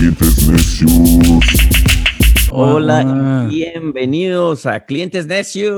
clientes 0.00 0.48
necios. 0.48 1.44
Hola 2.50 3.04
Ah. 3.06 3.46
y 3.50 3.56
bienvenidos 3.56 4.64
a 4.64 4.80
Clientes 4.86 5.26
Necios. 5.26 5.76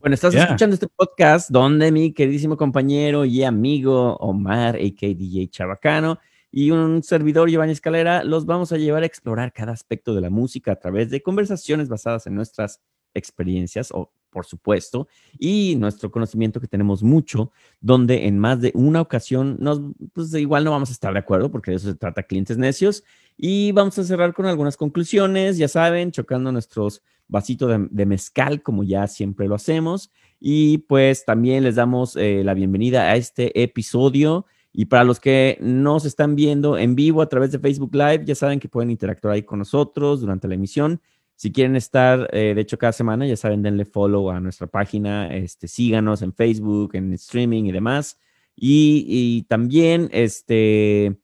Bueno, 0.00 0.14
estás 0.14 0.32
Yeah. 0.32 0.44
escuchando 0.44 0.72
este 0.72 0.88
podcast 0.88 1.50
donde 1.50 1.92
mi 1.92 2.14
queridísimo 2.14 2.56
compañero 2.56 3.26
y 3.26 3.44
amigo 3.44 4.16
Omar, 4.16 4.76
a.k.a. 4.76 5.08
DJ 5.14 5.48
Chabacano, 5.50 6.18
y 6.50 6.70
un 6.70 7.02
servidor, 7.02 7.50
Giovanni 7.50 7.72
Escalera, 7.72 8.24
los 8.24 8.46
vamos 8.46 8.72
a 8.72 8.78
llevar 8.78 9.02
a 9.02 9.06
explorar 9.06 9.52
cada 9.52 9.72
aspecto 9.72 10.14
de 10.14 10.22
la 10.22 10.30
música 10.30 10.72
a 10.72 10.76
través 10.76 11.10
de 11.10 11.20
conversaciones 11.20 11.90
basadas 11.90 12.26
en 12.26 12.34
nuestras 12.34 12.80
experiencias, 13.12 13.90
o 13.92 14.10
por 14.30 14.46
supuesto, 14.46 15.08
y 15.38 15.76
nuestro 15.76 16.10
conocimiento 16.10 16.60
que 16.60 16.66
tenemos 16.66 17.02
mucho, 17.02 17.52
donde 17.80 18.26
en 18.26 18.38
más 18.38 18.60
de 18.60 18.72
una 18.74 19.00
ocasión 19.00 19.56
nos, 19.60 19.80
pues 20.12 20.32
igual 20.34 20.64
no 20.64 20.70
vamos 20.70 20.90
a 20.90 20.92
estar 20.92 21.12
de 21.12 21.18
acuerdo, 21.18 21.50
porque 21.50 21.70
de 21.70 21.76
eso 21.78 21.88
se 21.88 21.94
trata 21.94 22.22
Clientes 22.22 22.58
Necios, 22.58 23.04
y 23.36 23.72
vamos 23.72 23.98
a 23.98 24.04
cerrar 24.04 24.34
con 24.34 24.46
algunas 24.46 24.76
conclusiones, 24.76 25.58
ya 25.58 25.68
saben, 25.68 26.10
chocando 26.10 26.52
nuestros 26.52 27.02
vasitos 27.28 27.68
de, 27.68 27.88
de 27.90 28.06
mezcal, 28.06 28.62
como 28.62 28.84
ya 28.84 29.06
siempre 29.06 29.48
lo 29.48 29.54
hacemos, 29.54 30.10
y 30.40 30.78
pues 30.78 31.24
también 31.24 31.64
les 31.64 31.74
damos 31.74 32.16
eh, 32.16 32.42
la 32.44 32.54
bienvenida 32.54 33.10
a 33.10 33.16
este 33.16 33.62
episodio. 33.62 34.46
Y 34.72 34.84
para 34.84 35.02
los 35.02 35.18
que 35.18 35.58
nos 35.60 36.04
están 36.04 36.36
viendo 36.36 36.78
en 36.78 36.94
vivo 36.94 37.22
a 37.22 37.28
través 37.28 37.50
de 37.50 37.58
Facebook 37.58 37.94
Live, 37.94 38.24
ya 38.24 38.34
saben 38.34 38.60
que 38.60 38.68
pueden 38.68 38.90
interactuar 38.90 39.34
ahí 39.34 39.42
con 39.42 39.58
nosotros 39.58 40.20
durante 40.20 40.46
la 40.46 40.54
emisión. 40.54 41.00
Si 41.38 41.52
quieren 41.52 41.76
estar, 41.76 42.28
eh, 42.32 42.52
de 42.52 42.60
hecho, 42.60 42.78
cada 42.78 42.90
semana, 42.92 43.24
ya 43.24 43.36
saben, 43.36 43.62
denle 43.62 43.84
follow 43.84 44.28
a 44.28 44.40
nuestra 44.40 44.66
página, 44.66 45.32
este, 45.32 45.68
síganos 45.68 46.20
en 46.22 46.34
Facebook, 46.34 46.96
en 46.96 47.12
streaming 47.12 47.62
y 47.62 47.70
demás. 47.70 48.18
Y, 48.56 49.46
también, 49.48 50.08
este, 50.10 51.16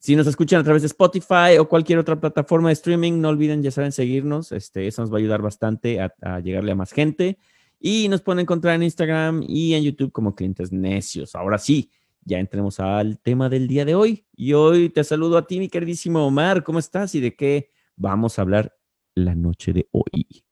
si 0.00 0.16
nos 0.16 0.26
escuchan 0.26 0.60
a 0.60 0.64
través 0.64 0.82
de 0.82 0.86
Spotify 0.86 1.56
o 1.60 1.68
cualquier 1.68 2.00
otra 2.00 2.18
plataforma 2.18 2.70
de 2.70 2.72
streaming, 2.72 3.20
no 3.20 3.28
olviden, 3.28 3.62
ya 3.62 3.70
saben, 3.70 3.92
seguirnos. 3.92 4.50
Este, 4.50 4.88
eso 4.88 5.02
nos 5.02 5.12
va 5.12 5.18
a 5.18 5.20
ayudar 5.20 5.40
bastante 5.40 6.00
a, 6.00 6.12
a 6.20 6.40
llegarle 6.40 6.72
a 6.72 6.74
más 6.74 6.90
gente. 6.90 7.38
Y 7.78 8.08
nos 8.08 8.22
pueden 8.22 8.40
encontrar 8.40 8.74
en 8.74 8.82
Instagram 8.82 9.44
y 9.46 9.74
en 9.74 9.84
YouTube 9.84 10.10
como 10.10 10.34
Clientes 10.34 10.72
Necios. 10.72 11.36
Ahora 11.36 11.58
sí, 11.58 11.92
ya 12.24 12.40
entremos 12.40 12.80
al 12.80 13.20
tema 13.20 13.48
del 13.48 13.68
día 13.68 13.84
de 13.84 13.94
hoy. 13.94 14.26
Y 14.34 14.54
hoy 14.54 14.88
te 14.88 15.04
saludo 15.04 15.38
a 15.38 15.46
ti, 15.46 15.60
mi 15.60 15.68
queridísimo 15.68 16.26
Omar. 16.26 16.64
¿Cómo 16.64 16.80
estás 16.80 17.14
y 17.14 17.20
de 17.20 17.36
qué 17.36 17.70
vamos 17.94 18.40
a 18.40 18.42
hablar 18.42 18.74
la 19.14 19.34
noche 19.34 19.72
de 19.72 19.88
hoy? 19.92 20.44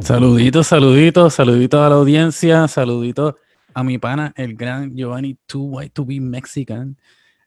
Saluditos, 0.00 0.66
saluditos, 0.66 1.34
saluditos 1.34 1.80
a 1.80 1.88
la 1.88 1.94
audiencia, 1.94 2.68
saluditos 2.68 3.34
a 3.72 3.82
mi 3.82 3.98
pana, 3.98 4.32
el 4.36 4.54
gran 4.54 4.94
Giovanni 4.94 5.38
Too 5.46 5.64
White 5.64 5.92
to 5.94 6.04
Be 6.04 6.20
Mexican. 6.20 6.96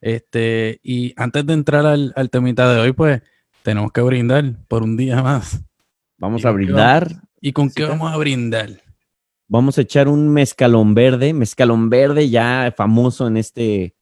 Este, 0.01 0.79
y 0.83 1.13
antes 1.15 1.45
de 1.45 1.53
entrar 1.53 1.85
al, 1.85 2.13
al 2.15 2.29
temita 2.29 2.71
de 2.73 2.79
hoy, 2.79 2.93
pues 2.93 3.21
tenemos 3.63 3.91
que 3.91 4.01
brindar 4.01 4.55
por 4.67 4.83
un 4.83 4.97
día 4.97 5.21
más. 5.21 5.63
Vamos 6.17 6.43
¿Y 6.43 6.47
a 6.47 6.51
brindar. 6.51 7.07
¿Y 7.41 7.53
con 7.53 7.69
qué 7.69 7.85
vamos 7.85 8.11
a 8.11 8.17
brindar? 8.17 8.81
Vamos 9.47 9.77
a 9.77 9.81
echar 9.81 10.07
un 10.07 10.29
mezcalón 10.29 10.93
verde, 10.93 11.33
mezcalón 11.33 11.89
verde 11.89 12.29
ya 12.29 12.73
famoso 12.75 13.27
en 13.27 13.37
este, 13.37 13.95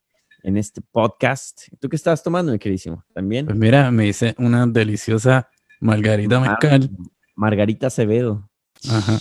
en 0.47 0.55
este 0.55 0.79
podcast. 0.81 1.63
¿Tú 1.79 1.89
qué 1.89 1.97
estás 1.97 2.23
tomando, 2.23 2.53
mi 2.53 2.57
queridísimo? 2.57 3.03
¿También? 3.13 3.45
Pues 3.47 3.57
mira, 3.57 3.91
me 3.91 4.07
hice 4.07 4.33
una 4.37 4.65
deliciosa 4.65 5.49
margarita 5.81 6.37
Ah, 6.37 6.39
mezcal. 6.61 6.89
Margarita 7.35 7.87
Acevedo. 7.87 8.49
Ajá. 8.89 9.19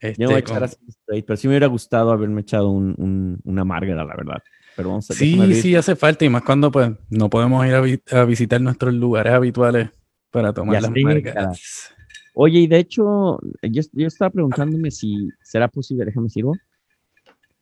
Yo 0.00 0.10
me 0.18 0.26
voy 0.26 0.34
a 0.34 0.38
Este, 0.38 0.50
echar 0.52 0.62
así 0.64 0.76
straight, 0.88 1.26
pero 1.26 1.36
sí 1.36 1.48
me 1.48 1.52
hubiera 1.54 1.66
gustado 1.66 2.12
haberme 2.12 2.42
echado 2.42 2.68
un, 2.70 2.94
un- 2.98 3.40
una 3.44 3.64
Margara, 3.64 4.04
la 4.04 4.14
verdad. 4.16 4.42
Pero 4.76 4.90
vamos 4.90 5.10
a 5.10 5.14
Sí, 5.14 5.54
sí, 5.60 5.74
hace 5.74 5.96
falta, 5.96 6.24
y 6.24 6.28
más 6.28 6.42
cuando 6.44 6.70
pues 6.70 6.90
no 7.10 7.28
podemos 7.28 7.66
ir 7.66 7.74
a, 7.74 7.80
vi- 7.80 8.00
a 8.12 8.24
visitar 8.24 8.60
nuestros 8.60 8.94
lugares 8.94 9.32
habituales 9.32 9.90
para 10.30 10.52
tomar 10.52 10.74
Ya 10.74 10.80
las 10.82 10.90
margaritas. 10.92 11.92
Oye, 12.34 12.60
y 12.60 12.66
de 12.68 12.78
hecho, 12.78 13.40
yo, 13.62 13.82
yo 13.92 14.06
estaba 14.06 14.30
preguntándome 14.30 14.92
si 14.92 15.28
será 15.42 15.66
posible, 15.66 16.04
déjame 16.04 16.28
sirvo. 16.28 16.56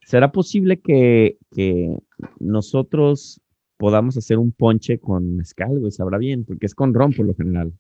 ¿Será 0.05 0.31
posible 0.33 0.81
que, 0.81 1.39
que 1.55 1.97
nosotros 2.39 3.41
podamos 3.77 4.17
hacer 4.17 4.39
un 4.39 4.53
ponche 4.53 4.99
con 4.99 5.37
mezcal, 5.37 5.79
güey? 5.79 5.91
Sabrá 5.91 6.19
bien, 6.19 6.45
porque 6.45 6.67
es 6.67 6.75
con 6.75 6.95
ron 6.95 7.13
por 7.13 7.27
lo 7.27 7.35
general. 7.35 7.73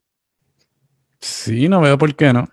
Sí, 1.20 1.68
no 1.68 1.80
veo 1.80 1.96
por 1.98 2.14
qué 2.16 2.32
no. 2.32 2.48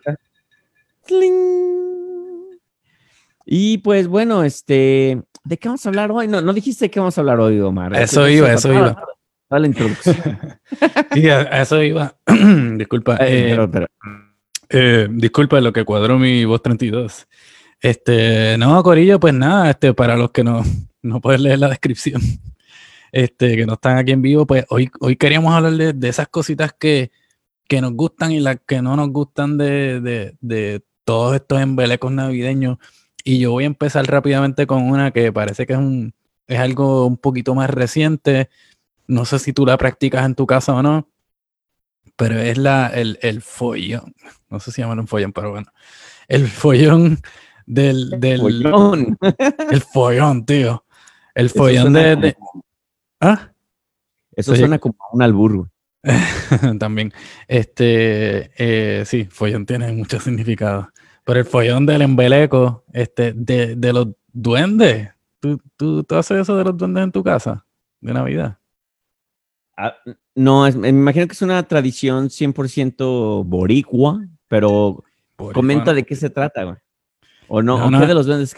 Y 3.46 3.80
pues 3.80 4.08
bueno, 4.08 4.44
este, 4.44 5.22
¿de 5.44 5.58
qué 5.58 5.68
vamos 5.70 5.86
a 5.86 5.90
hablar 5.90 6.12
hoy? 6.12 6.28
No, 6.28 6.42
no 6.42 6.54
dijiste 6.54 6.86
de 6.86 6.92
qué 6.92 7.00
vamos 7.00 7.18
a 7.18 7.22
hablar 7.22 7.40
hoy, 7.40 7.60
Omar. 7.60 7.94
Eso 7.96 8.26
Es- 8.28 8.38
iba, 8.38 8.54
eso 8.54 8.72
iba. 8.74 8.96
Toda 9.48 9.60
la 9.60 9.68
introducción. 9.68 10.16
Sí, 11.14 11.28
a, 11.28 11.42
eso 11.62 11.82
iba. 11.82 12.16
disculpa. 12.78 13.16
Eh, 13.18 13.48
eh, 13.48 13.50
pero- 13.50 13.72
pero- 13.72 13.88
eh, 14.70 15.08
disculpa 15.12 15.60
lo 15.60 15.74
que 15.74 15.84
cuadró 15.84 16.20
mi 16.20 16.46
voz 16.46 16.62
32. 16.62 17.28
Este, 17.82 18.56
no, 18.60 18.84
Corillo, 18.84 19.20
pues 19.20 19.34
nada, 19.34 19.72
este, 19.72 19.94
para 19.96 20.16
los 20.16 20.30
que 20.30 20.44
no, 20.44 20.62
no 21.02 21.22
pueden 21.22 21.44
leer 21.44 21.60
la 21.60 21.70
descripción, 21.70 22.22
este, 23.12 23.56
que 23.56 23.66
no 23.66 23.74
están 23.74 23.98
aquí 23.98 24.12
en 24.12 24.22
vivo, 24.22 24.46
pues 24.46 24.66
hoy, 24.70 24.90
hoy 25.00 25.16
queríamos 25.16 25.54
hablar 25.54 25.74
de, 25.74 25.94
de 25.94 26.10
esas 26.10 26.28
cositas 26.28 26.74
que, 26.74 27.12
que 27.68 27.82
nos 27.82 27.94
gustan 27.94 28.32
y 28.32 28.40
las 28.40 28.58
que 28.66 28.82
no 28.82 28.96
nos 28.96 29.10
gustan 29.10 29.58
de, 29.58 30.02
de, 30.02 30.36
de 30.42 30.84
todos 31.04 31.36
estos 31.36 31.62
embelecos 31.62 32.12
navideños. 32.12 32.78
Y 33.24 33.40
yo 33.40 33.52
voy 33.52 33.66
a 33.66 33.68
empezar 33.68 34.06
rápidamente 34.06 34.66
con 34.66 34.84
una 34.84 35.12
que 35.12 35.32
parece 35.32 35.66
que 35.66 35.74
es, 35.74 35.80
un, 35.80 36.14
es 36.48 36.60
algo 36.60 37.06
un 37.06 37.18
poquito 37.18 37.54
más 37.54 37.70
reciente. 37.70 38.50
No 39.08 39.26
sé 39.26 39.40
si 39.40 39.54
tú 39.54 39.66
la 39.66 39.78
practicas 39.78 40.26
en 40.26 40.36
tu 40.36 40.48
casa 40.48 40.74
o 40.74 40.82
no, 40.82 41.10
pero 42.16 42.40
es 42.40 42.58
la, 42.58 42.88
el, 42.88 43.20
el 43.22 43.42
follón. 43.42 44.16
No 44.50 44.60
sé 44.60 44.72
si 44.72 44.82
llaman 44.82 45.00
un 45.00 45.08
follón, 45.08 45.32
pero 45.32 45.52
bueno. 45.52 45.72
El 46.28 46.48
follón 46.48 47.20
del. 47.70 48.20
del 48.20 48.40
Follón. 48.40 49.18
El 49.72 49.82
follón, 49.82 50.46
tío. 50.46 50.84
El 51.40 51.50
follón 51.50 51.94
de. 51.94 52.36
¿Ah? 53.22 53.52
Eso 54.36 54.52
Oye. 54.52 54.60
suena 54.60 54.80
como 54.80 54.96
un 55.14 55.22
albur. 55.22 55.70
También. 56.80 57.14
Este. 57.48 58.52
eh, 58.58 59.04
sí, 59.06 59.26
follón 59.26 59.66
tiene 59.66 59.92
mucho 59.92 60.20
significado. 60.20 60.90
Pero 61.24 61.40
el 61.40 61.46
follón 61.46 61.86
del 61.86 62.02
embeleco, 62.02 62.84
este, 62.94 63.34
de, 63.34 63.76
de 63.76 63.94
los 63.94 64.08
duendes. 64.32 65.10
¿Tú, 65.40 65.62
tú, 65.78 66.04
¿Tú 66.04 66.16
haces 66.16 66.40
eso 66.42 66.58
de 66.58 66.64
los 66.64 66.76
duendes 66.78 67.04
en 67.04 67.12
tu 67.12 67.24
casa? 67.24 67.66
De 68.02 68.14
Navidad. 68.14 68.58
Ah, 69.78 69.96
no, 70.36 70.68
es- 70.68 70.76
me 70.76 70.90
imagino 70.90 71.28
que 71.28 71.34
es 71.34 71.42
una 71.42 71.62
tradición 71.64 72.30
100% 72.30 73.44
boricua, 73.46 74.26
pero 74.48 75.04
comenta 75.54 75.94
de 75.94 76.04
qué 76.04 76.16
se 76.16 76.30
trata, 76.30 76.64
güey. 76.64 76.78
O 77.48 77.62
no, 77.62 77.90
No, 77.90 78.06
de 78.06 78.14
los 78.14 78.26
duendes. 78.26 78.56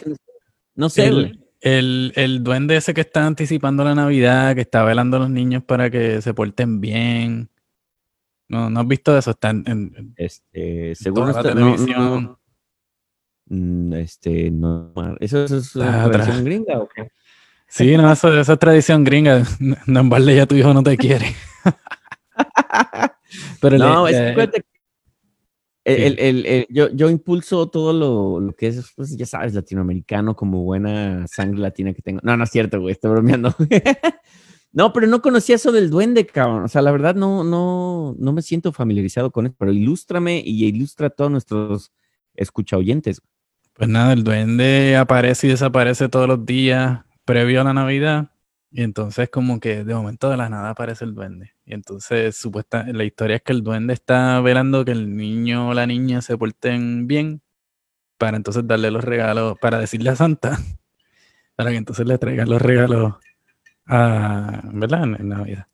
No, 0.74 0.88
sé, 0.88 1.10
güey. 1.10 1.24
el, 1.26 1.41
el, 1.62 2.12
el 2.16 2.42
duende 2.44 2.76
ese 2.76 2.92
que 2.92 3.00
está 3.02 3.24
anticipando 3.26 3.82
la 3.84 3.94
Navidad, 3.94 4.54
que 4.54 4.60
está 4.62 4.84
velando 4.84 5.16
a 5.16 5.20
los 5.20 5.30
niños 5.30 5.62
para 5.64 5.88
que 5.90 6.20
se 6.20 6.34
porten 6.34 6.80
bien. 6.80 7.48
No, 8.48 8.68
¿no 8.68 8.80
has 8.80 8.86
visto 8.88 9.16
eso? 9.16 9.30
Está 9.30 9.50
en, 9.50 9.64
en- 9.66 10.14
Este, 10.16 10.94
según 10.94 11.14
toda 11.30 11.32
la 11.32 11.38
esta- 11.40 11.54
no- 11.54 11.70
no- 11.70 11.76
televisión. 11.76 12.38
mm, 13.46 13.92
este, 13.94 14.50
no, 14.50 14.92
¿eso, 15.20 15.44
eso 15.44 15.56
es 15.56 15.74
una 15.76 16.04
Ah, 16.04 16.10
tradición 16.10 16.36
tra- 16.38 16.44
gringa 16.44 16.78
o 16.78 16.88
qué? 16.94 17.08
Sí, 17.68 17.96
no, 17.96 18.12
eso, 18.12 18.38
eso 18.38 18.52
es 18.52 18.58
tradición 18.58 19.02
gringa. 19.04 19.42
No 19.86 20.00
en 20.00 20.08
balde 20.10 20.36
ya 20.36 20.44
tu 20.46 20.54
hijo 20.54 20.74
no 20.74 20.82
te 20.82 20.96
quiere. 20.98 21.34
Pero 23.60 23.78
No, 23.78 24.06
le- 24.06 24.12
es 24.12 24.36
que 24.36 24.50
que 24.50 24.62
el- 25.84 26.02
el- 26.02 26.18
el- 26.18 26.46
el- 26.46 26.66
yo, 26.70 26.88
yo 26.90 27.10
impulso 27.10 27.68
todo 27.68 27.92
lo, 27.92 28.40
lo 28.40 28.52
que 28.54 28.68
es, 28.68 28.92
pues 28.96 29.16
ya 29.16 29.26
sabes, 29.26 29.54
latinoamericano, 29.54 30.36
como 30.36 30.62
buena 30.62 31.26
sangre 31.26 31.60
latina 31.60 31.92
que 31.92 32.02
tengo. 32.02 32.20
No, 32.22 32.36
no 32.36 32.44
es 32.44 32.50
cierto, 32.50 32.80
güey, 32.80 32.92
estoy 32.92 33.10
bromeando. 33.10 33.54
no, 34.72 34.92
pero 34.92 35.06
no 35.06 35.22
conocía 35.22 35.56
eso 35.56 35.72
del 35.72 35.90
duende, 35.90 36.26
cabrón. 36.26 36.64
O 36.64 36.68
sea, 36.68 36.82
la 36.82 36.92
verdad 36.92 37.14
no, 37.14 37.44
no, 37.44 38.14
no 38.18 38.32
me 38.32 38.42
siento 38.42 38.72
familiarizado 38.72 39.30
con 39.30 39.46
eso, 39.46 39.54
pero 39.58 39.72
ilústrame 39.72 40.42
y 40.44 40.64
ilustra 40.64 41.08
a 41.08 41.10
todos 41.10 41.30
nuestros 41.30 41.92
escucha 42.34 42.76
oyentes. 42.76 43.20
Pues 43.74 43.88
nada, 43.88 44.12
el 44.12 44.24
duende 44.24 44.96
aparece 44.96 45.46
y 45.46 45.50
desaparece 45.50 46.08
todos 46.08 46.28
los 46.28 46.44
días 46.44 47.00
previo 47.24 47.60
a 47.60 47.64
la 47.64 47.72
Navidad. 47.72 48.31
Y 48.74 48.82
entonces 48.82 49.28
como 49.28 49.60
que 49.60 49.84
de 49.84 49.94
momento 49.94 50.30
de 50.30 50.38
la 50.38 50.48
nada 50.48 50.70
aparece 50.70 51.04
el 51.04 51.14
duende. 51.14 51.52
Y 51.66 51.74
entonces 51.74 52.36
supuesta, 52.36 52.84
la 52.90 53.04
historia 53.04 53.36
es 53.36 53.42
que 53.42 53.52
el 53.52 53.62
duende 53.62 53.92
está 53.92 54.40
velando 54.40 54.84
que 54.84 54.92
el 54.92 55.14
niño 55.14 55.68
o 55.68 55.74
la 55.74 55.86
niña 55.86 56.22
se 56.22 56.38
porten 56.38 57.06
bien 57.06 57.42
para 58.16 58.36
entonces 58.38 58.66
darle 58.66 58.90
los 58.90 59.04
regalos, 59.04 59.58
para 59.60 59.78
decirle 59.78 60.08
a 60.10 60.16
Santa, 60.16 60.58
para 61.56 61.70
que 61.70 61.76
entonces 61.76 62.06
le 62.06 62.16
traigan 62.16 62.48
los 62.48 62.62
regalos 62.62 63.14
a, 63.86 64.62
¿verdad? 64.72 65.04
En, 65.04 65.16
en 65.20 65.28
Navidad. 65.28 65.66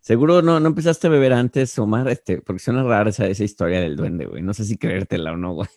Seguro 0.00 0.42
no, 0.42 0.58
no 0.60 0.68
empezaste 0.68 1.06
a 1.06 1.10
beber 1.10 1.32
antes, 1.32 1.78
Omar, 1.78 2.08
este, 2.08 2.40
porque 2.40 2.60
suena 2.60 2.82
rara 2.82 3.10
esa, 3.10 3.26
esa 3.26 3.44
historia 3.44 3.80
del 3.80 3.94
duende, 3.96 4.26
güey. 4.26 4.42
No 4.42 4.52
sé 4.54 4.64
si 4.64 4.76
creértela 4.78 5.32
o 5.32 5.36
no, 5.36 5.52
güey. 5.54 5.68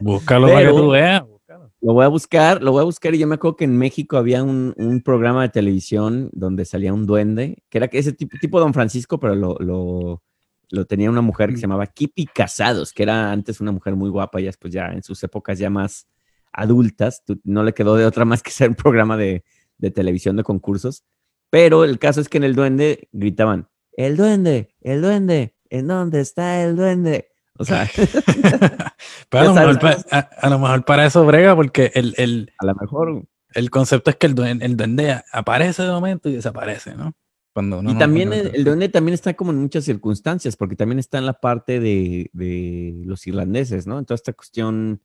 Búscalo 0.00 0.46
para 0.48 0.60
que 0.60 0.64
Pero- 0.66 0.76
tú 0.76 0.90
veas. 0.90 1.20
búscalo. 1.22 1.37
Lo 1.80 1.92
voy 1.92 2.04
a 2.04 2.08
buscar, 2.08 2.62
lo 2.62 2.72
voy 2.72 2.80
a 2.80 2.84
buscar 2.84 3.14
y 3.14 3.18
yo 3.18 3.26
me 3.28 3.36
acuerdo 3.36 3.56
que 3.56 3.64
en 3.64 3.76
México 3.76 4.16
había 4.16 4.42
un, 4.42 4.74
un 4.76 5.00
programa 5.00 5.42
de 5.42 5.48
televisión 5.50 6.28
donde 6.32 6.64
salía 6.64 6.92
un 6.92 7.06
duende, 7.06 7.62
que 7.68 7.78
era 7.78 7.88
ese 7.92 8.12
tipo, 8.12 8.36
tipo 8.40 8.58
Don 8.58 8.74
Francisco, 8.74 9.20
pero 9.20 9.36
lo, 9.36 9.56
lo, 9.60 10.22
lo 10.70 10.84
tenía 10.86 11.08
una 11.08 11.20
mujer 11.20 11.50
que 11.50 11.56
se 11.56 11.62
llamaba 11.62 11.86
Kipi 11.86 12.26
Casados, 12.26 12.92
que 12.92 13.04
era 13.04 13.30
antes 13.30 13.60
una 13.60 13.70
mujer 13.70 13.94
muy 13.94 14.10
guapa 14.10 14.40
y 14.40 14.44
después 14.44 14.72
ya 14.72 14.88
en 14.88 15.04
sus 15.04 15.22
épocas 15.22 15.58
ya 15.58 15.70
más 15.70 16.08
adultas, 16.52 17.22
no 17.44 17.62
le 17.62 17.74
quedó 17.74 17.94
de 17.94 18.06
otra 18.06 18.24
más 18.24 18.42
que 18.42 18.50
ser 18.50 18.70
un 18.70 18.74
programa 18.74 19.16
de, 19.16 19.44
de 19.78 19.90
televisión 19.90 20.36
de 20.36 20.42
concursos. 20.42 21.04
Pero 21.50 21.84
el 21.84 21.98
caso 21.98 22.20
es 22.20 22.28
que 22.28 22.38
en 22.38 22.44
el 22.44 22.54
duende 22.54 23.08
gritaban, 23.12 23.68
el 23.92 24.16
duende, 24.16 24.74
el 24.80 25.00
duende, 25.02 25.56
¿en 25.70 25.88
dónde 25.88 26.20
está 26.20 26.62
el 26.62 26.76
duende? 26.76 27.30
O 27.58 27.64
sea, 27.64 27.88
Pero 29.28 29.42
a, 29.42 29.44
lo 29.44 29.54
Ya 29.54 29.60
mejor, 29.60 29.80
sabes. 29.80 30.04
pa- 30.04 30.16
a- 30.16 30.30
a 30.46 30.50
lo 30.50 30.58
mejor 30.58 30.84
para 30.84 31.06
eso 31.06 31.24
brega, 31.26 31.54
porque 31.56 31.90
el, 31.94 32.14
el, 32.16 32.52
a 32.58 32.66
lo 32.66 32.74
mejor 32.74 33.24
el 33.54 33.70
concepto 33.70 34.10
es 34.10 34.16
que 34.16 34.26
el 34.26 34.34
duende, 34.34 34.64
el 34.64 34.76
duende 34.76 35.22
aparece 35.32 35.82
de 35.82 35.90
momento 35.90 36.28
y 36.28 36.34
desaparece, 36.34 36.94
¿no? 36.94 37.14
Cuando 37.52 37.80
uno 37.80 37.90
Y 37.90 37.94
no- 37.94 37.98
también 37.98 38.32
el, 38.32 38.54
el 38.54 38.64
duende 38.64 38.88
también 38.88 39.14
está 39.14 39.34
como 39.34 39.50
en 39.50 39.58
muchas 39.58 39.84
circunstancias, 39.84 40.56
porque 40.56 40.76
también 40.76 40.98
está 40.98 41.18
en 41.18 41.26
la 41.26 41.32
parte 41.40 41.80
de, 41.80 42.30
de 42.32 43.02
los 43.04 43.26
irlandeses, 43.26 43.86
¿no? 43.86 43.98
En 43.98 44.04
toda 44.04 44.16
esta 44.16 44.32
cuestión 44.32 45.00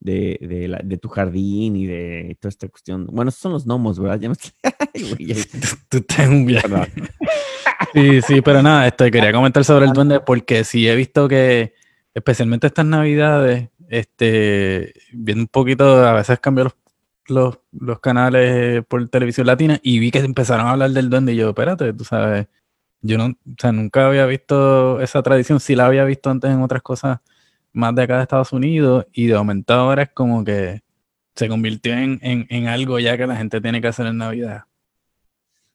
de, 0.00 0.38
de, 0.40 0.68
la- 0.68 0.80
de 0.84 0.96
tu 0.98 1.08
jardín 1.08 1.74
y 1.74 1.86
de 1.86 2.36
toda 2.40 2.50
esta 2.50 2.68
cuestión. 2.68 3.06
Bueno, 3.10 3.30
esos 3.30 3.40
son 3.40 3.52
los 3.52 3.64
gnomos, 3.66 3.98
¿verdad? 3.98 4.20
Ya 4.20 4.28
me 4.28 4.34
estoy- 4.34 4.52
Ay, 4.94 5.02
güey, 5.14 5.26
ya- 5.26 5.44
Tú 5.88 6.04
en 6.18 6.30
un 6.30 6.46
viaje. 6.46 6.68
perdón. 6.68 6.86
Sí, 7.94 8.20
sí, 8.22 8.40
pero 8.42 8.62
nada, 8.62 8.86
esto 8.86 9.04
quería 9.10 9.32
comentar 9.32 9.64
sobre 9.64 9.86
el 9.86 9.92
duende 9.92 10.20
porque 10.20 10.62
sí 10.62 10.86
he 10.86 10.94
visto 10.94 11.26
que, 11.26 11.72
especialmente 12.14 12.66
estas 12.66 12.86
navidades, 12.86 13.70
este, 13.88 14.94
viendo 15.12 15.42
un 15.42 15.48
poquito, 15.48 16.06
a 16.06 16.12
veces 16.12 16.40
cambio 16.40 16.72
los, 17.28 17.58
los, 17.72 18.00
canales 18.00 18.84
por 18.86 19.08
televisión 19.08 19.46
latina 19.46 19.78
y 19.82 19.98
vi 19.98 20.10
que 20.10 20.18
empezaron 20.18 20.66
a 20.66 20.70
hablar 20.72 20.90
del 20.90 21.10
duende 21.10 21.32
y 21.34 21.36
yo, 21.36 21.50
espérate, 21.50 21.92
tú 21.92 22.04
sabes, 22.04 22.48
yo 23.02 23.18
no, 23.18 23.26
o 23.26 23.54
sea, 23.58 23.72
nunca 23.72 24.06
había 24.06 24.26
visto 24.26 25.00
esa 25.00 25.22
tradición, 25.22 25.60
sí 25.60 25.76
la 25.76 25.86
había 25.86 26.04
visto 26.04 26.30
antes 26.30 26.50
en 26.50 26.62
otras 26.62 26.82
cosas 26.82 27.20
más 27.72 27.94
de 27.94 28.02
acá 28.02 28.16
de 28.16 28.22
Estados 28.22 28.52
Unidos 28.52 29.06
y 29.12 29.26
de 29.26 29.36
momento 29.36 29.74
ahora 29.74 30.02
es 30.04 30.10
como 30.10 30.44
que 30.44 30.82
se 31.34 31.48
convirtió 31.48 31.92
en, 31.94 32.18
en, 32.22 32.46
en 32.50 32.68
algo 32.68 32.98
ya 32.98 33.16
que 33.16 33.26
la 33.26 33.36
gente 33.36 33.60
tiene 33.60 33.80
que 33.80 33.88
hacer 33.88 34.06
en 34.06 34.18
Navidad. 34.18 34.67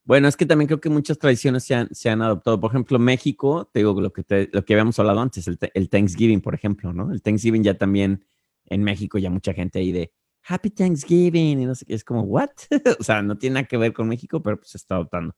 Bueno, 0.06 0.28
es 0.28 0.36
que 0.36 0.46
también 0.46 0.68
creo 0.68 0.82
que 0.82 0.90
muchas 0.90 1.18
tradiciones 1.18 1.64
se 1.64 1.76
han, 1.76 1.94
se 1.96 2.10
han 2.10 2.22
adoptado. 2.22 2.60
Por 2.60 2.72
ejemplo, 2.72 3.00
México, 3.00 3.70
te 3.72 3.80
digo 3.80 4.00
lo 4.02 4.12
que, 4.12 4.24
te- 4.24 4.50
lo 4.52 4.66
que 4.66 4.74
habíamos 4.74 5.00
hablado 5.00 5.22
antes, 5.22 5.48
el, 5.48 5.90
Thanksgiving, 5.90 6.42
por 6.42 6.54
ejemplo, 6.56 6.92
¿no? 6.92 7.12
El 7.14 7.22
Thanksgiving 7.22 7.64
ya 7.64 7.78
también 7.78 8.26
en 8.66 8.84
México, 8.84 9.18
ya 9.18 9.30
mucha 9.30 9.54
gente 9.54 9.80
ahí 9.80 9.92
de 9.94 10.12
Happy 10.46 10.72
Thanksgiving, 10.72 11.62
y 11.62 11.66
no 11.66 11.74
sé 11.76 11.86
qué, 11.86 11.94
es 11.94 12.04
como, 12.04 12.24
¿what? 12.24 12.50
o 13.00 13.04
sea, 13.04 13.22
no 13.22 13.38
tiene 13.38 13.54
nada 13.56 13.68
que 13.68 13.78
ver 13.78 13.94
con 13.94 14.10
México, 14.10 14.44
pero 14.44 14.58
pues 14.58 14.72
se 14.72 14.78
está 14.78 14.96
adoptando. 14.96 15.36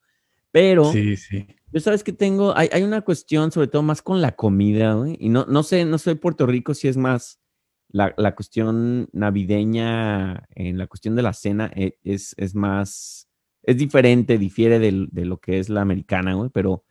Pero 0.52 0.86
Sí, 0.92 1.16
sí. 1.18 1.46
yo 1.72 1.80
sabes 1.80 2.04
que 2.04 2.14
tengo, 2.14 2.58
hay, 2.58 2.70
hay 2.72 2.82
una 2.82 3.02
cuestión 3.02 3.52
sobre 3.52 3.68
todo 3.68 3.84
más 3.84 4.02
con 4.02 4.20
la 4.22 4.36
comida, 4.36 4.94
güey, 4.96 5.16
y 5.20 5.30
no, 5.30 5.46
no 5.46 5.62
sé, 5.64 5.86
no 5.86 5.98
sé 6.00 6.16
Puerto 6.16 6.48
Rico 6.48 6.74
si 6.74 6.88
es 6.88 6.98
más 6.98 7.40
la, 7.90 8.16
la 8.18 8.34
cuestión 8.34 9.10
navideña, 9.12 10.48
en 10.56 10.78
la 10.78 10.88
cuestión 10.88 11.16
de 11.16 11.22
la 11.22 11.34
cena, 11.34 11.72
eh, 11.76 11.98
es, 12.04 12.34
es 12.38 12.56
más, 12.56 13.25
es 13.66 13.78
diferente, 13.78 14.38
difiere 14.38 14.80
del- 14.80 15.10
de, 15.12 15.26
lo 15.26 15.38
que 15.38 15.60
es 15.60 15.70
la 15.70 15.82
americana, 15.82 16.34
güey, 16.34 16.50
pero, 16.54 16.84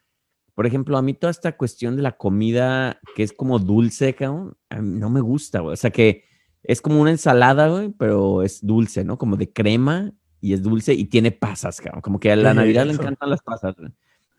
por 0.55 0.67
ejemplo, 0.67 0.97
a 0.99 1.03
mí 1.03 1.15
toda 1.15 1.31
esta 1.31 1.57
cuestión 1.57 1.97
de 1.97 2.03
la 2.03 2.17
comida 2.17 3.01
que 3.17 3.23
es 3.23 3.33
como 3.33 3.59
dulce, 3.59 4.15
cabrón, 4.15 4.57
no 4.81 5.11
me 5.11 5.21
gusta, 5.21 5.61
güey, 5.61 5.73
o 5.75 5.77
sea 5.77 5.91
que 5.91 6.25
es 6.63 6.81
como 6.81 7.01
una 7.01 7.11
ensalada, 7.11 7.69
güey, 7.69 7.91
pero 7.91 8.43
es 8.43 8.65
dulce, 8.65 9.05
¿no? 9.05 9.19
Como 9.19 9.37
de 9.37 9.53
crema 9.53 10.13
y 10.41 10.53
es 10.55 10.63
dulce 10.63 10.95
y 10.95 11.05
tiene 11.07 11.31
pasas, 11.31 11.81
cabrón, 11.81 12.01
como 12.03 12.19
que 12.21 12.33
a 12.33 12.37
la 12.37 12.51
¿Qué 12.51 12.57
Navidad 12.57 12.87
le 12.87 12.93
encantan 12.95 13.31
las 13.31 13.43
pasas. 13.43 13.75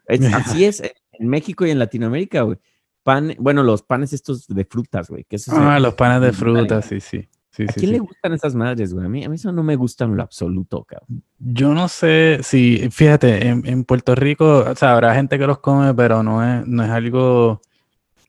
Es- 0.08 0.20
así 0.34 0.66
es 0.66 0.82
en 1.14 1.28
México 1.28 1.66
y 1.66 1.72
en 1.72 1.80
Latinoamérica, 1.80 2.42
güey. 2.42 2.58
Pan, 3.04 3.36
bueno, 3.38 3.62
los 3.62 3.84
panes 3.84 4.14
estos 4.14 4.48
de 4.48 4.66
frutas, 4.66 5.10
güey. 5.10 5.24
Que 5.26 5.38
Ah, 5.50 5.80
los 5.80 5.94
panes 5.94 6.22
de 6.22 6.28
Madre. 6.32 6.38
fruta, 6.38 6.82
sí, 6.82 7.00
sí. 7.00 7.30
Sí, 7.56 7.66
¿A 7.68 7.72
sí, 7.72 7.80
quién 7.80 7.90
sí. 7.90 7.94
le 7.94 8.00
gustan 8.00 8.34
esas 8.34 8.56
madres, 8.56 8.94
güey? 8.94 9.06
A 9.06 9.10
mí, 9.10 9.24
a 9.24 9.30
mí 9.30 9.36
eso 9.36 9.52
no 9.52 9.64
me 9.64 9.76
gustan 9.76 10.12
en 10.12 10.18
lo 10.18 10.24
absoluto, 10.24 10.84
cabrón. 10.84 11.24
Yo 11.40 11.74
no 11.74 11.88
sé 11.88 12.40
si, 12.44 12.90
fíjate, 12.90 13.48
en, 13.48 13.66
en 13.66 13.84
Puerto 13.84 14.16
Rico, 14.16 14.66
o 14.68 14.76
sea, 14.76 14.94
habrá 14.94 15.16
gente 15.16 15.38
que 15.40 15.48
los 15.48 15.60
come, 15.60 15.94
pero 15.94 16.24
no 16.24 16.44
es, 16.44 16.66
no 16.68 16.84
es 16.84 16.90
algo, 16.90 17.52
o 17.52 17.62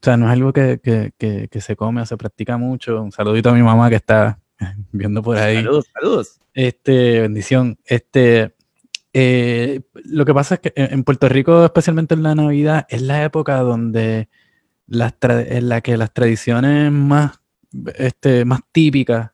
sea, 0.01 0.17
no 0.17 0.27
es 0.27 0.33
algo 0.33 0.53
que, 0.53 0.81
que, 0.83 1.13
que, 1.19 1.49
que 1.49 1.61
se 1.61 1.77
come 1.77 2.03
o 2.03 2.07
se 2.07 2.17
practica 2.17 2.57
mucho. 2.57 3.03
Un 3.03 3.13
saludito 3.13 3.51
a 3.51 3.55
mi 3.55 3.63
mamá 3.63 3.89
que 3.91 3.97
está 3.97 4.39
viendo 4.93 5.23
por 5.23 5.37
ahí. 5.37 5.57
Saludos, 5.57 5.87
saludos. 5.93 6.41
Este, 6.55 7.21
bendición. 7.21 7.79
Este, 7.85 8.55
eh, 9.13 9.81
lo 10.05 10.25
que 10.25 10.35
pasa 10.35 10.57
es 10.57 10.61
que 10.61 10.73
en 10.77 11.03
Puerto 11.03 11.29
Rico, 11.29 11.65
especialmente 11.65 12.15
en 12.15 12.23
la 12.23 12.35
Navidad, 12.35 12.87
es 12.91 13.01
la 13.01 13.25
época 13.25 13.59
donde 13.61 14.29
las 14.87 15.15
en 15.23 15.69
la 15.69 15.81
que 15.81 15.97
las 15.97 16.13
tradiciones 16.13 16.93
más, 16.93 17.41
este, 17.97 18.45
más 18.45 18.61
típicas 18.73 19.31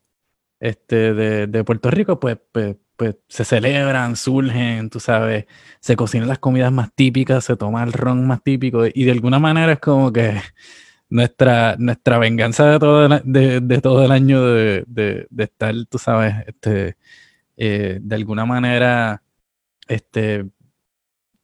este, 0.61 1.15
de, 1.15 1.47
de 1.49 1.65
Puerto 1.65 1.91
Rico, 1.91 2.21
pues, 2.21 2.39
pues, 2.53 2.77
pues 2.97 3.17
se 3.29 3.45
celebran, 3.45 4.17
surgen, 4.17 4.91
tú 4.91 5.01
sabes, 5.01 5.47
se 5.81 5.97
cocinan 5.97 6.29
las 6.29 6.39
comidas 6.39 6.73
más 6.73 6.93
típicas, 6.95 7.45
se 7.45 7.57
toma 7.57 7.83
el 7.85 7.93
ron 7.93 8.27
más 8.27 8.43
típico, 8.43 8.85
y 8.87 9.05
de 9.05 9.13
alguna 9.13 9.39
manera 9.41 9.73
es 9.75 9.81
como 9.81 10.13
que 10.13 10.41
nuestra, 11.11 11.77
nuestra 11.79 12.19
venganza 12.19 12.67
de 12.71 12.79
todo 12.79 13.07
el, 13.07 13.23
de, 13.25 13.61
de 13.61 13.81
todo 13.81 14.05
el 14.05 14.13
año 14.13 14.45
de, 14.47 14.85
de- 14.87 15.27
de 15.31 15.45
estar, 15.45 15.75
tú 15.91 15.99
sabes, 15.99 16.35
este, 16.47 16.97
eh, 17.57 17.99
de 18.03 18.15
alguna 18.17 18.47
manera, 18.47 19.23
este, 19.89 20.47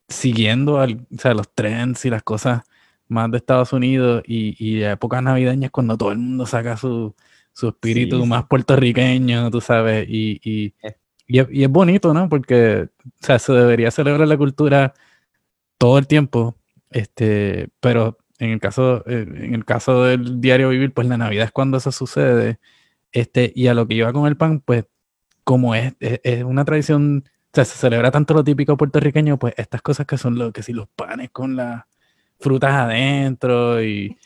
siguiendo 0.08 0.80
al- 0.80 1.06
o 1.14 1.18
sea, 1.18 1.34
los 1.34 1.52
trends 1.54 2.04
y 2.04 2.10
las 2.10 2.22
cosas 2.22 2.62
más 3.08 3.30
de 3.30 3.38
Estados 3.38 3.72
Unidos 3.72 4.22
y, 4.26 4.54
y 4.64 4.82
épocas 4.84 5.22
navideñas 5.22 5.70
cuando 5.70 5.96
todo 5.96 6.12
el 6.12 6.18
mundo 6.18 6.46
saca 6.46 6.76
su, 6.76 7.14
su 7.52 7.68
espíritu 7.68 8.20
Sí, 8.22 8.28
más 8.28 8.46
puertorriqueño, 8.46 9.50
tú 9.50 9.60
sabes, 9.60 10.06
y, 10.08 10.40
y, 10.44 10.74
Eh. 10.82 10.96
y 11.26 11.38
es, 11.40 11.48
y 11.50 11.62
es 11.64 11.70
bonito, 11.70 12.14
¿no? 12.14 12.28
Porque, 12.28 12.88
o 13.04 13.10
sea, 13.20 13.38
se 13.38 13.52
debería 13.52 13.90
celebrar 13.90 14.28
la 14.28 14.36
cultura 14.36 14.94
todo 15.78 15.98
el 15.98 16.06
tiempo, 16.06 16.56
este, 16.90 17.68
pero 17.80 18.18
en 18.38 18.50
el 18.50 18.60
caso, 18.60 19.04
eh, 19.06 19.26
en 19.28 19.54
el 19.54 19.64
caso 19.64 20.04
del 20.04 20.40
diario 20.40 20.68
vivir, 20.68 20.92
pues 20.92 21.08
la 21.08 21.18
Navidad 21.18 21.44
es 21.46 21.52
cuando 21.52 21.78
eso 21.78 21.92
sucede, 21.92 22.58
este, 23.12 23.52
y 23.54 23.66
a 23.68 23.74
lo 23.74 23.86
que 23.88 23.94
iba 23.94 24.12
con 24.12 24.26
el 24.26 24.36
pan, 24.36 24.60
pues 24.60 24.84
como 25.44 25.74
es, 25.74 25.94
es, 26.00 26.20
es 26.24 26.44
una 26.44 26.64
tradición, 26.64 27.24
o 27.26 27.50
sea, 27.54 27.64
se 27.64 27.78
celebra 27.78 28.10
tanto 28.10 28.34
lo 28.34 28.44
típico 28.44 28.76
puertorriqueño, 28.76 29.38
pues 29.38 29.54
estas 29.56 29.82
cosas 29.82 30.06
que 30.06 30.18
son 30.18 30.38
lo 30.38 30.52
que 30.52 30.62
si 30.62 30.72
los 30.72 30.88
panes 30.88 31.30
con 31.30 31.56
las 31.56 31.84
frutas 32.40 32.72
adentro 32.72 33.82
y, 33.82 34.16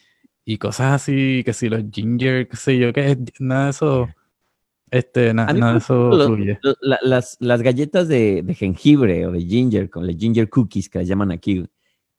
y 0.45 0.59
cosas 0.59 0.93
así, 1.03 1.43
que 1.45 1.53
si 1.53 1.69
los 1.69 1.83
ginger, 1.91 2.49
qué 2.49 2.57
sé 2.57 2.79
yo, 2.79 2.93
que 2.93 3.17
nada 3.39 3.65
de 3.65 3.71
eso, 3.71 4.09
este, 4.91 5.33
na- 5.33 5.47
nada 5.53 5.73
de 5.73 5.79
eso 5.79 6.11
lo- 6.11 6.27
fluye. 6.27 6.59
lo- 6.63 6.75
la- 6.81 6.99
las, 7.03 7.37
las 7.41 7.63
galletas 7.63 8.09
de, 8.09 8.43
de 8.43 8.55
jengibre 8.55 9.27
o 9.27 9.33
de 9.33 9.41
ginger, 9.41 9.89
con 9.91 10.07
las 10.07 10.17
ginger 10.17 10.49
cookies 10.51 10.89
que 10.89 10.99
las 10.99 11.09
llaman 11.09 11.33
aquí, 11.33 11.65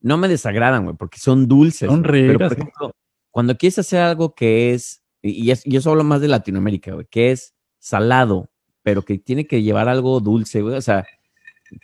no 0.01 0.17
me 0.17 0.27
desagradan, 0.27 0.83
güey, 0.85 0.95
porque 0.97 1.19
son 1.19 1.47
dulces. 1.47 1.87
Son. 1.89 2.01
Pero, 2.01 2.33
ricas, 2.33 2.49
por 2.49 2.57
ejemplo, 2.57 2.91
cuando 3.31 3.55
quieres 3.57 3.79
hacer 3.79 4.01
algo 4.01 4.33
que 4.35 4.73
es, 4.73 5.03
y, 5.21 5.45
y 5.45 5.51
es- 5.51 5.65
y 5.65 5.75
eso 5.77 5.91
hablo 5.91 6.03
más 6.03 6.19
de 6.21 6.27
Latinoamérica, 6.27 6.93
güey, 6.93 7.05
que 7.09 7.31
es 7.31 7.53
salado, 7.79 8.49
pero 8.81 9.03
que 9.03 9.17
tiene 9.17 9.45
que 9.47 9.61
llevar 9.61 9.87
algo 9.89 10.19
dulce, 10.19 10.61
güey, 10.61 10.75
o 10.75 10.81
sea, 10.81 11.05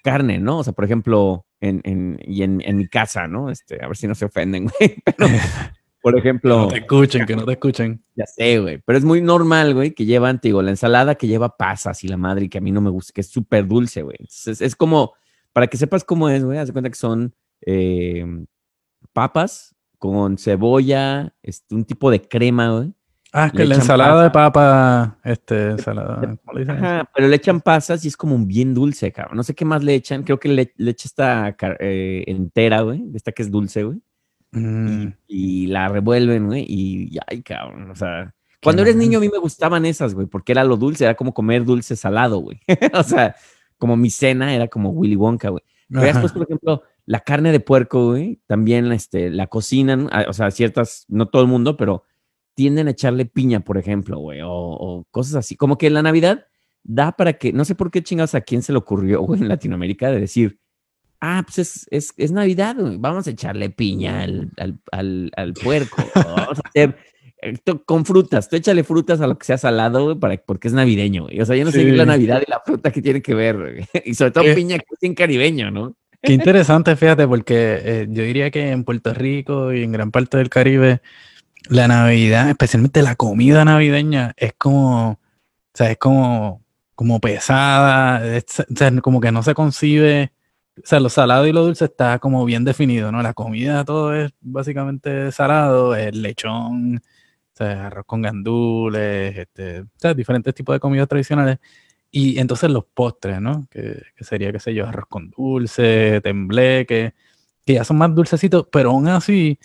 carne, 0.04 0.40
¿no? 0.40 0.60
O 0.60 0.64
sea, 0.64 0.74
por 0.74 0.86
ejemplo, 0.86 1.46
en, 1.62 1.82
en, 1.84 2.20
y 2.22 2.44
en, 2.44 2.62
en 2.66 2.78
mi 2.78 2.88
casa, 2.88 3.28
¿no? 3.28 3.50
Este, 3.50 3.84
a 3.84 3.88
ver 3.88 3.98
si 3.98 4.08
no 4.08 4.16
se 4.16 4.26
ofenden, 4.26 4.70
güey, 4.80 4.96
pero, 5.04 5.28
por 6.02 6.14
Que 6.14 6.20
ejemplo... 6.20 6.58
no 6.58 6.68
te 6.68 6.80
escuchen, 6.80 7.26
que 7.26 7.36
no 7.36 7.46
te 7.46 7.54
escuchen. 7.54 8.04
Ya 8.16 8.26
sé, 8.26 8.60
güey. 8.60 8.80
Pero 8.86 8.98
es 8.98 9.06
muy 9.06 9.22
normal, 9.22 9.74
güey, 9.74 9.94
que 9.94 10.06
llevan, 10.06 10.40
te 10.40 10.50
digo, 10.50 10.62
la 10.62 10.72
ensalada 10.72 11.16
que 11.16 11.28
lleva 11.28 11.58
pasas 11.58 12.04
y 12.04 12.08
la 12.08 12.18
madre 12.18 12.46
y 12.46 12.50
que 12.50 12.60
a 12.60 12.62
mí 12.62 12.72
no 12.72 12.82
me 12.82 12.90
gusta, 12.90 13.14
que 13.14 13.22
es 13.22 13.30
súper 13.30 13.68
dulce, 13.68 14.02
güey. 14.02 14.18
Entonces, 14.20 14.62
es 14.62 14.76
como, 14.76 15.14
para 15.54 15.68
que 15.68 15.78
sepas 15.78 16.04
cómo 16.04 16.30
es, 16.30 16.44
güey, 16.44 16.58
haz 16.58 16.68
de 16.68 16.74
cuenta 16.74 16.90
que 16.90 16.96
son 16.96 17.36
eh, 17.66 18.26
papas 19.14 19.76
con 19.98 20.38
cebolla, 20.38 21.34
este, 21.44 21.76
un 21.76 21.86
tipo 21.86 22.10
de 22.10 22.22
crema, 22.22 22.72
güey. 22.72 22.94
Ah, 23.32 23.48
es 23.48 23.54
que 23.54 23.66
la 23.66 23.76
ensalada 23.76 24.24
de 24.24 24.32
papa, 24.32 25.18
este, 25.24 25.72
ensalada, 25.72 26.20
¿cómo 26.44 26.54
le 26.54 26.62
dicen? 26.62 26.84
Ajá, 26.84 27.10
pero 27.14 27.28
le 27.28 27.36
echan 27.36 27.62
pasas 27.62 28.04
y 28.04 28.08
es 28.08 28.18
como 28.18 28.38
bien 28.46 28.74
dulce, 28.74 29.12
cabrón. 29.12 29.38
No 29.38 29.44
sé 29.44 29.54
qué 29.54 29.66
más 29.66 29.84
le 29.84 29.94
echan. 29.94 30.24
Creo 30.24 30.40
que 30.40 30.50
le, 30.50 30.74
le 30.78 30.92
echa 30.92 31.08
esta 31.08 31.56
eh, 31.80 32.24
entera, 32.28 32.82
güey, 32.82 33.04
esta 33.14 33.32
que 33.32 33.44
es 33.44 33.52
dulce, 33.52 33.84
güey. 33.84 34.02
Mm, 34.52 35.14
y 35.28 35.68
la 35.68 35.90
revuelven, 35.90 36.48
güey, 36.48 36.66
y 36.68 37.18
ay, 37.28 37.44
cabrón, 37.44 37.92
o 37.92 37.96
sea, 37.96 38.34
cuando 38.62 38.82
eres 38.82 38.96
niño 38.96 39.20
a 39.20 39.22
mí 39.22 39.30
me 39.30 39.38
gustaban 39.38 39.86
esas, 39.86 40.14
güey, 40.14 40.28
porque 40.28 40.52
era 40.52 40.64
lo 40.64 40.76
dulce, 40.76 41.06
era 41.06 41.16
como 41.16 41.34
comer 41.34 41.64
dulce 41.64 41.96
salado, 41.96 42.40
güey. 42.40 42.60
o 42.94 43.04
sea, 43.04 43.36
como 43.78 43.96
mi 43.96 44.10
cena 44.10 44.54
era 44.54 44.68
como 44.68 44.90
Willy 44.90 45.16
Wonka, 45.16 45.50
güey. 45.50 45.64
Pero 45.88 46.02
ajá. 46.02 46.12
después, 46.12 46.34
por 46.34 46.44
ejemplo, 46.44 46.84
la 47.06 47.22
carne 47.22 47.52
de 47.52 47.60
puerco, 47.60 48.10
güey, 48.10 48.42
también 48.48 48.92
este, 48.92 49.30
la 49.30 49.48
cocinan, 49.48 50.10
ah, 50.12 50.26
o 50.28 50.34
sea, 50.34 50.52
ciertas, 50.52 51.06
no 51.08 51.28
todo 51.28 51.42
el 51.42 51.48
mundo, 51.48 51.78
pero 51.78 52.04
tienden 52.60 52.90
a 52.90 52.92
echarle 52.92 53.24
piña, 53.26 53.62
por 53.62 53.78
ejemplo, 53.78 54.20
güey, 54.20 54.42
o, 54.42 54.50
o 54.52 55.06
cosas 55.12 55.36
así. 55.36 55.56
Como 55.56 55.78
que 55.78 55.90
la 55.90 56.02
Navidad 56.02 56.46
da 56.84 57.14
para 57.14 57.32
que, 57.38 57.54
no 57.54 57.64
sé 57.64 57.74
por 57.74 57.90
qué 57.90 58.04
chingados 58.04 58.36
a 58.36 58.42
quién 58.42 58.62
se 58.64 58.74
le 58.74 58.80
ocurrió, 58.80 59.22
güey, 59.22 59.40
en 59.40 59.48
Latinoamérica 59.48 60.12
de 60.12 60.20
decir, 60.20 60.60
ah, 61.22 61.42
pues 61.46 61.58
es, 61.60 61.88
es, 61.90 62.14
es 62.18 62.34
Navidad, 62.34 62.76
güey, 62.78 62.98
vamos 62.98 63.28
a 63.28 63.30
echarle 63.30 63.70
piña 63.70 64.24
al, 64.24 64.52
al, 64.58 64.78
al, 64.92 65.32
al 65.38 65.54
puerco, 65.54 66.04
vamos 66.14 66.60
a 66.60 66.68
hacer 66.68 66.98
eh, 67.42 67.54
tú- 67.64 67.82
con 67.86 68.04
frutas, 68.04 68.50
tú 68.50 68.58
échale 68.58 68.84
frutas 68.84 69.22
a 69.22 69.28
lo 69.28 69.38
que 69.38 69.46
sea 69.46 69.58
salado, 69.58 70.04
güey, 70.04 70.18
para, 70.20 70.36
porque 70.46 70.68
es 70.68 70.74
navideño, 70.74 71.24
güey. 71.28 71.40
O 71.40 71.46
sea, 71.46 71.56
yo 71.56 71.64
no 71.64 71.72
sé 71.72 71.82
Sí. 71.86 71.92
la 71.92 72.06
Navidad 72.06 72.44
y 72.46 72.52
la 72.52 72.60
fruta 72.66 72.92
que 72.92 73.02
tiene 73.02 73.22
que 73.22 73.34
ver, 73.34 73.56
güey. 73.58 73.86
Y 74.04 74.14
sobre 74.16 74.32
todo 74.32 74.44
Eh. 74.44 74.54
piña 74.54 74.78
que 74.80 74.86
es 74.92 75.00
bien 75.00 75.16
caribeño, 75.16 75.72
¿no? 75.72 75.96
Qué 76.22 76.34
interesante, 76.34 76.98
fíjate, 76.98 77.26
porque 77.26 77.80
eh, 77.82 78.08
yo 78.10 78.24
diría 78.24 78.52
que 78.52 78.72
en 78.72 78.84
Puerto 78.84 79.14
Rico 79.14 79.72
y 79.72 79.84
en 79.84 79.94
gran 79.94 80.12
parte 80.12 80.36
del 80.36 80.50
Caribe, 80.50 81.00
la 81.68 81.88
Navidad, 81.88 82.50
especialmente 82.50 83.02
la 83.02 83.16
comida 83.16 83.66
navideña, 83.66 84.34
es 84.38 84.54
como, 84.58 85.12
o 85.12 85.20
sea, 85.74 85.92
es 85.92 85.98
como, 85.98 86.64
como 86.96 87.20
pesada, 87.20 88.26
es- 88.38 88.60
o 88.62 88.76
sea, 88.76 88.92
como 89.02 89.20
que 89.22 89.32
no 89.32 89.44
se 89.44 89.54
concibe, 89.54 90.32
o 90.78 90.82
sea, 90.88 91.00
lo 91.00 91.10
salado 91.10 91.46
y 91.48 91.52
lo 91.52 91.64
dulce 91.64 91.86
está 91.86 92.20
como 92.20 92.46
bien 92.46 92.64
definido, 92.66 93.12
¿no? 93.12 93.22
La 93.22 93.34
comida 93.34 93.84
todo 93.86 94.14
es 94.16 94.32
básicamente 94.42 95.32
salado, 95.32 95.96
el 95.96 96.22
lechón, 96.22 96.98
o 96.98 97.02
sea, 97.58 97.88
arroz 97.88 98.06
con 98.06 98.22
gandules, 98.22 99.38
este, 99.38 99.82
o 99.82 99.88
sea, 99.98 100.14
diferentes 100.14 100.54
tipos 100.56 100.74
de 100.76 100.80
comidas 100.80 101.08
tradicionales. 101.08 101.60
Y 102.12 102.40
entonces 102.40 102.72
los 102.72 102.86
postres, 102.86 103.42
¿no? 103.42 103.68
Que, 103.70 104.02
que 104.16 104.24
sería, 104.24 104.52
qué 104.52 104.60
sé 104.60 104.74
yo, 104.74 104.88
arroz 104.88 105.06
con 105.10 105.30
dulce, 105.32 106.22
tembleque, 106.22 107.14
que 107.66 107.74
ya 107.74 107.84
son 107.84 107.98
más 107.98 108.16
dulcecitos, 108.16 108.68
pero 108.72 108.92
aún 108.92 109.08
así 109.10 109.60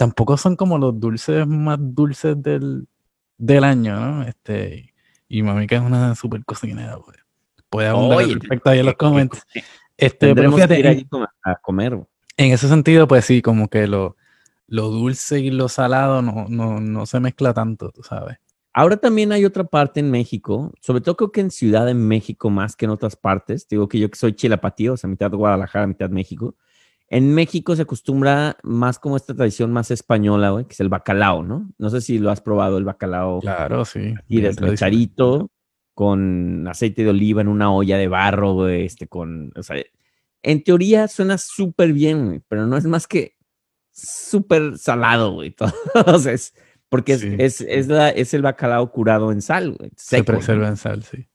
tampoco 0.00 0.38
son 0.38 0.56
como 0.56 0.78
los 0.78 0.98
dulces 0.98 1.46
más 1.46 1.76
dulces 1.78 2.42
del, 2.42 2.88
del 3.36 3.64
año, 3.64 4.00
¿no? 4.00 4.22
Este, 4.22 4.94
y 5.28 5.42
mami 5.42 5.66
que 5.66 5.74
es 5.74 5.82
una 5.82 6.14
super 6.14 6.42
cocinera, 6.42 6.96
pues, 7.04 7.18
puede 7.68 7.88
abundar 7.88 8.18
al 8.20 8.24
Oye, 8.24 8.34
respecto 8.36 8.70
ahí 8.70 8.78
en 8.78 8.86
los 8.86 8.94
que- 8.94 8.96
que- 8.96 9.04
comments. 9.04 9.44
que 9.52 9.62
Este, 9.98 10.34
pero 10.34 10.50
fíjate, 10.52 10.80
que 10.82 10.92
ir 10.92 11.08
como 11.10 11.26
a 11.42 11.54
comer, 11.56 12.00
en 12.38 12.52
ese 12.52 12.66
sentido, 12.66 13.06
pues 13.06 13.26
sí, 13.26 13.42
como 13.42 13.68
que 13.68 13.86
lo, 13.86 14.16
lo 14.68 14.88
dulce 14.88 15.38
y 15.40 15.50
lo 15.50 15.68
salado 15.68 16.22
no, 16.22 16.46
no, 16.48 16.80
no 16.80 17.04
se 17.04 17.20
mezcla 17.20 17.52
tanto, 17.52 17.90
tú 17.90 18.02
sabes. 18.02 18.38
Ahora 18.72 18.96
también 18.96 19.32
hay 19.32 19.44
otra 19.44 19.64
parte 19.64 20.00
en 20.00 20.10
México, 20.10 20.72
sobre 20.80 21.02
todo 21.02 21.14
creo 21.18 21.30
que 21.32 21.42
en 21.42 21.50
Ciudad 21.50 21.84
de 21.84 21.92
México 21.92 22.48
más 22.48 22.74
que 22.74 22.86
en 22.86 22.92
otras 22.92 23.16
partes. 23.16 23.66
Te 23.66 23.74
digo 23.76 23.86
que 23.86 23.98
yo 23.98 24.08
que 24.10 24.16
soy 24.16 24.32
chilapatío, 24.32 24.94
o 24.94 24.96
sea, 24.96 25.10
mitad 25.10 25.30
Guadalajara, 25.30 25.86
mitad 25.86 26.08
México. 26.08 26.54
En 27.12 27.34
México 27.34 27.74
se 27.74 27.82
acostumbra 27.82 28.56
más 28.62 28.98
como 29.00 29.16
esta 29.16 29.34
tradición 29.34 29.72
más 29.72 29.90
española, 29.90 30.50
güey, 30.50 30.64
que 30.66 30.74
es 30.74 30.80
el 30.80 30.88
bacalao, 30.88 31.42
¿no? 31.42 31.68
No 31.76 31.90
sé 31.90 32.00
si 32.00 32.18
lo 32.20 32.30
has 32.30 32.40
probado 32.40 32.78
el 32.78 32.84
bacalao 32.84 33.40
Claro, 33.40 33.84
sí. 33.84 34.14
y 34.28 34.40
desmechadito 34.40 35.50
con 35.92 36.66
aceite 36.68 37.02
de 37.02 37.10
oliva 37.10 37.40
en 37.40 37.48
una 37.48 37.72
olla 37.72 37.98
de 37.98 38.06
barro, 38.08 38.54
güey, 38.54 38.86
este, 38.86 39.08
con, 39.08 39.52
o 39.56 39.62
sea, 39.62 39.76
en 40.42 40.62
teoría 40.62 41.08
suena 41.08 41.36
súper 41.36 41.92
bien, 41.92 42.26
güey, 42.26 42.40
pero 42.48 42.66
no 42.66 42.76
es 42.76 42.84
más 42.86 43.06
que 43.08 43.34
súper 43.92 44.78
salado, 44.78 45.32
güey. 45.32 45.50
todo. 45.56 45.72
o 46.06 46.18
sea, 46.18 46.32
es, 46.32 46.54
porque 46.88 47.14
es, 47.14 47.20
Sí. 47.20 47.34
es, 47.38 47.60
es, 47.60 47.88
la- 47.88 48.10
es 48.10 48.32
el 48.34 48.42
bacalao 48.42 48.90
curado 48.92 49.32
en 49.32 49.42
sal, 49.42 49.72
güey. 49.72 49.90
Se 49.96 50.16
seco, 50.18 50.32
¿no? 50.32 50.38
preserva 50.38 50.68
en 50.68 50.76
sal, 50.76 51.02
sí. 51.02 51.26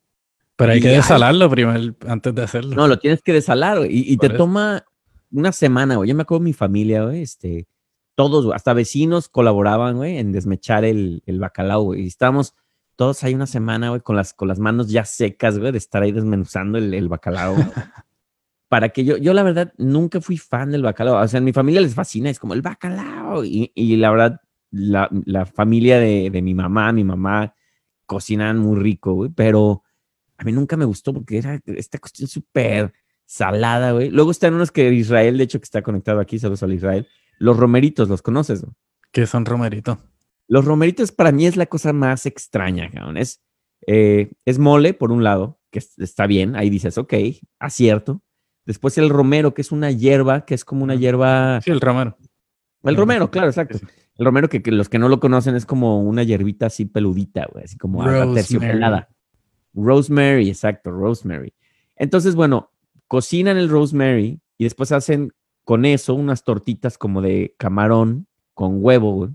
Pero 0.55 0.72
hay 0.72 0.79
Y 0.79 0.82
que 0.82 0.89
hay- 0.89 0.96
desalarlo 0.96 1.50
primero 1.50 1.94
antes 2.08 2.34
de 2.34 2.41
hacerlo. 2.44 2.75
No, 2.75 2.88
lo 2.88 2.98
tienes 2.98 3.22
que 3.22 3.34
desalar, 3.34 3.79
güey, 3.79 3.91
y, 3.91 4.13
y 4.13 4.17
te 4.17 4.29
toma 4.29 4.86
una 5.32 5.51
semana, 5.51 5.96
güey. 5.96 6.10
Yo 6.10 6.15
me 6.15 6.24
acuerdo 6.24 6.44
de 6.44 6.50
mi 6.50 6.53
familia, 6.53 7.03
güey, 7.03 7.22
este, 7.22 7.67
todos, 8.15 8.46
güey, 8.46 8.55
hasta 8.55 8.74
vecinos 8.74 9.29
colaboraban, 9.29 9.98
güey, 9.98 10.17
en 10.17 10.32
desmechar 10.32 10.86
el, 10.86 11.24
el 11.25 11.39
bacalao, 11.39 11.84
güey. 11.84 12.03
Y 12.03 12.08
estábamos 12.08 12.55
todos 12.96 13.24
ahí 13.24 13.34
una 13.34 13.48
semana, 13.48 13.89
güey, 13.89 14.01
con 14.01 14.15
las, 14.15 14.34
con 14.34 14.48
las 14.48 14.60
manos 14.60 14.89
ya 14.89 15.05
secas, 15.05 15.60
güey, 15.60 15.72
de 15.72 15.77
estar 15.77 16.01
ahí 16.01 16.12
desmenuzando 16.12 16.77
el, 16.77 16.94
el 16.94 17.10
bacalao. 17.10 17.55
Para 18.70 18.89
que 18.89 19.05
yo, 19.05 19.17
yo 19.17 19.34
la 19.34 19.44
verdad 19.44 19.74
nunca 19.77 20.22
fui 20.22 20.38
fan 20.38 20.72
del 20.72 20.82
bacalao. 20.82 21.22
O 21.22 21.27
sea, 21.27 21.38
en 21.38 21.44
mi 21.44 21.53
familia 21.53 21.82
les 21.82 21.94
fascina, 21.94 22.29
es 22.29 22.39
como 22.39 22.53
el 22.53 22.62
bacalao. 22.62 23.46
Y, 23.46 23.72
y 23.75 23.96
la 23.98 24.12
verdad, 24.12 24.41
la, 24.72 25.10
la 25.25 25.46
familia 25.46 26.00
de, 26.00 26.29
de 26.32 26.41
mi 26.41 26.53
mamá, 26.53 26.91
mi 26.91 27.03
mamá, 27.03 27.53
cocinan 28.05 28.60
muy 28.60 28.79
rico, 28.79 29.13
güey, 29.13 29.32
pero 29.34 29.84
a 30.38 30.44
mí 30.44 30.51
nunca 30.51 30.77
me 30.77 30.86
gustó 30.86 31.13
porque 31.13 31.38
era 31.38 31.62
esta 31.65 32.00
cuestión 32.00 32.27
súper 32.27 32.94
salada, 33.25 33.91
güey. 33.91 34.10
Luego 34.10 34.32
están 34.32 34.53
unos 34.53 34.72
que 34.72 34.91
Israel, 34.94 35.38
de 35.38 35.44
hecho, 35.44 35.60
que 35.60 35.65
está 35.65 35.82
conectado 35.82 36.20
aquí, 36.20 36.39
saludos 36.39 36.63
al 36.63 36.74
Israel. 36.74 37.08
Los 37.39 37.58
romeritos, 37.58 38.08
¿los 38.10 38.22
conoces? 38.22 38.62
güey? 38.62 38.74
Que 39.12 39.25
son 39.27 39.46
romeritos. 39.46 39.98
Los 40.48 40.65
romeritos 40.65 41.12
para 41.12 41.32
mí 41.32 41.46
es 41.48 41.58
la 41.58 41.65
cosa 41.65 41.91
más 41.94 42.25
extraña, 42.25 42.89
cabrón. 42.91 43.17
Es, 43.17 43.41
eh, 43.88 44.32
es 44.46 44.60
mole, 44.60 44.94
por 44.94 45.12
un 45.12 45.24
lado, 45.24 45.60
que 45.72 45.79
es- 45.79 45.98
está 46.00 46.27
bien, 46.27 46.55
ahí 46.55 46.70
dices, 46.70 46.98
ok, 46.98 47.13
acierto. 47.60 48.22
Después 48.65 48.98
el 48.98 49.10
romero, 49.10 49.53
que 49.53 49.62
es 49.62 49.72
una 49.72 49.91
hierba, 49.91 50.46
que 50.46 50.55
es 50.55 50.65
como 50.65 50.84
una 50.84 50.96
hierba... 50.96 51.62
Sí, 51.62 51.72
el 51.72 51.82
romero. 51.82 52.17
El 52.84 52.96
romero, 52.96 53.32
claro, 53.32 53.48
exacto. 53.50 53.79
El 54.17 54.25
romero 54.25 54.48
que, 54.48 54.62
que 54.62 54.72
los 54.72 54.89
que 54.89 55.00
no 55.00 55.10
lo 55.10 55.20
conocen 55.20 55.55
es 55.55 55.65
como 55.65 56.01
una 56.01 56.24
hierbita 56.24 56.67
así 56.67 56.86
peludita, 56.86 57.48
güey, 57.51 57.65
así 57.65 57.77
como 57.77 58.03
terciopelada. 58.34 59.10
Rosemary, 59.74 60.50
exacto, 60.50 60.91
rosemary. 60.91 61.53
Entonces, 61.96 62.36
bueno, 62.36 62.72
cocinan 63.07 63.57
el 63.57 63.69
rosemary 63.69 64.39
y 64.57 64.63
después 64.63 64.91
hacen 64.91 65.31
con 65.63 65.85
eso 65.85 66.13
unas 66.15 66.43
tortitas 66.43 66.97
como 66.97 67.21
de 67.21 67.55
camarón 67.57 68.27
con 68.53 68.83
huevo, 68.83 69.12
güey. 69.13 69.29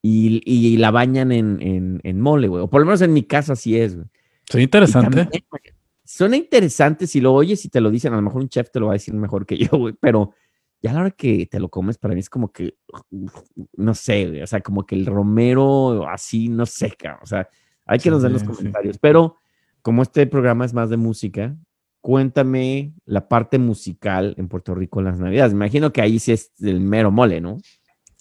Y, 0.00 0.42
y 0.44 0.76
la 0.76 0.90
bañan 0.90 1.32
en, 1.32 1.60
en, 1.60 2.00
en 2.04 2.20
mole, 2.20 2.46
güey. 2.48 2.62
O 2.62 2.68
por 2.70 2.80
lo 2.80 2.86
menos 2.86 3.00
en 3.02 3.12
mi 3.12 3.24
casa 3.24 3.54
así 3.54 3.76
es, 3.78 3.96
güey. 3.96 4.06
Sí, 4.48 4.58
Y 4.58 4.62
interesante. 4.62 5.16
también, 5.24 5.44
güey, 5.50 5.62
Suena 6.04 6.36
interesante 6.36 7.06
si 7.06 7.20
lo 7.20 7.34
oyes 7.34 7.64
y 7.64 7.68
te 7.68 7.80
lo 7.80 7.90
dicen. 7.90 8.12
A 8.12 8.16
lo 8.16 8.22
mejor 8.22 8.40
un 8.42 8.48
chef 8.48 8.70
te 8.70 8.78
lo 8.80 8.86
va 8.86 8.92
a 8.92 8.94
decir 8.94 9.12
mejor 9.14 9.44
que 9.44 9.56
yo, 9.58 9.70
güey. 9.76 9.94
Pero 10.00 10.32
ya 10.80 10.92
a 10.92 10.94
la 10.94 11.00
hora 11.00 11.10
que 11.10 11.46
te 11.46 11.58
lo 11.58 11.68
comes, 11.68 11.98
para 11.98 12.14
mí 12.14 12.20
es 12.20 12.30
como 12.30 12.52
que, 12.52 12.76
no 13.76 13.94
sé, 13.94 14.28
güey, 14.28 14.42
o 14.42 14.46
sea, 14.46 14.60
como 14.60 14.86
que 14.86 14.94
el 14.94 15.06
romero 15.06 16.08
así, 16.08 16.48
no 16.48 16.64
sé, 16.66 16.92
cabrón, 16.96 17.20
o 17.24 17.26
sea, 17.26 17.48
hay 17.84 17.98
que 17.98 18.10
nos 18.10 18.22
den 18.22 18.32
los 18.34 18.42
Sí, 18.42 18.46
sí. 18.48 18.54
comentarios. 18.54 18.98
Pero 18.98 19.36
como 19.82 20.02
este 20.02 20.26
programa 20.28 20.64
es 20.64 20.72
más 20.72 20.88
de 20.88 20.96
música, 20.96 21.56
cuéntame 22.12 22.94
la 23.04 23.28
parte 23.28 23.58
musical 23.58 24.34
en 24.38 24.48
Puerto 24.48 24.74
Rico 24.74 25.00
en 25.00 25.04
las 25.04 25.18
Navidades. 25.18 25.52
Me 25.52 25.66
imagino 25.66 25.92
que 25.92 26.00
ahí 26.00 26.18
sí 26.18 26.32
es 26.32 26.52
el 26.58 26.80
mero 26.80 27.10
mole, 27.10 27.42
¿no? 27.42 27.58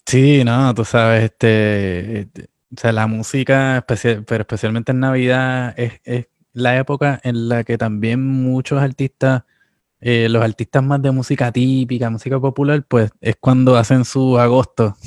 Sí, 0.06 0.44
no, 0.44 0.74
tú 0.76 0.84
sabes, 0.84 1.24
este, 1.24 2.20
este, 2.20 2.50
o 2.76 2.82
sea, 2.82 2.92
la 2.92 3.08
música, 3.08 3.78
especial- 3.78 4.26
pero 4.26 4.42
especialmente 4.42 4.92
en 4.92 5.00
Navidad, 5.00 5.74
es, 5.80 6.02
es 6.04 6.28
la 6.52 6.78
época 6.78 7.22
en 7.24 7.48
la 7.48 7.64
que 7.64 7.78
también 7.78 8.22
muchos 8.28 8.82
artistas, 8.82 9.44
eh, 10.02 10.28
los 10.30 10.44
artistas 10.44 10.84
más 10.84 11.02
de 11.02 11.12
música 11.12 11.50
típica, 11.54 12.10
música 12.10 12.42
popular, 12.42 12.84
pues 12.86 13.10
es 13.22 13.38
cuando 13.40 13.78
hacen 13.78 14.04
su 14.04 14.38
agosto. 14.38 14.98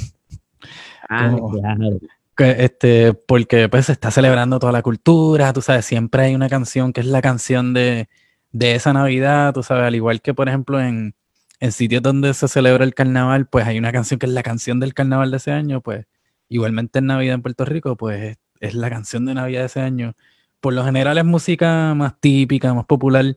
Ah, 1.06 1.32
Como- 1.34 1.50
claro. 1.50 1.98
este, 2.38 3.12
porque 3.12 3.68
pues 3.68 3.84
se 3.84 3.92
está 3.92 4.10
celebrando 4.10 4.58
toda 4.58 4.72
la 4.72 4.80
cultura, 4.80 5.52
tú 5.52 5.60
sabes, 5.60 5.84
siempre 5.84 6.22
hay 6.22 6.34
una 6.34 6.48
canción 6.48 6.94
que 6.94 7.02
es 7.02 7.06
la 7.06 7.20
canción 7.20 7.74
de, 7.74 8.08
de 8.52 8.74
esa 8.74 8.92
Navidad, 8.92 9.52
tú 9.54 9.62
sabes, 9.62 9.84
al 9.84 9.94
igual 9.94 10.20
que 10.22 10.34
por 10.34 10.48
ejemplo 10.48 10.80
en, 10.80 11.14
en 11.60 11.72
sitios 11.72 12.02
donde 12.02 12.34
se 12.34 12.48
celebra 12.48 12.84
el 12.84 12.94
carnaval, 12.94 13.46
pues 13.46 13.66
hay 13.66 13.78
una 13.78 13.92
canción 13.92 14.18
que 14.18 14.26
es 14.26 14.32
la 14.32 14.42
canción 14.42 14.80
del 14.80 14.94
carnaval 14.94 15.30
de 15.30 15.36
ese 15.36 15.52
año, 15.52 15.82
pues 15.82 16.06
igualmente 16.48 16.98
en 16.98 17.06
Navidad 17.06 17.34
en 17.34 17.42
Puerto 17.42 17.64
Rico, 17.64 17.96
pues 17.96 18.38
es, 18.60 18.74
la 18.74 18.90
canción 18.90 19.26
de 19.26 19.34
Navidad 19.34 19.60
de 19.60 19.66
ese 19.66 19.80
año. 19.80 20.14
Por 20.60 20.74
lo 20.74 20.84
general 20.84 21.18
es 21.18 21.24
música 21.24 21.94
más 21.94 22.20
típica, 22.20 22.74
más 22.74 22.86
popular. 22.86 23.36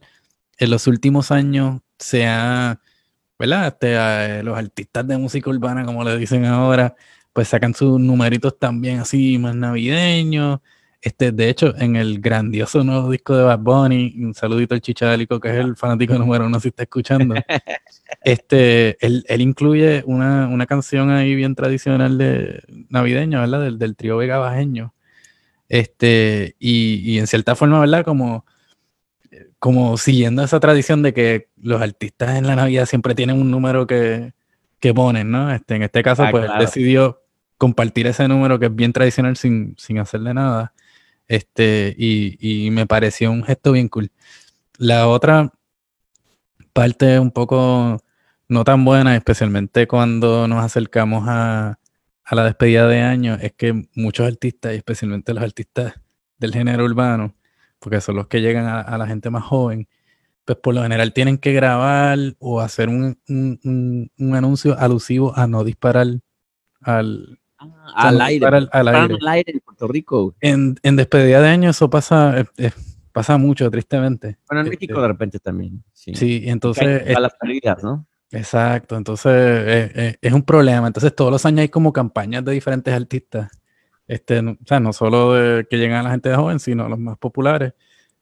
En 0.58 0.70
los 0.70 0.86
últimos 0.86 1.30
años 1.30 1.80
se 1.98 2.26
ha, 2.26 2.80
¿verdad? 3.38 3.68
Este, 3.68 3.94
eh, 3.96 4.42
los 4.42 4.58
artistas 4.58 5.06
de 5.06 5.18
música 5.18 5.50
urbana, 5.50 5.84
como 5.84 6.04
le 6.04 6.16
dicen 6.18 6.44
ahora, 6.46 6.94
pues 7.32 7.48
sacan 7.48 7.74
sus 7.74 8.00
numeritos 8.00 8.58
también 8.58 9.00
así 9.00 9.38
más 9.38 9.54
navideños. 9.54 10.60
Este, 11.04 11.32
de 11.32 11.50
hecho, 11.50 11.74
en 11.76 11.96
el 11.96 12.18
grandioso 12.18 12.82
nuevo 12.82 13.10
disco 13.10 13.36
de 13.36 13.44
Bad 13.44 13.58
Bunny, 13.58 14.14
un 14.20 14.32
saludito 14.32 14.74
al 14.74 14.80
Chichadélico, 14.80 15.38
que 15.38 15.50
es 15.50 15.56
el 15.56 15.76
fanático 15.76 16.14
número 16.14 16.46
uno 16.46 16.58
si 16.58 16.68
está 16.68 16.84
escuchando. 16.84 17.34
este, 18.24 18.96
él, 19.04 19.22
él 19.28 19.40
incluye 19.42 20.02
una, 20.06 20.48
una 20.48 20.64
canción 20.64 21.10
ahí 21.10 21.34
bien 21.34 21.54
tradicional 21.54 22.16
de 22.16 22.62
navideña, 22.88 23.40
¿verdad? 23.40 23.60
Del, 23.60 23.78
del 23.78 23.96
trío 23.96 24.16
Vega 24.16 24.38
Bajeño. 24.38 24.94
Este, 25.68 26.56
y, 26.58 26.94
y 27.04 27.18
en 27.18 27.26
cierta 27.26 27.54
forma, 27.54 27.80
¿verdad? 27.80 28.02
Como, 28.02 28.46
como 29.58 29.98
siguiendo 29.98 30.42
esa 30.42 30.58
tradición 30.58 31.02
de 31.02 31.12
que 31.12 31.48
los 31.60 31.82
artistas 31.82 32.36
en 32.36 32.46
la 32.46 32.56
Navidad 32.56 32.86
siempre 32.86 33.14
tienen 33.14 33.38
un 33.38 33.50
número 33.50 33.86
que, 33.86 34.32
que 34.80 34.94
ponen, 34.94 35.30
¿no? 35.30 35.52
Este, 35.52 35.74
en 35.74 35.82
este 35.82 36.02
caso, 36.02 36.22
Ah, 36.24 36.30
pues 36.30 36.44
él 36.44 36.48
claro. 36.48 36.64
decidió 36.64 37.20
compartir 37.58 38.06
ese 38.06 38.26
número 38.26 38.58
que 38.58 38.66
es 38.66 38.74
bien 38.74 38.94
tradicional 38.94 39.36
sin, 39.36 39.74
sin 39.76 39.98
hacerle 39.98 40.32
nada. 40.32 40.72
Este, 41.28 41.94
y, 41.98 42.66
y 42.66 42.70
me 42.70 42.86
pareció 42.86 43.30
un 43.32 43.44
gesto 43.44 43.72
bien 43.72 43.88
cool. 43.88 44.10
La 44.78 45.08
otra 45.08 45.52
parte 46.72 47.18
un 47.18 47.30
poco 47.30 48.02
no 48.48 48.64
tan 48.64 48.84
buena, 48.84 49.16
especialmente 49.16 49.86
cuando 49.86 50.46
nos 50.48 50.64
acercamos 50.64 51.24
a, 51.28 51.78
a 52.24 52.34
la 52.34 52.44
despedida 52.44 52.86
de 52.88 53.00
año 53.02 53.34
es 53.40 53.52
que 53.52 53.88
muchos 53.94 54.26
artistas, 54.26 54.72
y 54.74 54.76
especialmente 54.76 55.32
los 55.34 55.42
artistas 55.42 55.94
del 56.38 56.52
género 56.52 56.84
urbano, 56.84 57.34
porque 57.78 58.00
son 58.00 58.16
los 58.16 58.26
que 58.28 58.40
llegan 58.40 58.66
a, 58.66 58.98
la 58.98 59.06
gente 59.06 59.30
más 59.30 59.44
joven, 59.44 59.88
pues 60.44 60.58
por 60.58 60.74
lo 60.74 60.82
general 60.82 61.12
tienen 61.12 61.38
que 61.38 61.52
grabar 61.52 62.18
o 62.38 62.60
hacer 62.60 62.88
un- 62.88 63.18
un- 63.28 64.10
un 64.18 64.34
anuncio 64.34 64.78
alusivo 64.78 65.36
a 65.36 65.46
no 65.46 65.64
disparar 65.64 66.06
al, 66.80 67.40
Ah, 67.94 68.08
al 68.08 68.20
aire. 68.20 68.32
disparar 68.34 68.54
al 68.54 68.62
Dispararon 68.84 69.02
aire. 69.02 69.18
al 69.20 69.28
aire 69.28 69.52
en 69.52 69.60
Puerto 69.60 69.88
Rico. 69.88 70.34
En, 70.40 70.76
en 70.82 70.96
despedida 70.96 71.40
de 71.40 71.48
año 71.48 71.70
eso 71.70 71.88
pasa, 71.90 72.40
eh, 72.40 72.44
eh, 72.58 72.70
pasa 73.12 73.36
mucho, 73.38 73.70
tristemente. 73.70 74.38
Bueno, 74.48 74.62
en 74.62 74.66
Este, 74.68 74.76
México 74.86 75.00
de 75.02 75.08
repente 75.08 75.38
también. 75.38 75.82
Sí. 75.92 76.14
Sí, 76.14 76.42
entonces, 76.46 76.84
Caen 76.84 77.08
es- 77.10 77.16
a 77.16 77.20
las 77.20 77.34
pérdidas, 77.34 77.82
¿no? 77.82 78.06
exacto, 78.30 78.96
entonces 78.96 79.32
eh, 79.34 80.16
es 80.20 80.32
un 80.32 80.42
problema. 80.42 80.86
Entonces 80.88 81.14
todos 81.14 81.30
los 81.30 81.46
años 81.46 81.60
hay 81.60 81.68
como 81.68 81.92
campañas 81.92 82.44
de 82.44 82.52
diferentes 82.52 82.92
artistas. 82.92 83.50
Este, 84.08 84.42
no- 84.42 84.52
o 84.52 84.66
sea, 84.66 84.80
no 84.80 84.92
solo 84.92 85.32
de 85.34 85.66
que 85.68 85.78
llegan 85.78 86.00
a 86.00 86.02
la 86.02 86.10
gente 86.10 86.28
de 86.28 86.36
joven, 86.36 86.58
sino 86.58 86.88
los 86.88 86.98
más 86.98 87.16
populares, 87.18 87.72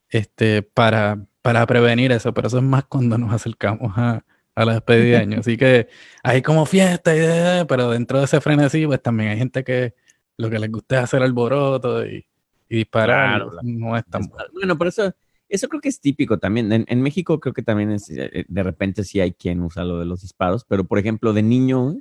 este, 0.09 0.61
para, 0.61 1.17
para 1.41 1.65
prevenir 1.65 2.11
eso, 2.11 2.33
pero 2.33 2.47
eso 2.47 2.57
es 2.57 2.63
más 2.63 2.85
cuando 2.85 3.17
nos 3.17 3.33
acercamos 3.33 3.91
a, 3.97 4.23
a 4.55 4.65
la 4.65 4.73
despedida 4.73 5.17
de 5.17 5.23
año. 5.23 5.39
Así 5.39 5.57
que 5.57 5.87
hay 6.23 6.41
como 6.41 6.65
fiesta, 6.65 7.15
y 7.15 7.65
pero 7.65 7.91
dentro 7.91 8.19
de 8.19 8.25
ese 8.25 8.41
frenesí, 8.41 8.85
pues 8.85 9.01
también 9.01 9.29
hay 9.29 9.37
gente 9.37 9.63
que 9.63 9.93
lo 10.37 10.49
que 10.49 10.59
les 10.59 10.71
gusta 10.71 10.97
es 10.97 11.03
hacer 11.03 11.23
alboroto 11.23 12.05
y, 12.05 12.25
y 12.69 12.77
disparar. 12.77 13.41
Claro, 13.41 13.59
no 13.63 13.97
es 13.97 14.05
tan 14.05 14.23
bueno. 14.27 14.45
Bueno, 14.53 14.77
por 14.77 14.87
eso, 14.87 15.13
eso 15.49 15.67
creo 15.67 15.81
que 15.81 15.89
es 15.89 15.99
típico 15.99 16.37
también. 16.39 16.71
En, 16.71 16.85
en 16.87 17.01
México 17.01 17.39
creo 17.39 17.53
que 17.53 17.63
también 17.63 17.91
es, 17.91 18.09
eh, 18.09 18.45
de 18.47 18.63
repente 18.63 19.03
sí 19.03 19.19
hay 19.19 19.33
quien 19.33 19.61
usa 19.61 19.83
lo 19.83 19.99
de 19.99 20.05
los 20.05 20.21
disparos, 20.21 20.65
pero 20.67 20.85
por 20.85 20.99
ejemplo, 20.99 21.33
de 21.33 21.43
niño, 21.43 21.95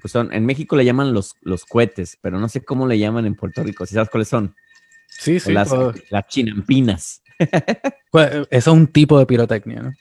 pues 0.00 0.12
son, 0.12 0.32
en 0.32 0.46
México 0.46 0.76
le 0.76 0.84
llaman 0.84 1.12
los, 1.12 1.34
los 1.42 1.64
cohetes, 1.64 2.18
pero 2.20 2.38
no 2.38 2.48
sé 2.48 2.64
cómo 2.64 2.86
le 2.86 2.98
llaman 2.98 3.26
en 3.26 3.34
Puerto 3.34 3.62
Rico. 3.62 3.86
¿Sí 3.86 3.94
sabes 3.94 4.10
cuáles 4.10 4.28
son? 4.28 4.54
Sí, 5.08 5.40
sí, 5.40 5.52
las, 5.52 5.72
las 6.10 6.26
chinampinas. 6.28 7.22
pues, 8.10 8.30
eso 8.32 8.46
es 8.50 8.66
un 8.66 8.86
tipo 8.86 9.18
de 9.18 9.26
pirotecnia, 9.26 9.82
¿no? 9.82 9.92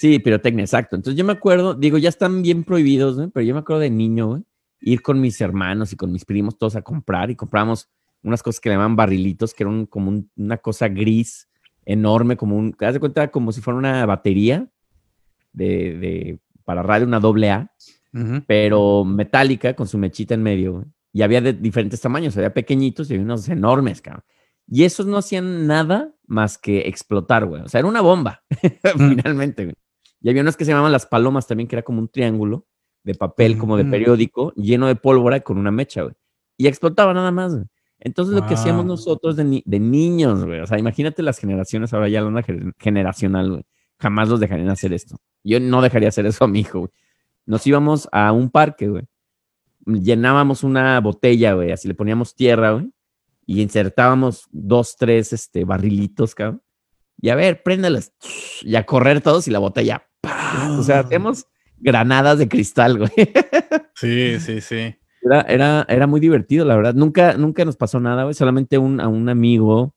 Sí, 0.00 0.20
pirotecnia, 0.20 0.62
exacto. 0.64 0.94
Entonces 0.94 1.18
yo 1.18 1.24
me 1.24 1.32
acuerdo, 1.32 1.74
digo, 1.74 1.98
ya 1.98 2.08
están 2.08 2.40
bien 2.40 2.62
prohibidos, 2.62 3.16
güey, 3.16 3.28
pero 3.30 3.44
yo 3.44 3.52
me 3.52 3.60
acuerdo 3.60 3.80
de 3.80 3.90
niño, 3.90 4.28
güey, 4.28 4.42
ir 4.80 5.02
con 5.02 5.20
mis 5.20 5.40
hermanos 5.40 5.92
y 5.92 5.96
con 5.96 6.12
mis 6.12 6.24
primos 6.24 6.56
todos 6.56 6.76
a 6.76 6.82
comprar 6.82 7.30
y 7.32 7.34
compramos 7.34 7.88
unas 8.22 8.40
cosas 8.42 8.60
que 8.60 8.68
le 8.68 8.76
llaman 8.76 8.94
barrilitos, 8.94 9.52
que 9.54 9.64
eran 9.64 9.86
como 9.86 10.10
un- 10.10 10.30
una 10.36 10.56
cosa 10.58 10.86
gris 10.88 11.48
enorme, 11.84 12.36
como 12.36 12.56
un, 12.56 12.72
¿te 12.74 12.84
das 12.84 12.94
de 12.94 13.00
cuenta? 13.00 13.28
Como 13.32 13.50
si 13.50 13.60
fuera 13.60 13.76
una 13.76 14.06
batería 14.06 14.68
de, 15.52 15.66
de- 15.98 16.38
para 16.64 16.82
radio, 16.84 17.06
una 17.06 17.18
doble 17.18 17.50
A, 17.50 17.72
pero 18.46 19.04
metálica 19.04 19.74
con 19.74 19.88
su 19.88 19.98
mechita 19.98 20.34
en 20.34 20.42
medio. 20.44 20.72
güey. 20.74 20.84
Y 21.12 21.22
había 21.22 21.40
de 21.40 21.54
diferentes 21.54 22.00
tamaños, 22.00 22.36
había 22.36 22.54
pequeñitos 22.54 23.10
y 23.10 23.14
había 23.14 23.24
unos 23.24 23.48
enormes, 23.48 24.00
cabrón. 24.00 24.22
Y 24.68 24.84
esos 24.84 25.06
no 25.06 25.16
hacían 25.16 25.66
nada 25.66 26.14
más 26.26 26.56
que 26.58 26.80
explotar, 26.88 27.46
güey. 27.46 27.62
O 27.62 27.68
sea, 27.68 27.80
era 27.80 27.88
una 27.88 28.00
bomba, 28.02 28.42
finalmente, 28.96 29.64
güey. 29.64 29.74
Y 30.20 30.28
había 30.30 30.42
unos 30.42 30.56
que 30.56 30.64
se 30.64 30.70
llamaban 30.72 30.92
las 30.92 31.06
palomas 31.06 31.46
también, 31.46 31.68
que 31.68 31.76
era 31.76 31.82
como 31.82 32.00
un 32.00 32.08
triángulo 32.08 32.66
de 33.04 33.14
papel, 33.14 33.56
como 33.58 33.76
de 33.76 33.84
periódico, 33.90 34.52
lleno 34.54 34.86
de 34.86 34.96
pólvora 34.96 35.40
con 35.40 35.58
una 35.58 35.70
mecha, 35.70 36.02
güey. 36.02 36.14
Y 36.56 36.66
explotaba 36.66 37.14
nada 37.14 37.30
más, 37.30 37.54
güey. 37.54 37.66
Entonces, 38.00 38.34
lo 38.34 38.46
que 38.46 38.54
hacíamos 38.54 38.84
nosotros 38.86 39.36
de, 39.36 39.44
ni- 39.44 39.62
de 39.64 39.80
niños, 39.80 40.44
güey. 40.44 40.60
O 40.60 40.66
sea, 40.66 40.78
imagínate 40.78 41.22
las 41.22 41.38
generaciones, 41.38 41.92
ahora 41.94 42.08
ya 42.08 42.20
la 42.20 42.26
onda 42.28 42.42
gener- 42.42 42.74
generacional, 42.78 43.50
güey. 43.50 43.64
Jamás 44.00 44.28
los 44.28 44.38
dejarían 44.40 44.68
hacer 44.68 44.92
esto. 44.92 45.16
Yo 45.42 45.58
no 45.60 45.82
dejaría 45.82 46.08
hacer 46.08 46.26
eso 46.26 46.44
a 46.44 46.48
mi 46.48 46.60
hijo, 46.60 46.80
güey. 46.80 46.90
Nos 47.46 47.66
íbamos 47.66 48.08
a 48.12 48.30
un 48.32 48.50
parque, 48.50 48.88
güey. 48.88 49.04
Llenábamos 49.86 50.64
una 50.64 51.00
botella, 51.00 51.54
güey. 51.54 51.72
Así 51.72 51.88
le 51.88 51.94
poníamos 51.94 52.34
tierra, 52.34 52.72
güey. 52.72 52.90
Y 53.46 53.62
insertábamos 53.62 54.46
dos, 54.50 54.96
tres, 54.98 55.32
este, 55.32 55.64
barrilitos, 55.64 56.34
cabrón. 56.34 56.62
Y 57.20 57.30
a 57.30 57.34
ver, 57.34 57.62
préndelas. 57.62 58.12
Y 58.62 58.76
a 58.76 58.84
correr 58.84 59.20
todos 59.22 59.48
y 59.48 59.50
la 59.50 59.58
botella. 59.58 60.07
O 60.78 60.82
sea, 60.82 61.00
hacemos 61.00 61.46
granadas 61.78 62.38
de 62.38 62.48
cristal, 62.48 62.98
güey. 62.98 63.10
Sí, 63.94 64.38
sí, 64.40 64.60
sí. 64.60 64.94
Era, 65.22 65.40
era, 65.42 65.86
era 65.88 66.06
muy 66.06 66.20
divertido, 66.20 66.64
la 66.64 66.76
verdad. 66.76 66.94
Nunca, 66.94 67.34
nunca 67.34 67.64
nos 67.64 67.76
pasó 67.76 67.98
nada, 68.00 68.22
güey. 68.22 68.34
Solamente 68.34 68.78
un, 68.78 69.00
a 69.00 69.08
un 69.08 69.28
amigo 69.28 69.94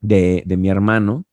de, 0.00 0.42
de 0.46 0.56
mi 0.56 0.68
hermano 0.70 1.24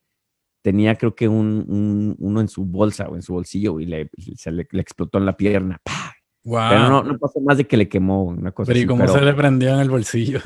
tenía, 0.63 0.95
creo 0.95 1.15
que 1.15 1.27
un, 1.27 1.63
un- 1.67 2.15
uno 2.19 2.41
en 2.41 2.47
su 2.49 2.65
bolsa 2.65 3.07
o 3.07 3.15
en 3.15 3.21
su 3.21 3.33
bolsillo, 3.33 3.79
y 3.79 3.85
le, 3.85 4.09
se 4.35 4.51
le, 4.51 4.67
le 4.69 4.81
explotó 4.81 5.17
en 5.17 5.25
la 5.25 5.37
pierna. 5.37 5.79
¡pah! 5.83 6.13
Wow. 6.43 6.69
Pero 6.69 6.89
no, 6.89 7.03
no 7.03 7.17
pasó 7.17 7.39
más 7.41 7.57
de 7.57 7.65
que 7.67 7.77
le 7.77 7.87
quemó 7.87 8.23
una 8.23 8.51
cosa 8.51 8.69
Pero 8.69 8.79
¿y 8.79 8.85
cómo 8.85 9.01
pero 9.01 9.13
se 9.13 9.21
le 9.21 9.33
prendió 9.33 9.73
en 9.73 9.79
el 9.79 9.89
bolsillo? 9.89 10.39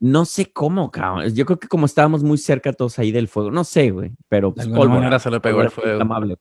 No 0.00 0.24
sé 0.24 0.52
cómo, 0.52 0.90
cabrón. 0.92 1.32
Yo 1.34 1.44
creo 1.46 1.58
que 1.58 1.66
como 1.68 1.86
estábamos 1.86 2.22
muy 2.22 2.38
cerca 2.38 2.72
todos 2.72 2.98
ahí 3.00 3.10
del 3.10 3.26
fuego, 3.28 3.50
no 3.50 3.64
sé, 3.64 3.90
güey. 3.90 4.12
Pero 4.28 4.48
De 4.50 4.54
pues, 4.54 4.66
alguna 4.66 4.80
pólvora, 4.80 5.00
manera 5.00 5.18
se 5.18 5.30
le 5.30 5.40
pegó 5.40 5.62
el 5.62 5.70
fuego. 5.70 5.90
inflamable. 5.92 6.36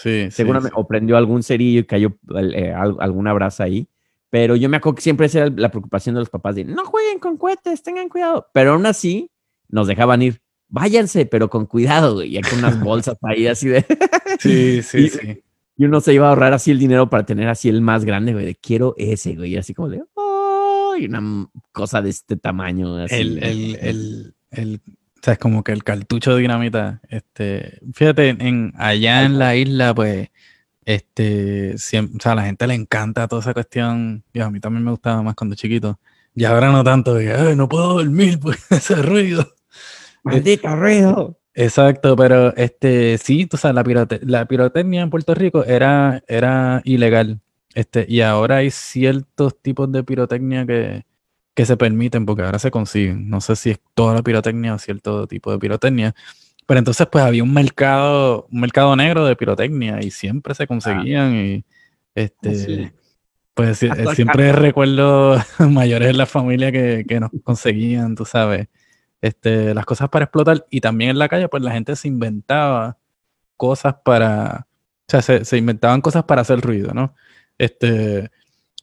Sí, 0.00 0.28
Seguramente, 0.30 0.74
sí. 0.74 0.80
o 0.80 0.86
prendió 0.86 1.16
algún 1.16 1.42
cerillo 1.42 1.80
y 1.80 1.84
cayó 1.84 2.16
eh, 2.54 2.72
al- 2.72 2.96
alguna 3.00 3.32
brasa 3.32 3.64
ahí. 3.64 3.88
Pero 4.30 4.56
yo 4.56 4.68
me 4.68 4.76
acuerdo 4.76 4.96
que 4.96 5.02
siempre 5.02 5.26
esa 5.26 5.38
era 5.46 5.50
la 5.56 5.70
preocupación 5.70 6.14
de 6.14 6.20
los 6.20 6.28
papás 6.30 6.54
de 6.54 6.64
no 6.64 6.84
jueguen 6.84 7.18
con 7.18 7.36
cohetes, 7.36 7.82
tengan 7.82 8.08
cuidado. 8.08 8.46
Pero 8.52 8.72
aún 8.74 8.86
así 8.86 9.30
nos 9.68 9.86
dejaban 9.86 10.22
ir. 10.22 10.40
Váyanse, 10.68 11.24
pero 11.26 11.48
con 11.48 11.64
cuidado, 11.66 12.14
güey. 12.16 12.36
Y 12.36 12.40
con 12.42 12.58
unas 12.58 12.78
bolsas 12.84 13.16
ahí 13.22 13.46
así 13.46 13.68
de. 13.68 13.84
Sí, 14.38 14.82
sí, 14.82 14.98
Y- 15.06 15.08
sí. 15.08 15.42
Y 15.80 15.84
uno 15.84 16.00
se 16.00 16.12
iba 16.12 16.26
a 16.26 16.30
ahorrar 16.30 16.52
así 16.54 16.72
el 16.72 16.78
dinero 16.80 17.08
para 17.08 17.24
tener 17.24 17.48
así 17.48 17.68
el 17.68 17.80
más 17.80 18.04
grande, 18.04 18.32
güey. 18.32 18.44
De 18.44 18.54
quiero 18.56 18.94
ese, 18.98 19.34
güey. 19.36 19.52
Y 19.52 19.56
así 19.56 19.74
como 19.74 19.88
de. 19.88 20.02
"Ay", 20.16 21.06
una 21.06 21.18
m- 21.18 21.46
cosa 21.72 22.02
de 22.02 22.10
este 22.10 22.36
tamaño. 22.36 22.96
Así, 22.96 23.14
El, 23.14 23.38
el, 23.42 23.76
el, 23.80 24.34
el, 24.50 24.80
o 25.20 25.24
sea, 25.24 25.32
es 25.34 25.38
como 25.38 25.64
que 25.64 25.72
el 25.72 25.84
cartucho 25.84 26.34
de 26.34 26.42
dinamita, 26.42 27.00
este, 27.08 27.80
fíjate, 27.92 28.28
en, 28.30 28.72
allá 28.76 29.24
en 29.24 29.38
la 29.38 29.56
isla, 29.56 29.94
pues, 29.94 30.28
este, 30.84 31.74
o 31.74 31.78
sea, 31.78 32.32
a 32.32 32.34
la 32.34 32.44
gente 32.44 32.66
le 32.66 32.74
encanta 32.74 33.28
toda 33.28 33.42
esa 33.42 33.54
cuestión, 33.54 34.24
y 34.32 34.40
a 34.40 34.50
mí 34.50 34.60
también 34.60 34.84
me 34.84 34.90
gustaba 34.90 35.22
más 35.22 35.34
cuando 35.34 35.56
chiquito, 35.56 35.98
y 36.34 36.44
ahora 36.44 36.70
no 36.70 36.84
tanto, 36.84 37.14
de 37.14 37.26
que, 37.26 37.32
"Ay, 37.32 37.56
no 37.56 37.68
puedo 37.68 37.94
dormir 37.94 38.38
por 38.40 38.56
ese 38.70 38.96
ruido. 39.02 39.54
Maldito 40.24 40.74
ruido. 40.76 41.38
Exacto, 41.54 42.14
pero 42.16 42.54
este 42.56 43.18
sí, 43.18 43.46
tú 43.46 43.56
sabes, 43.56 43.74
la, 43.74 43.82
pirote- 43.84 44.20
la 44.22 44.46
pirotecnia 44.46 45.02
en 45.02 45.10
Puerto 45.10 45.34
Rico 45.34 45.64
era, 45.64 46.22
era 46.28 46.80
ilegal. 46.84 47.40
Este, 47.74 48.06
y 48.08 48.20
ahora 48.20 48.56
hay 48.58 48.70
ciertos 48.70 49.60
tipos 49.60 49.90
de 49.90 50.04
pirotecnia 50.04 50.64
que, 50.66 51.04
que 51.58 51.66
se 51.66 51.76
permiten, 51.76 52.24
porque 52.24 52.42
ahora 52.42 52.60
se 52.60 52.70
consiguen. 52.70 53.28
No 53.28 53.40
sé 53.40 53.56
si 53.56 53.70
es 53.70 53.80
toda 53.94 54.14
la 54.14 54.22
pirotecnia 54.22 54.74
o 54.74 54.78
cierto 54.78 55.26
tipo 55.26 55.50
de 55.50 55.58
pirotecnia. 55.58 56.14
Pero 56.66 56.78
entonces, 56.78 57.04
pues 57.10 57.24
había 57.24 57.42
un 57.42 57.52
mercado, 57.52 58.46
un 58.52 58.60
mercado 58.60 58.94
negro 58.94 59.26
de 59.26 59.34
pirotecnia 59.34 60.00
y 60.00 60.12
siempre 60.12 60.54
se 60.54 60.68
conseguían. 60.68 61.34
Y 61.34 61.64
este, 62.14 62.54
sí. 62.54 62.90
pues 63.54 63.82
Hasta 63.82 64.14
siempre 64.14 64.52
recuerdo 64.52 65.36
mayores 65.58 66.10
en 66.10 66.18
la 66.18 66.26
familia 66.26 66.70
que, 66.70 67.04
que 67.08 67.18
nos 67.18 67.32
conseguían, 67.42 68.14
tú 68.14 68.24
sabes 68.24 68.68
este, 69.20 69.74
las 69.74 69.84
cosas 69.84 70.10
para 70.10 70.26
explotar 70.26 70.64
y 70.70 70.80
también 70.80 71.10
en 71.10 71.18
la 71.18 71.28
calle 71.28 71.48
pues 71.48 71.60
la 71.64 71.72
gente 71.72 71.96
se 71.96 72.06
inventaba 72.06 72.98
cosas 73.56 73.96
para, 74.04 74.68
o 74.70 75.06
sea, 75.08 75.22
se, 75.22 75.44
se 75.44 75.56
inventaban 75.56 76.02
cosas 76.02 76.22
para 76.22 76.42
hacer 76.42 76.60
ruido, 76.60 76.94
¿no? 76.94 77.16
Este, 77.58 78.30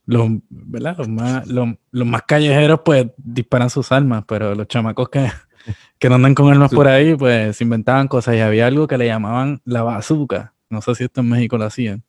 los, 0.06 0.30
¿verdad? 0.50 0.96
Los 0.98 1.08
más, 1.10 1.48
los, 1.48 1.70
los 1.91 2.08
más 2.08 2.22
callejeros 2.24 2.82
pues 2.86 3.08
disparan 3.18 3.70
sus 3.70 3.91
armas, 3.91 4.24
pero 4.28 4.54
los 4.56 4.68
chamacos 4.68 5.10
que, 5.10 5.30
que 6.00 6.10
no 6.10 6.15
andan 6.15 6.36
con 6.36 6.52
armas 6.52 6.72
por 6.72 6.88
ahí 6.88 7.15
pues 7.15 7.58
se 7.58 7.63
inventaban 7.63 8.08
cosas 8.08 8.36
y 8.36 8.39
había 8.39 8.68
algo 8.68 8.88
que 8.88 8.98
le 8.98 9.08
llamaban 9.08 9.62
la 9.65 9.84
bazooka, 9.84 10.54
no 10.70 10.82
sé 10.82 10.96
si 10.96 11.04
esto 11.06 11.22
en 11.22 11.30
México 11.30 11.58
lo 11.58 11.65
hacían, 11.65 12.04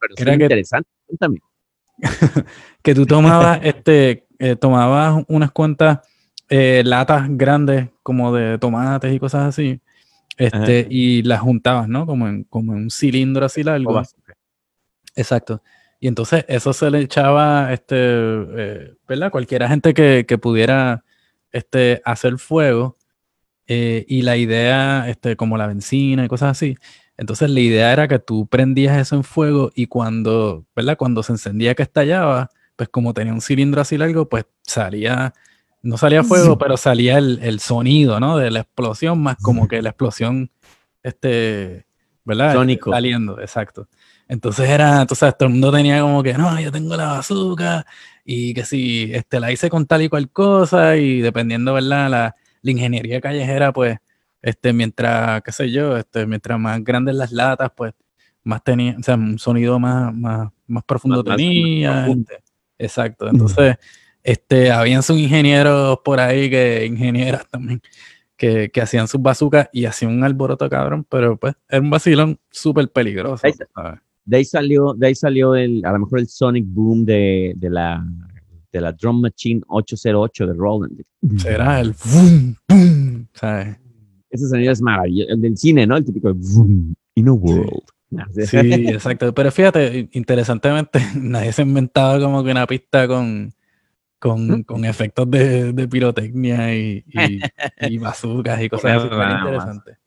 Pero 0.00 0.14
Era 0.16 0.36
que- 0.36 0.44
interesante. 0.44 0.88
Cuéntame. 1.06 1.38
que 2.82 2.94
tú 2.94 3.06
tomabas, 3.06 3.60
este, 3.62 4.26
eh, 4.38 4.56
tomabas 4.56 5.24
unas 5.28 5.50
cuantas 5.50 6.00
eh, 6.48 6.82
latas 6.84 7.26
grandes 7.30 7.88
como 8.02 8.34
de 8.34 8.58
tomates 8.58 9.14
y 9.14 9.18
cosas 9.18 9.46
así, 9.48 9.80
este, 10.36 10.86
y 10.90 11.22
las 11.22 11.40
juntabas, 11.40 11.88
¿no? 11.88 12.06
Como 12.06 12.26
en, 12.26 12.44
como 12.44 12.72
en 12.72 12.84
un 12.84 12.90
cilindro 12.90 13.44
así 13.44 13.62
largo. 13.62 14.02
Exacto. 15.14 15.62
Y 16.00 16.08
entonces 16.08 16.44
eso 16.48 16.72
se 16.72 16.90
le 16.90 17.00
echaba, 17.00 17.72
este, 17.72 17.96
eh, 17.96 18.94
¿verdad? 19.06 19.30
Cualquiera 19.30 19.68
gente 19.68 19.94
que, 19.94 20.24
que 20.26 20.38
pudiera 20.38 21.04
este, 21.52 22.00
hacer 22.04 22.38
fuego. 22.38 22.96
eh, 23.66 24.04
y 24.08 24.22
la 24.22 24.36
idea, 24.36 25.08
este, 25.08 25.36
como 25.36 25.56
la 25.56 25.68
benzina 25.68 26.24
y 26.24 26.28
cosas 26.28 26.50
así. 26.52 26.76
Entonces 27.16 27.50
la 27.50 27.60
idea 27.60 27.92
era 27.92 28.08
que 28.08 28.18
tú 28.18 28.48
prendías 28.48 28.98
eso 28.98 29.14
en 29.14 29.22
fuego 29.24 29.70
y 29.76 29.86
cuando, 29.86 30.66
¿verdad? 30.74 30.96
Cuando 30.96 31.22
se 31.22 31.32
encendía 31.32 31.74
que 31.76 31.84
estallaba, 31.84 32.48
pues 32.74 32.88
como 32.88 33.14
tenía 33.14 33.32
un 33.32 33.40
cilindro 33.40 33.80
así 33.80 33.96
largo, 33.96 34.28
pues 34.28 34.46
salía, 34.62 35.34
no 35.82 35.98
salía 35.98 36.24
fuego, 36.24 36.58
pero 36.58 36.76
salía 36.76 37.18
el, 37.18 37.38
el 37.42 37.60
sonido, 37.60 38.18
¿no? 38.18 38.38
De 38.38 38.50
la 38.50 38.60
explosión, 38.60 39.22
más 39.22 39.36
como 39.36 39.68
que 39.68 39.82
la 39.82 39.90
explosión, 39.90 40.50
este, 41.04 41.86
¿verdad? 42.24 42.54
Sónico. 42.54 42.90
Saliendo, 42.90 43.40
exacto. 43.40 43.86
Entonces 44.30 44.68
era, 44.70 45.04
tú 45.06 45.16
sabes, 45.16 45.36
todo 45.36 45.48
el 45.48 45.54
mundo 45.54 45.72
tenía 45.72 46.00
como 46.02 46.22
que, 46.22 46.34
no, 46.34 46.60
yo 46.60 46.70
tengo 46.70 46.96
la 46.96 47.06
bazooka 47.14 47.84
y 48.24 48.54
que 48.54 48.64
si 48.64 49.10
este, 49.12 49.40
la 49.40 49.50
hice 49.50 49.68
con 49.68 49.86
tal 49.86 50.02
y 50.02 50.08
cual 50.08 50.30
cosa 50.30 50.96
y 50.96 51.20
dependiendo, 51.20 51.74
¿verdad? 51.74 52.08
La, 52.08 52.36
la 52.62 52.70
ingeniería 52.70 53.20
callejera, 53.20 53.72
pues, 53.72 53.98
este, 54.40 54.72
mientras, 54.72 55.42
qué 55.42 55.50
sé 55.50 55.72
yo, 55.72 55.96
este, 55.96 56.26
mientras 56.26 56.60
más 56.60 56.82
grandes 56.84 57.16
las 57.16 57.32
latas, 57.32 57.72
pues, 57.76 57.92
más 58.44 58.62
tenía, 58.62 58.94
o 58.98 59.02
sea, 59.02 59.16
un 59.16 59.36
sonido 59.40 59.80
más, 59.80 60.14
más, 60.14 60.48
más 60.68 60.84
profundo 60.84 61.24
Más- 61.24 61.36
tenía. 61.36 61.90
más 61.90 62.04
profundo. 62.04 62.30
este, 62.30 62.44
exacto. 62.78 63.28
Entonces, 63.28 63.76
este, 64.22 64.70
habían 64.70 65.02
sus 65.02 65.18
ingenieros 65.18 65.98
por 66.04 66.20
ahí, 66.20 66.48
que 66.48 66.86
ingenieras 66.86 67.48
también, 67.48 67.82
que, 68.36 68.70
que 68.70 68.80
hacían 68.80 69.08
sus 69.08 69.20
bazucas 69.20 69.68
y 69.72 69.86
hacían 69.86 70.12
un 70.12 70.22
alboroto 70.22 70.70
cabrón, 70.70 71.04
pero 71.10 71.36
pues 71.36 71.54
era 71.68 71.80
un 71.82 71.90
vacilón 71.90 72.38
súper 72.48 72.88
peligroso. 72.92 73.44
Ahí 73.44 73.52
¿sabes? 73.74 74.00
De 74.30 74.36
ahí 74.36 74.44
salió, 74.44 74.94
de 74.94 75.08
ahí 75.08 75.14
salió 75.16 75.56
el, 75.56 75.84
a 75.84 75.90
lo 75.90 75.98
mejor 75.98 76.20
el 76.20 76.28
Sonic 76.28 76.64
Boom 76.68 77.04
de, 77.04 77.52
de 77.56 77.68
la 77.68 78.06
de 78.72 78.80
la 78.80 78.92
Drum 78.92 79.20
Machine 79.20 79.60
808 79.66 80.46
de 80.46 80.52
Roland. 80.54 81.02
Será 81.36 81.80
el 81.80 81.92
boom, 82.04 82.56
boom, 82.68 83.28
¿sabes? 83.34 83.76
Ese 84.30 84.48
sonido 84.48 84.70
es 84.70 84.80
maravilloso. 84.80 85.32
El 85.32 85.40
del 85.40 85.56
cine, 85.56 85.84
¿no? 85.84 85.96
El 85.96 86.04
típico 86.04 86.32
boom, 86.32 86.94
in 87.16 87.28
a 87.28 87.32
world. 87.32 87.82
Sí, 88.46 88.56
exacto. 88.56 89.34
Pero 89.34 89.50
fíjate, 89.50 90.08
interesantemente, 90.12 91.00
nadie 91.20 91.52
se 91.52 91.62
inventaba 91.62 92.20
como 92.20 92.44
que 92.44 92.52
una 92.52 92.68
pista 92.68 93.08
con, 93.08 93.52
con, 94.20 94.62
con 94.62 94.84
efectos 94.84 95.28
de, 95.28 95.72
de 95.72 95.88
pirotecnia 95.88 96.72
y, 96.72 97.04
y, 97.08 97.40
y 97.80 97.98
bazookas 97.98 98.62
y 98.62 98.68
cosas 98.68 98.98
así. 99.02 99.06
Era 99.08 99.16
Nada 99.16 99.34
más. 99.34 99.44
interesante. 99.44 99.99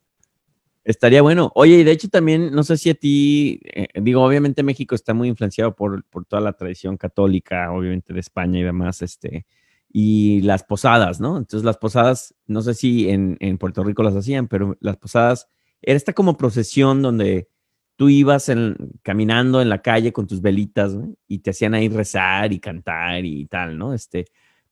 Estaría 0.86 1.22
bueno. 1.22 1.52
Oye, 1.56 1.78
y 1.80 1.84
de 1.86 1.92
hecho 1.92 2.10
también, 2.10 2.52
no 2.52 2.64
sé 2.64 2.78
si 2.78 2.90
a 2.90 2.94
ti, 2.96 3.62
eh, 3.74 3.88
digo, 4.02 4.22
obviamente 4.24 4.64
México 4.64 4.96
está 4.96 5.14
muy 5.14 5.30
influenciado 5.30 5.76
por, 5.76 6.04
por 6.06 6.26
toda 6.26 6.42
la 6.42 6.54
tradición 6.54 6.98
católica, 6.98 7.72
obviamente 7.72 8.14
de 8.14 8.20
España 8.20 8.60
y 8.60 8.64
demás, 8.64 9.02
este, 9.02 9.46
y 9.90 10.42
las 10.42 10.64
posadas, 10.64 11.22
¿no? 11.22 11.38
Entonces 11.38 11.64
las 11.64 11.78
posadas, 11.78 12.36
no 12.48 12.62
sé 12.62 12.74
si 12.74 13.10
en, 13.10 13.38
en 13.40 13.58
Puerto 13.58 13.84
Rico 13.84 14.04
las 14.04 14.16
hacían, 14.16 14.48
pero 14.50 14.76
las 14.82 14.98
posadas 14.98 15.48
era 15.82 15.96
esta 15.96 16.12
como 16.14 16.36
procesión 16.38 17.02
donde 17.02 17.48
tú 17.96 18.10
ibas 18.10 18.50
en- 18.50 18.76
caminando 19.04 19.62
en 19.62 19.70
la 19.70 19.82
calle 19.82 20.12
con 20.12 20.28
tus 20.28 20.42
velitas, 20.42 20.96
güey, 20.96 21.16
y 21.28 21.40
te 21.40 21.52
hacían 21.52 21.76
ahí 21.76 21.88
rezar 21.88 22.52
y 22.52 22.60
cantar 22.60 23.24
y 23.24 23.46
tal, 23.46 23.78
¿no? 23.78 23.94
Este, 23.94 24.26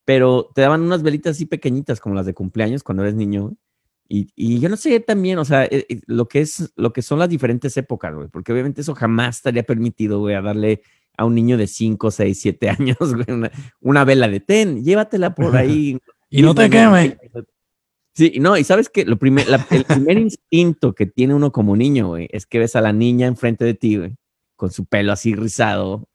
pero 0.04 0.50
te 0.54 0.62
daban 0.62 0.82
unas 0.82 1.04
velitas 1.04 1.38
así 1.38 1.46
pequeñitas 1.46 2.02
como 2.02 2.16
las 2.16 2.26
de 2.26 2.34
cumpleaños 2.34 2.84
cuando 2.84 3.04
eres 3.04 3.16
niño, 3.16 3.44
güey. 3.44 3.56
Y, 4.14 4.28
y 4.36 4.60
yo 4.60 4.68
no 4.68 4.76
sé 4.76 5.00
también, 5.00 5.38
o 5.40 5.46
sea, 5.46 5.64
eh, 5.64 5.86
eh, 5.88 6.02
lo 6.06 6.28
que 6.28 6.42
es, 6.42 6.74
lo 6.76 6.92
que 6.92 7.02
son 7.02 7.18
las 7.18 7.30
diferentes 7.30 7.78
épocas, 7.78 8.14
güey, 8.14 8.28
porque 8.28 8.52
obviamente 8.52 8.82
eso 8.82 8.94
jamás 8.94 9.38
estaría 9.38 9.64
permitido, 9.64 10.20
güey, 10.20 10.36
a 10.36 10.42
darle 10.42 10.82
a 11.16 11.24
un 11.24 11.34
niño 11.34 11.56
de 11.56 11.66
5, 11.66 12.12
6, 12.12 12.38
7 12.42 12.70
años, 12.70 12.98
güey, 13.00 13.24
una, 13.30 13.50
una 13.80 14.04
vela 14.04 14.28
de 14.28 14.42
ten, 14.42 14.84
llévatela 14.84 15.34
por 15.34 15.56
ahí. 15.56 15.98
Y 16.34 16.42
no 16.42 16.54
te 16.56 16.70
quemes. 16.70 17.18
Sí, 18.14 18.34
no, 18.40 18.58
y 18.58 18.64
sabes 18.66 18.90
que 18.90 19.06
lo 19.06 19.18
primer, 19.18 19.48
la- 19.48 19.66
el 19.70 19.86
primer 19.86 20.18
instinto 20.18 20.94
que 20.94 21.06
tiene 21.06 21.34
uno 21.34 21.54
como 21.54 21.78
niño, 21.78 22.08
güey, 22.10 22.28
es 22.32 22.46
que 22.46 22.60
ves 22.60 22.76
a 22.76 22.82
la 22.82 22.92
niña 22.92 23.28
enfrente 23.28 23.64
de 23.64 23.74
ti, 23.74 23.96
güey, 23.98 24.16
con 24.58 24.72
su 24.72 24.86
pelo 24.86 25.14
así 25.14 25.36
rizado, 25.36 26.10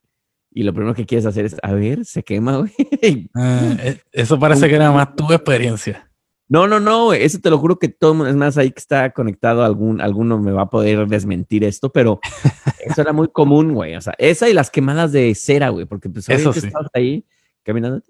y 0.51 0.63
lo 0.65 0.73
primero 0.75 0.95
que 0.95 1.05
quieres 1.07 1.25
hacer 1.27 1.47
es, 1.47 1.57
a 1.63 1.73
ver, 1.73 2.05
se 2.05 2.23
quema, 2.23 2.59
güey. 2.59 2.73
Ah, 3.35 3.77
eh, 3.81 4.01
eso 4.13 4.39
parece 4.39 4.69
que 4.69 4.75
era 4.75 4.91
más 4.93 5.17
tu 5.17 5.31
experiencia. 5.33 6.06
No, 6.49 6.69
no, 6.69 6.79
no, 6.79 7.13
eso 7.13 7.39
te 7.41 7.51
lo 7.51 7.59
juro 7.59 7.79
que 7.79 7.89
todo, 7.89 8.13
el 8.13 8.17
mundo- 8.19 8.31
es 8.31 8.37
más, 8.37 8.57
ahí 8.57 8.71
que 8.71 8.79
está 8.79 9.11
conectado, 9.11 9.65
algún, 9.65 10.01
alguno 10.01 10.39
me 10.39 10.53
va 10.53 10.63
a 10.63 10.71
poder 10.71 11.07
desmentir 11.09 11.65
esto, 11.65 11.91
pero 11.91 12.21
eso 12.85 13.01
era 13.01 13.13
muy 13.13 13.29
común, 13.29 13.75
güey, 13.75 13.97
o 13.97 14.01
sea, 14.01 14.15
esa 14.19 14.49
y 14.49 14.53
las 14.53 14.71
quemadas 14.71 15.11
de 15.13 15.35
cera, 15.35 15.71
güey, 15.71 15.87
porque 15.87 16.09
pues 16.09 16.29
Eso 16.29 16.53
sí. 16.53 16.67
estabas 16.67 16.89
ahí 16.95 17.25
caminando, 17.65 18.01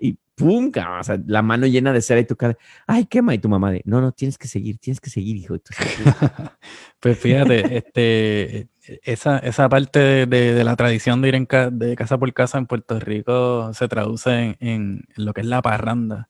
y 0.00 0.16
pum, 0.34 0.70
o 1.00 1.04
sea, 1.04 1.20
la 1.26 1.42
mano 1.42 1.66
llena 1.66 1.92
de 1.92 2.00
cera 2.00 2.20
y 2.20 2.24
tu 2.24 2.34
cara, 2.34 2.56
ay, 2.86 3.04
quema, 3.04 3.34
y 3.34 3.38
tu 3.38 3.50
mamá 3.50 3.70
de, 3.70 3.82
no, 3.84 4.00
no, 4.00 4.12
tienes 4.12 4.38
que 4.38 4.48
seguir, 4.48 4.78
tienes 4.78 5.00
que 5.00 5.10
seguir, 5.10 5.36
hijo. 5.36 5.56
Pues 6.98 7.18
fíjate, 7.18 7.76
este, 7.78 8.68
esa, 9.04 9.38
esa 9.38 9.68
parte 9.68 9.98
de, 9.98 10.26
de- 10.26 10.54
de 10.54 10.64
la 10.64 10.76
tradición 10.76 11.20
de 11.22 11.28
ir 11.28 11.34
en 11.34 11.44
ca- 11.46 11.70
de 11.70 11.94
casa 11.96 12.18
por 12.18 12.32
casa 12.32 12.56
en 12.58 12.66
Puerto 12.66 12.98
Rico 13.00 13.72
se 13.74 13.88
traduce 13.88 14.30
en, 14.30 14.56
en 14.60 15.04
lo 15.16 15.32
que 15.34 15.40
es 15.42 15.46
la 15.46 15.60
parranda. 15.62 16.28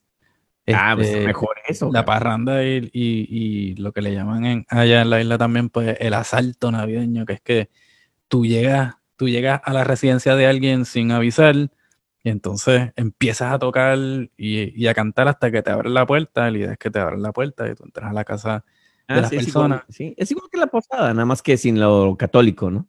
Ah, 0.75 0.93
pues 0.97 1.09
Este, 1.09 1.27
mejor 1.27 1.57
eso. 1.69 1.91
La 1.93 2.05
parranda 2.05 2.65
y, 2.65 2.91
y- 2.93 3.27
y 3.31 3.75
lo 3.77 3.93
que 3.93 4.03
le 4.03 4.13
llaman 4.15 4.45
en- 4.45 4.67
allá 4.69 5.03
en 5.03 5.11
la 5.11 5.21
isla 5.21 5.39
también, 5.39 5.69
pues 5.71 5.97
el 6.01 6.15
asalto 6.15 6.71
navideño, 6.71 7.25
que 7.27 7.35
es 7.35 7.41
que 7.41 7.71
tú 8.29 8.47
llegas, 8.47 8.95
tú 9.17 9.29
llegas 9.29 9.61
a 9.65 9.73
la 9.73 9.85
residencia 9.85 10.37
de 10.37 10.47
alguien 10.47 10.85
sin 10.85 11.13
avisar 11.13 11.57
y 12.23 12.29
entonces 12.31 12.93
empiezas 12.97 13.53
a 13.53 13.59
tocar 13.59 13.99
y, 13.99 14.29
y 14.83 14.87
a 14.89 14.95
cantar 14.95 15.29
hasta 15.29 15.51
que 15.51 15.63
te 15.63 15.71
abren 15.71 15.95
la 15.95 16.07
puerta. 16.07 16.51
La 16.51 16.59
idea 16.59 16.73
es 16.73 16.79
que 16.79 16.91
te 16.91 16.99
abran 16.99 17.23
la 17.23 17.33
puerta 17.33 17.69
y 17.69 17.75
tú 17.75 17.85
entras 17.85 18.11
a 18.11 18.13
la 18.15 18.25
casa. 18.25 18.65
Ah, 19.09 19.17
las 19.21 19.31
sí, 19.31 19.37
es 19.37 19.49
igual, 19.49 19.69
personas. 19.71 19.85
sí, 19.89 20.15
es 20.17 20.31
igual 20.31 20.49
que 20.53 20.59
la 20.59 20.67
posada, 20.69 21.13
nada 21.15 21.25
más 21.27 21.43
que 21.43 21.57
sin 21.57 21.81
lo 21.81 22.17
católico, 22.17 22.71
¿no? 22.71 22.87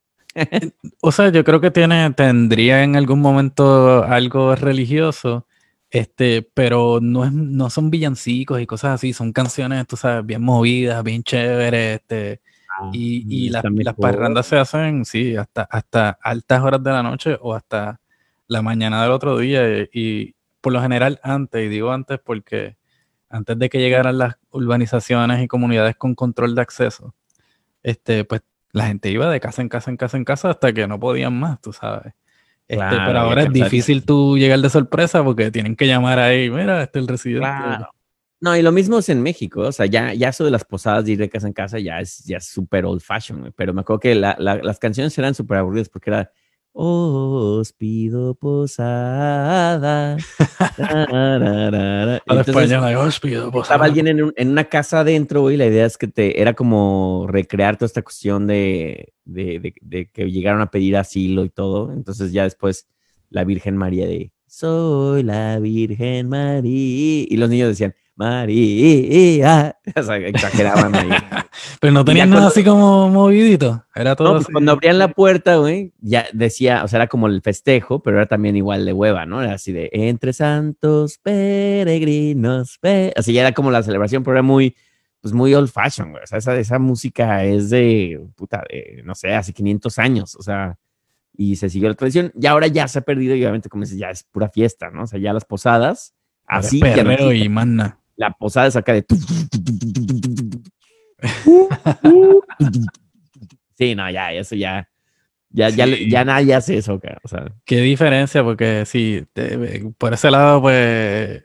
O 1.01 1.11
sea, 1.11 1.29
yo 1.29 1.43
creo 1.43 1.59
que 1.59 1.71
tiene, 1.71 2.11
tendría 2.11 2.83
en 2.83 2.95
algún 2.95 3.19
momento 3.21 4.03
algo 4.03 4.55
religioso, 4.55 5.47
este, 5.91 6.41
pero 6.54 6.99
no, 7.01 7.25
es, 7.25 7.34
no 7.34 7.69
son 7.69 7.91
villancicos 7.91 8.62
y 8.62 8.65
cosas 8.65 8.95
así, 8.95 9.13
son 9.13 9.34
canciones, 9.34 9.86
tú 9.88 9.97
sabes, 9.97 10.25
bien 10.25 10.41
movidas, 10.41 11.04
bien 11.04 11.23
chéveres, 11.23 12.01
este, 12.01 12.41
y, 12.93 13.45
y 13.45 13.49
Mm, 13.49 13.54
las, 13.54 13.63
las 13.65 13.95
parrandas 13.95 14.47
se 14.47 14.58
hacen, 14.58 15.06
sí, 15.06 15.36
hasta, 15.36 15.63
hasta 15.63 16.17
altas 16.21 16.62
horas 16.63 16.84
de 16.84 16.91
la 16.91 17.04
noche 17.04 17.38
o 17.41 17.54
hasta 17.54 17.99
la 18.47 18.62
mañana 18.62 19.04
del 19.04 19.12
otro 19.12 19.38
día, 19.38 19.67
y, 19.69 19.89
y 19.93 20.36
por 20.62 20.73
lo 20.73 20.82
general 20.82 21.19
antes, 21.23 21.65
y 21.65 21.69
digo 21.69 21.91
antes 21.91 22.19
porque 22.23 22.77
antes 23.30 23.60
de 23.60 23.69
que 23.69 23.80
llegaran 23.80 24.17
las 24.17 24.36
urbanizaciones 24.51 25.43
y 25.43 25.47
comunidades 25.47 25.95
con 25.97 26.15
control 26.15 26.56
de 26.56 26.62
acceso, 26.62 27.15
este, 27.84 28.25
pues 28.25 28.41
la 28.71 28.88
gente 28.88 29.10
iba 29.10 29.30
de 29.30 29.39
casa 29.39 29.62
en 29.62 29.69
casa 29.69 29.91
en 29.91 29.97
casa 29.97 30.17
en 30.17 30.25
casa 30.25 30.49
hasta 30.51 30.73
que 30.73 30.88
no 30.88 30.99
podían 30.99 31.38
más, 31.39 31.62
tú 31.62 31.73
sabes. 31.73 32.13
Este, 32.71 32.77
Claro, 32.77 33.03
pero 33.05 33.19
ahora 33.19 33.43
es 33.43 33.51
difícil 33.51 34.05
tú 34.05 34.38
llegar 34.38 34.60
de 34.60 34.69
sorpresa 34.69 35.21
porque 35.23 35.51
tienen 35.51 35.75
que 35.75 35.88
llamar 35.88 36.19
ahí, 36.19 36.49
mira, 36.49 36.81
este 36.84 36.99
es 36.99 37.03
el 37.03 37.07
residente. 37.10 37.39
Claro. 37.41 37.89
No, 38.39 38.55
y 38.55 38.62
lo 38.62 38.71
mismo 38.71 38.97
es 38.99 39.10
en 39.10 39.21
México, 39.21 39.60
o 39.62 39.71
sea, 39.73 39.86
ya, 39.86 40.13
ya 40.13 40.29
eso 40.29 40.45
de 40.45 40.51
las 40.51 40.63
posadas 40.63 41.03
de 41.05 41.12
ir 41.12 41.19
de 41.19 41.29
casa 41.29 41.47
en 41.47 41.53
casa 41.53 41.79
ya 41.79 41.99
es 41.99 42.23
ya 42.23 42.39
súper 42.39 42.86
old 42.86 43.01
fashion, 43.01 43.53
pero 43.55 43.73
me 43.73 43.81
acuerdo 43.81 43.99
que 43.99 44.15
la- 44.15 44.36
la- 44.39 44.55
las 44.55 44.79
canciones 44.79 45.15
eran 45.17 45.36
súper 45.36 45.57
aburridas 45.57 45.89
porque 45.89 46.10
era 46.12 46.31
Os 46.73 47.73
pido 47.73 48.34
posada. 48.36 50.17
tararara". 50.77 52.15
A 52.27 52.34
la 52.34 52.41
Entonces, 52.41 52.47
española, 52.55 52.91
yo 52.91 53.01
os 53.01 53.19
pido, 53.19 53.51
pues, 53.51 53.63
estaba 53.63 53.86
alguien 53.86 54.07
en, 54.07 54.23
un- 54.23 54.34
en 54.38 54.49
una 54.49 54.63
casa 54.65 55.01
adentro, 55.01 55.41
güey, 55.41 55.57
la 55.57 55.65
idea 55.65 55.86
es 55.86 55.97
que 55.97 56.07
te, 56.07 56.41
era 56.41 56.53
como 56.53 57.25
recrear 57.29 57.75
toda 57.77 57.88
esta 57.88 58.01
cuestión 58.01 58.47
de, 58.47 59.13
de, 59.25 59.60
de- 59.60 59.73
de 59.81 60.10
que 60.10 60.31
llegaron 60.31 60.62
a 60.62 60.71
pedir 60.71 60.95
asilo 60.97 61.43
y 61.43 61.49
todo. 61.49 61.91
Entonces 61.91 62.31
ya 62.31 62.43
después 62.43 62.88
la 63.29 63.43
Virgen 63.43 63.75
María 63.77 64.07
de, 64.07 64.31
soy 64.47 65.23
la 65.23 65.60
Virgen 65.60 66.29
María. 66.29 67.25
Y 67.29 67.36
los 67.38 67.49
niños 67.49 67.67
decían, 67.69 67.95
María. 68.21 69.77
O 69.95 70.03
sea, 70.03 70.15
exageraban 70.17 70.95
ahí. 70.95 71.10
Pero 71.81 71.91
no 71.93 72.05
tenían 72.05 72.29
nada 72.29 72.43
cuando- 72.43 72.51
así 72.53 72.63
como 72.63 73.10
movidito. 73.10 73.84
Era 73.93 74.15
todo 74.15 74.27
No, 74.29 74.34
pues 74.36 74.45
así. 74.45 74.53
cuando 74.53 74.71
abrían 74.71 74.99
la 74.99 75.10
puerta, 75.10 75.57
güey, 75.57 75.91
ya 75.99 76.25
decía, 76.31 76.84
o 76.84 76.88
sea, 76.88 76.97
era 76.97 77.07
como 77.07 77.27
el 77.27 77.41
festejo, 77.41 78.01
pero 78.01 78.17
era 78.17 78.25
también 78.27 78.55
igual 78.55 78.86
de 78.86 78.93
hueva, 78.93 79.25
¿no? 79.25 79.41
Era 79.41 79.55
así 79.55 79.73
de 79.73 79.89
entre 79.91 80.31
santos 80.34 81.17
peregrinos, 81.17 82.77
pe-". 82.79 83.13
así 83.17 83.34
ya 83.34 83.41
era 83.41 83.51
como 83.53 83.71
la 83.71 83.84
celebración, 83.84 84.23
pero 84.23 84.36
era 84.36 84.43
muy, 84.43 84.75
pues 85.19 85.34
muy 85.34 85.53
old 85.53 85.69
fashion, 85.69 86.12
güey. 86.12 86.23
O 86.23 86.27
sea, 86.27 86.38
esa, 86.38 86.55
esa 86.55 86.79
música 86.79 87.43
es 87.43 87.69
de, 87.69 88.21
puta, 88.36 88.63
de, 88.69 89.01
no 89.03 89.15
sé, 89.15 89.34
hace 89.34 89.51
500 89.53 89.99
años, 89.99 90.36
o 90.36 90.41
sea, 90.43 90.77
y 91.36 91.55
se 91.57 91.69
siguió 91.69 91.89
la 91.89 91.95
tradición. 91.95 92.31
Y 92.39 92.45
ahora 92.47 92.67
ya 92.67 92.88
se 92.88 92.99
ha 92.99 93.01
perdido 93.01 93.36
y 93.36 93.41
obviamente, 93.43 93.67
como 93.69 93.84
dices, 93.84 93.97
ya 93.97 94.10
es 94.10 94.23
pura 94.23 94.49
fiesta, 94.49 94.89
¿no? 94.89 95.03
O 95.03 95.07
sea, 95.07 95.19
ya 95.19 95.34
las 95.34 95.45
posadas, 95.45 96.13
así, 96.45 96.79
ya 96.79 97.03
no 97.03 97.10
perreo 97.10 97.34
y 97.34 97.49
manna. 97.49 97.97
La 98.21 98.31
posada 98.31 98.67
es 98.67 98.75
acá 98.75 98.93
de... 98.93 99.03
Sí, 103.77 103.95
no, 103.95 104.10
ya, 104.12 104.31
eso 104.34 104.55
ya. 104.55 104.88
Ya, 105.49 105.69
ya, 105.69 105.86
Sí. 105.88 106.10
ya 106.10 106.23
nadie 106.23 106.53
hace 106.53 106.77
eso, 106.77 106.99
cara. 106.99 107.19
O 107.23 107.27
sea, 107.27 107.51
Qué 107.65 107.81
diferencia, 107.81 108.43
porque 108.43 108.86
sí, 108.86 109.25
te- 109.34 109.84
por 109.97 110.13
ese 110.13 110.31
lado, 110.31 110.62
pues, 110.62 110.75
eh, 110.77 111.43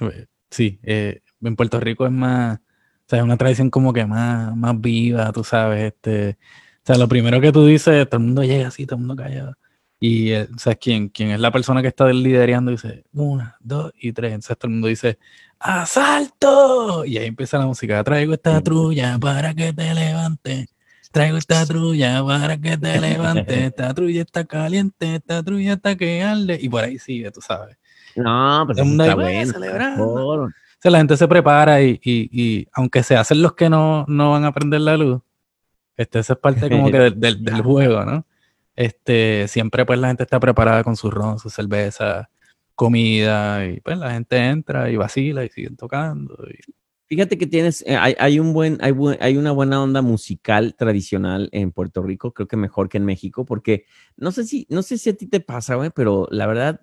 eh, 0.00 0.26
sí, 0.50 0.80
eh, 0.82 1.20
en 1.42 1.54
Puerto 1.56 1.78
Rico 1.78 2.04
es 2.06 2.12
más, 2.12 2.58
o 2.58 2.62
sea, 3.06 3.18
es 3.20 3.24
una 3.24 3.36
tradición 3.36 3.70
como 3.70 3.92
que 3.92 4.06
más, 4.06 4.56
más 4.56 4.80
viva, 4.80 5.30
tú 5.32 5.44
sabes, 5.44 5.92
este, 5.92 6.30
o 6.40 6.86
sea, 6.86 6.96
lo 6.96 7.06
primero 7.08 7.40
que 7.40 7.52
tú 7.52 7.64
dices, 7.66 8.08
todo 8.08 8.18
el 8.20 8.26
mundo 8.26 8.42
llega 8.42 8.68
así, 8.68 8.86
todo 8.86 8.96
el 8.96 9.06
mundo 9.06 9.22
callado, 9.22 9.54
y, 10.00 10.30
eh, 10.32 10.48
o 10.54 10.58
sea, 10.58 10.74
quien, 10.74 11.08
quien 11.08 11.30
es 11.30 11.38
la 11.40 11.52
persona 11.52 11.80
que 11.82 11.88
está 11.88 12.08
liderando 12.12 12.70
dice, 12.72 13.04
una, 13.12 13.56
dos 13.60 13.92
y 14.00 14.12
tres, 14.12 14.32
entonces 14.32 14.58
todo 14.58 14.68
el 14.68 14.72
mundo 14.74 14.88
dice, 14.88 15.18
¡Asalto! 15.64 17.04
Y 17.06 17.16
ahí 17.16 17.26
empieza 17.26 17.58
la 17.58 17.66
música. 17.66 18.04
Traigo 18.04 18.34
esta 18.34 18.60
trulla 18.60 19.18
para 19.18 19.54
que 19.54 19.72
te 19.72 19.94
levantes. 19.94 20.66
Traigo 21.10 21.38
esta 21.38 21.64
trulla 21.64 22.22
para 22.24 22.58
que 22.58 22.76
te 22.76 23.00
levantes. 23.00 23.56
Esta 23.72 23.94
trulla 23.94 24.20
está 24.22 24.44
caliente, 24.44 25.14
esta 25.14 25.42
trulla 25.42 25.72
está 25.74 25.96
que 25.96 26.22
arde. 26.22 26.58
Y 26.60 26.68
por 26.68 26.84
ahí 26.84 26.98
sigue, 26.98 27.30
tú 27.30 27.40
sabes. 27.40 27.76
No, 28.14 28.64
pues 28.66 28.76
el 28.78 28.84
mundo 28.84 29.04
está 29.04 29.14
ahí, 29.22 29.36
bueno. 29.36 29.52
celebrando. 29.52 30.06
mejor. 30.14 30.38
O 30.40 30.50
sea, 30.80 30.90
la 30.90 30.98
gente 30.98 31.16
se 31.16 31.26
prepara 31.28 31.80
y, 31.82 31.98
y- 32.04 32.28
y 32.32 32.68
aunque 32.72 33.02
se 33.02 33.16
hacen 33.16 33.40
los 33.40 33.54
que 33.54 33.70
no, 33.70 34.04
no 34.06 34.32
van 34.32 34.44
a 34.44 34.52
prender 34.52 34.82
la 34.82 34.96
luz, 34.98 35.22
este, 35.96 36.18
eso 36.18 36.34
es 36.34 36.38
parte 36.40 36.68
como 36.68 36.90
que 36.90 36.98
del, 36.98 37.18
del- 37.20 37.42
del 37.42 37.62
juego, 37.62 38.04
¿no? 38.04 38.26
Este, 38.76 39.46
siempre 39.48 39.86
pues 39.86 39.98
la 39.98 40.08
gente 40.08 40.24
está 40.24 40.38
preparada 40.40 40.84
con 40.84 40.96
su 40.96 41.10
ron, 41.10 41.38
su 41.38 41.48
cerveza, 41.48 42.28
comida, 42.74 43.66
y 43.66 43.80
pues 43.80 43.98
la 43.98 44.12
gente 44.12 44.36
entra 44.38 44.90
y 44.90 44.96
vacila 44.96 45.44
y 45.44 45.48
siguen 45.50 45.76
tocando. 45.76 46.36
y- 46.50 46.72
Fíjate 47.06 47.36
que 47.36 47.46
tienes, 47.46 47.82
eh, 47.86 47.96
hay, 47.96 48.14
hay 48.18 48.40
un 48.40 48.54
buen, 48.54 48.78
hay, 48.80 48.92
hay 49.20 49.36
una 49.36 49.52
buena 49.52 49.82
onda 49.82 50.00
musical 50.02 50.74
tradicional 50.74 51.50
en 51.52 51.70
Puerto 51.70 52.02
Rico, 52.02 52.32
creo 52.32 52.48
que 52.48 52.56
mejor 52.56 52.88
que 52.88 52.96
en 52.96 53.04
México, 53.04 53.44
porque 53.44 53.84
no 54.16 54.32
sé 54.32 54.44
si, 54.44 54.66
no 54.70 54.82
sé 54.82 54.96
si 54.98 55.10
a 55.10 55.16
ti 55.16 55.26
te 55.26 55.40
pasa, 55.40 55.74
güey, 55.76 55.90
pero 55.94 56.26
la 56.30 56.46
verdad, 56.46 56.80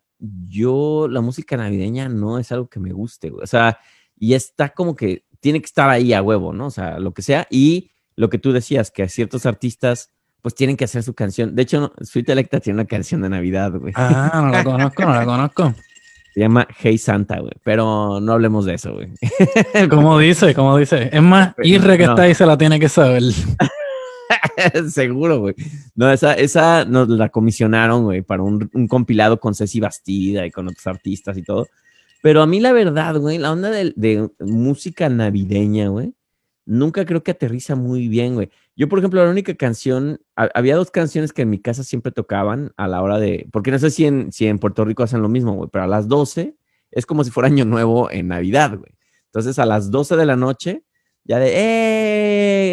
yo 0.47 1.07
la 1.09 1.21
música 1.21 1.57
navideña 1.57 2.07
no 2.07 2.37
es 2.39 2.51
algo 2.51 2.69
que 2.69 2.79
me 2.79 2.93
guste, 2.93 3.29
güey. 3.31 3.43
O 3.43 3.47
sea, 3.47 3.79
y 4.15 4.33
está 4.35 4.69
como 4.69 4.95
que 4.95 5.25
tiene 5.39 5.59
que 5.59 5.65
estar 5.65 5.89
ahí 5.89 6.13
a 6.13 6.21
huevo, 6.21 6.53
¿no? 6.53 6.67
O 6.67 6.71
sea, 6.71 6.99
lo 6.99 7.13
que 7.13 7.23
sea. 7.23 7.47
Y 7.49 7.89
lo 8.15 8.29
que 8.29 8.37
tú 8.37 8.51
decías, 8.51 8.91
que 8.91 9.09
ciertos 9.09 9.45
artistas, 9.47 10.11
pues 10.41 10.55
tienen 10.55 10.77
que 10.77 10.85
hacer 10.85 11.03
su 11.03 11.13
canción. 11.13 11.55
De 11.55 11.61
hecho, 11.61 11.79
no, 11.81 11.93
Sweet 12.01 12.29
Electa 12.29 12.59
tiene 12.59 12.79
una 12.79 12.85
canción 12.87 13.21
de 13.21 13.29
Navidad, 13.29 13.71
güey. 13.73 13.93
Ah, 13.95 14.41
no 14.43 14.49
la 14.49 14.63
conozco, 14.63 15.03
no 15.03 15.13
la 15.13 15.25
conozco. 15.25 15.73
Se 16.33 16.39
llama 16.39 16.67
Hey 16.79 16.97
Santa, 16.97 17.39
güey. 17.39 17.51
Pero 17.63 18.19
no 18.21 18.33
hablemos 18.33 18.65
de 18.65 18.75
eso, 18.75 18.93
güey. 18.93 19.09
¿Cómo 19.89 20.17
dice? 20.17 20.53
¿Cómo 20.53 20.77
dice? 20.77 21.09
Es 21.11 21.21
más, 21.21 21.53
Irre 21.61 21.97
que 21.97 22.05
No. 22.05 22.11
está 22.11 22.23
ahí 22.23 22.33
se 22.33 22.45
la 22.45 22.57
tiene 22.57 22.79
que 22.79 22.89
saber. 22.89 23.21
Seguro, 24.89 25.39
güey. 25.39 25.55
No, 25.95 26.11
esa, 26.11 26.33
esa 26.33 26.85
nos 26.85 27.09
la 27.09 27.29
comisionaron, 27.29 28.03
güey, 28.03 28.21
para 28.21 28.43
un, 28.43 28.69
un 28.73 28.87
compilado 28.87 29.39
con 29.39 29.55
Ceci 29.55 29.79
Bastida 29.79 30.45
y 30.45 30.51
con 30.51 30.67
otros 30.67 30.87
artistas 30.87 31.37
y 31.37 31.43
todo. 31.43 31.67
Pero 32.21 32.41
a 32.41 32.47
mí 32.47 32.59
la 32.59 32.71
verdad, 32.71 33.15
güey, 33.17 33.37
la 33.37 33.51
onda 33.51 33.69
de, 33.69 33.93
de 33.95 34.29
música 34.39 35.09
navideña, 35.09 35.87
güey, 35.89 36.13
nunca 36.65 37.05
creo 37.05 37.23
que 37.23 37.31
aterriza 37.31 37.75
muy 37.75 38.07
bien, 38.07 38.35
güey. 38.35 38.49
Yo, 38.81 38.89
por 38.89 38.97
ejemplo, 38.97 39.23
la 39.23 39.29
única 39.29 39.53
canción, 39.53 40.19
ha- 40.35 40.49
había 40.55 40.75
dos 40.75 40.89
canciones 40.89 41.33
que 41.33 41.43
en 41.43 41.51
mi 41.51 41.59
casa 41.61 41.83
siempre 41.83 42.11
tocaban 42.11 42.71
a 42.77 42.87
la 42.87 43.03
hora 43.03 43.19
de, 43.19 43.47
porque 43.51 43.69
no 43.69 43.77
sé 43.77 43.91
si 43.91 44.07
en, 44.07 44.31
si 44.31 44.47
en 44.47 44.57
Puerto 44.57 44.83
Rico 44.85 45.03
hacen 45.03 45.21
lo 45.21 45.29
mismo, 45.29 45.53
güey, 45.53 45.69
pero 45.71 45.83
a 45.83 45.87
las 45.87 46.07
12 46.07 46.55
es 46.89 47.05
como 47.05 47.23
si 47.23 47.29
fuera 47.29 47.45
Año 47.45 47.63
Nuevo 47.63 48.09
en 48.09 48.29
Navidad, 48.29 48.75
güey. 48.75 48.91
Entonces 49.25 49.59
a 49.59 49.67
las 49.67 49.91
12 49.91 50.15
de 50.15 50.25
la 50.25 50.35
noche, 50.35 50.83
ya 51.23 51.37
de, 51.37 51.51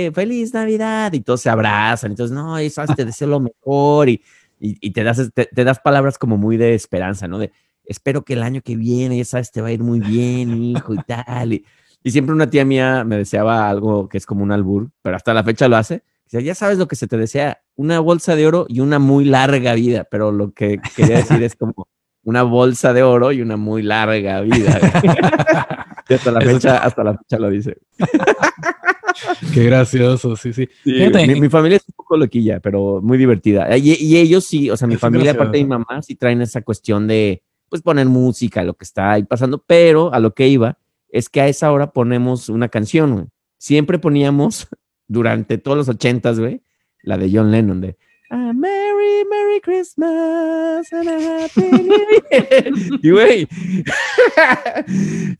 ¡eh! 0.06 0.12
¡Feliz 0.14 0.54
Navidad! 0.54 1.12
Y 1.12 1.20
todos 1.20 1.42
se 1.42 1.50
abrazan, 1.50 2.12
entonces, 2.12 2.34
no, 2.34 2.56
eso 2.56 2.82
te 2.96 3.04
deseo 3.04 3.28
lo 3.28 3.40
mejor 3.40 4.08
y, 4.08 4.22
y, 4.58 4.78
y 4.80 4.92
te, 4.92 5.04
das, 5.04 5.30
te, 5.34 5.64
das 5.64 5.78
palabras 5.80 6.16
como 6.16 6.38
muy 6.38 6.56
de 6.56 6.74
esperanza, 6.74 7.28
¿no? 7.28 7.38
De, 7.38 7.52
espero 7.84 8.24
que 8.24 8.32
el 8.32 8.42
año 8.42 8.62
que 8.62 8.76
viene, 8.76 9.18
ya 9.18 9.26
sabes, 9.26 9.52
te 9.52 9.60
va 9.60 9.68
a 9.68 9.72
ir 9.72 9.82
muy 9.82 10.00
bien, 10.00 10.62
hijo, 10.62 10.94
y 10.94 10.98
tal. 11.06 11.52
Y, 11.52 11.66
y 12.02 12.10
siempre 12.10 12.34
una 12.34 12.48
tía 12.48 12.64
mía 12.64 13.04
me 13.04 13.16
deseaba 13.16 13.68
algo 13.68 14.08
que 14.08 14.18
es 14.18 14.26
como 14.26 14.42
un 14.42 14.52
albur, 14.52 14.90
pero 15.02 15.16
hasta 15.16 15.34
la 15.34 15.44
fecha 15.44 15.68
lo 15.68 15.76
hace. 15.76 16.02
Dice, 16.24 16.42
ya 16.44 16.54
sabes 16.54 16.78
lo 16.78 16.88
que 16.88 16.96
se 16.96 17.06
te 17.06 17.16
desea, 17.16 17.62
una 17.74 18.00
bolsa 18.00 18.36
de 18.36 18.46
oro 18.46 18.66
y 18.68 18.80
una 18.80 18.98
muy 18.98 19.24
larga 19.24 19.74
vida, 19.74 20.06
pero 20.10 20.30
lo 20.30 20.52
que 20.52 20.78
quería 20.94 21.16
decir 21.16 21.42
es 21.42 21.56
como 21.56 21.88
una 22.22 22.42
bolsa 22.42 22.92
de 22.92 23.02
oro 23.02 23.32
y 23.32 23.40
una 23.40 23.56
muy 23.56 23.82
larga 23.82 24.42
vida. 24.42 24.78
y 26.08 26.14
hasta 26.14 26.30
la 26.30 26.40
Eso 26.40 26.52
fecha, 26.52 26.78
hasta 26.78 27.04
la 27.04 27.16
fecha 27.16 27.38
lo 27.38 27.50
dice. 27.50 27.78
Qué 29.52 29.64
gracioso, 29.64 30.36
sí, 30.36 30.52
sí. 30.52 30.68
Mi, 30.84 31.40
mi 31.40 31.48
familia 31.48 31.76
es 31.78 31.84
un 31.88 31.94
poco 31.96 32.16
loquilla, 32.16 32.60
pero 32.60 33.00
muy 33.02 33.18
divertida. 33.18 33.76
Y, 33.76 33.94
y 33.98 34.16
ellos 34.18 34.44
sí, 34.44 34.70
o 34.70 34.76
sea, 34.76 34.86
mi 34.86 34.94
Es 34.94 35.00
familia, 35.00 35.32
aparte 35.32 35.56
de 35.56 35.64
mi 35.64 35.70
mamá, 35.70 36.02
sí 36.02 36.14
traen 36.14 36.42
esa 36.42 36.62
cuestión 36.62 37.08
de, 37.08 37.42
pues, 37.68 37.82
poner 37.82 38.06
música, 38.06 38.62
lo 38.62 38.74
que 38.74 38.84
está 38.84 39.12
ahí 39.12 39.24
pasando, 39.24 39.64
pero 39.66 40.12
a 40.12 40.20
lo 40.20 40.34
que 40.34 40.46
iba 40.46 40.78
es 41.10 41.28
que 41.28 41.40
a 41.40 41.48
esa 41.48 41.72
hora 41.72 41.92
ponemos 41.92 42.48
una 42.48 42.68
canción, 42.68 43.12
güey. 43.12 43.26
Siempre 43.58 43.98
poníamos, 43.98 44.68
durante 45.08 45.58
todos 45.58 45.76
los 45.76 45.88
ochentas, 45.88 46.38
güey, 46.38 46.62
la 47.02 47.16
de 47.16 47.30
John 47.32 47.50
Lennon, 47.50 47.80
de 47.80 47.96
A 48.30 48.52
Merry, 48.52 49.24
Merry 49.28 49.60
Christmas 49.62 50.92
and 50.92 51.08
a 51.08 51.44
Happy 51.44 51.62
New 51.62 51.98
Year. 52.30 52.72
Y, 53.02 53.10
güey, 53.10 53.48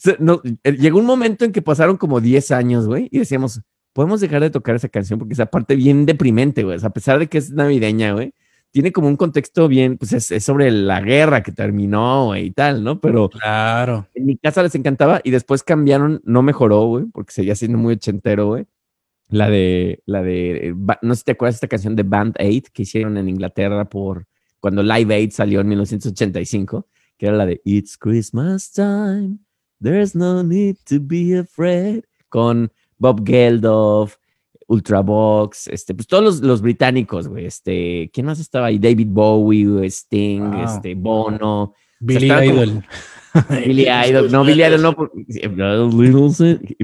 no, 0.19 0.41
eh, 0.65 0.73
llegó 0.73 0.99
un 0.99 1.07
momento 1.07 1.45
en 1.45 1.53
que 1.53 1.63
pasaron 1.63 1.97
como 1.97 2.21
10 2.21 2.51
años, 2.53 2.87
güey, 2.87 3.09
y 3.11 3.19
decíamos, 3.19 3.61
podemos 3.93 4.21
dejar 4.21 4.41
de 4.41 4.51
tocar 4.51 4.77
esa 4.77 4.89
canción 4.89 5.19
porque 5.19 5.35
esa 5.35 5.47
parte 5.47 5.77
bien 5.77 6.07
deprimente, 6.07 6.63
güey. 6.63 6.77
O 6.77 6.81
sea, 6.81 6.89
a 6.89 6.93
pesar 6.93 7.19
de 7.19 7.27
que 7.27 7.39
es 7.39 7.51
navideña, 7.51 8.13
güey, 8.13 8.33
tiene 8.71 8.93
como 8.93 9.09
un 9.09 9.17
contexto 9.17 9.67
bien, 9.69 9.97
pues 9.99 10.13
es, 10.13 10.31
es 10.31 10.45
sobre 10.45 10.71
la 10.71 11.01
guerra 11.01 11.43
que 11.43 11.53
terminó, 11.53 12.27
güey, 12.27 12.47
y 12.47 12.51
tal, 12.51 12.85
¿no? 12.85 13.01
Pero 13.01 13.29
Claro. 13.31 14.07
en 14.15 14.27
mi 14.27 14.37
casa 14.37 14.63
les 14.63 14.75
encantaba 14.75 15.21
y 15.25 15.31
después 15.31 15.63
cambiaron, 15.63 16.21
no 16.25 16.43
mejoró, 16.43 16.85
güey, 16.87 17.05
porque 17.07 17.33
seguía 17.33 17.55
siendo 17.55 17.79
muy 17.79 17.95
ochentero, 17.95 18.47
güey. 18.49 18.67
La 19.31 19.51
de, 19.51 20.03
la 20.07 20.23
de, 20.23 20.75
no 21.03 21.15
sé 21.15 21.19
si 21.19 21.25
te 21.25 21.33
acuerdas 21.33 21.55
de 21.55 21.59
esta 21.59 21.69
canción 21.69 21.97
de 21.97 22.03
Band 22.03 22.37
Aid 22.39 22.65
que 22.73 22.83
hicieron 22.83 23.17
en 23.19 23.29
Inglaterra 23.29 23.85
por 23.87 24.27
cuando 24.61 24.83
Live 24.83 25.15
Aid 25.15 25.31
salió 25.33 25.61
en 25.61 25.69
1985, 25.69 26.87
que 27.17 27.27
era 27.27 27.37
la 27.37 27.47
de 27.47 27.61
It's 27.65 27.97
Christmas 27.99 28.73
time, 28.73 29.39
there's 29.83 30.15
no 30.15 30.43
need 30.43 30.77
to 30.89 30.97
be 31.01 31.39
afraid, 31.39 32.05
con 32.29 32.73
Bob 32.99 33.25
Geldof, 33.27 34.17
Ultravox, 34.69 35.69
este, 35.69 35.95
pues 35.95 36.07
todos 36.07 36.23
los, 36.23 36.41
los 36.41 36.63
británicos, 36.63 37.27
güey, 37.29 37.47
este, 37.47 38.11
¿quién 38.13 38.27
más 38.27 38.39
estaba 38.39 38.67
ahí? 38.67 38.79
David 38.79 39.09
Bowie, 39.11 39.67
güey, 39.67 39.87
Sting, 39.91 40.41
Wow. 40.51 40.65
este, 40.65 40.95
Bono, 40.95 41.75
Billy 42.01 42.23
estaba 42.31 42.41
como- 42.47 42.63
Idol. 42.65 42.85
Billy 43.67 43.87
Idol, 44.09 44.31
no, 44.33 44.45
Billy 44.45 44.63
Idol 44.65 44.83
no, 44.83 44.97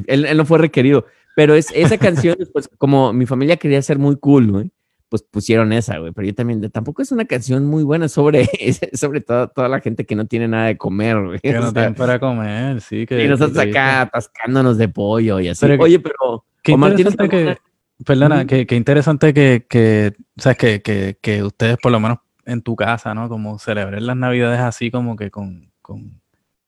él, 0.07 0.25
él 0.27 0.37
no 0.37 0.45
fue 0.45 0.59
requerido, 0.59 1.07
pero 1.37 1.55
es 1.55 1.71
esa 1.75 1.99
canción, 1.99 2.37
pues 2.53 2.69
como 2.79 3.13
mi 3.13 3.27
familia 3.27 3.57
quería 3.57 3.81
ser 3.83 3.99
muy 3.99 4.17
cool, 4.17 4.51
güey, 4.51 4.71
pues 5.09 5.23
pusieron 5.23 5.73
esa, 5.73 5.99
güey, 5.99 6.13
pero 6.13 6.27
yo 6.27 6.35
también, 6.35 6.69
tampoco 6.71 7.03
es 7.03 7.13
una 7.13 7.25
canción 7.25 7.67
muy 7.67 7.85
buena 7.85 8.09
sobre, 8.09 8.49
sobre 8.95 9.21
todo, 9.21 9.49
toda 9.49 9.69
la 9.69 9.81
gente 9.81 10.05
que 10.07 10.17
no 10.17 10.27
tiene 10.27 10.49
nada 10.49 10.67
de 10.67 10.77
comer, 10.77 11.23
güey. 11.23 11.39
Que 11.39 11.51
o 11.51 11.61
no 11.61 11.63
sea, 11.63 11.73
tienen 11.73 11.95
para 11.95 12.19
comer, 12.19 12.81
sí. 12.81 13.07
Que, 13.07 13.25
y 13.25 13.29
nosotros 13.29 13.57
acá 13.59 14.01
atascándonos 14.03 14.77
de 14.79 14.89
pollo 14.89 15.39
y 15.39 15.49
así. 15.49 15.61
Pero 15.67 15.83
Oye, 15.85 16.01
pero 16.01 16.45
Qué 16.63 16.73
Omar, 16.73 16.97
¿tienes 16.97 17.13
interesante 17.13 17.37
alguna- 17.37 17.55
que, 17.55 17.74
perdona, 18.05 18.47
que, 18.47 18.67
que 18.67 18.77
interesante 18.77 19.33
que, 19.35 19.67
que, 19.69 20.13
sea, 20.37 20.55
que, 20.55 20.83
que, 20.83 21.19
que 21.21 21.43
ustedes 21.43 21.77
por 21.79 21.93
lo 21.93 22.01
menos 22.01 22.19
en 22.47 22.63
tu 22.63 22.77
casa, 22.77 23.15
¿no? 23.15 23.29
Como 23.29 23.59
celebren 23.59 24.07
las 24.07 24.17
navidades 24.17 24.61
así 24.61 24.91
como 24.91 25.17
que 25.17 25.31
con, 25.31 25.71
con, 25.83 26.21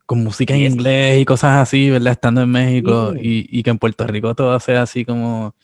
con 0.06 0.22
música 0.24 0.54
en 0.54 0.62
inglés 0.62 1.20
y 1.20 1.24
cosas 1.24 1.58
así, 1.62 1.90
¿verdad? 1.90 2.12
Estando 2.12 2.42
en 2.42 2.50
México 2.50 3.14
y, 3.16 3.46
y 3.50 3.62
que 3.62 3.70
en 3.70 3.78
Puerto 3.78 4.06
Rico 4.06 4.34
todo 4.34 4.58
sea 4.60 4.82
así 4.82 5.04
como, 5.04 5.48
o 5.48 5.54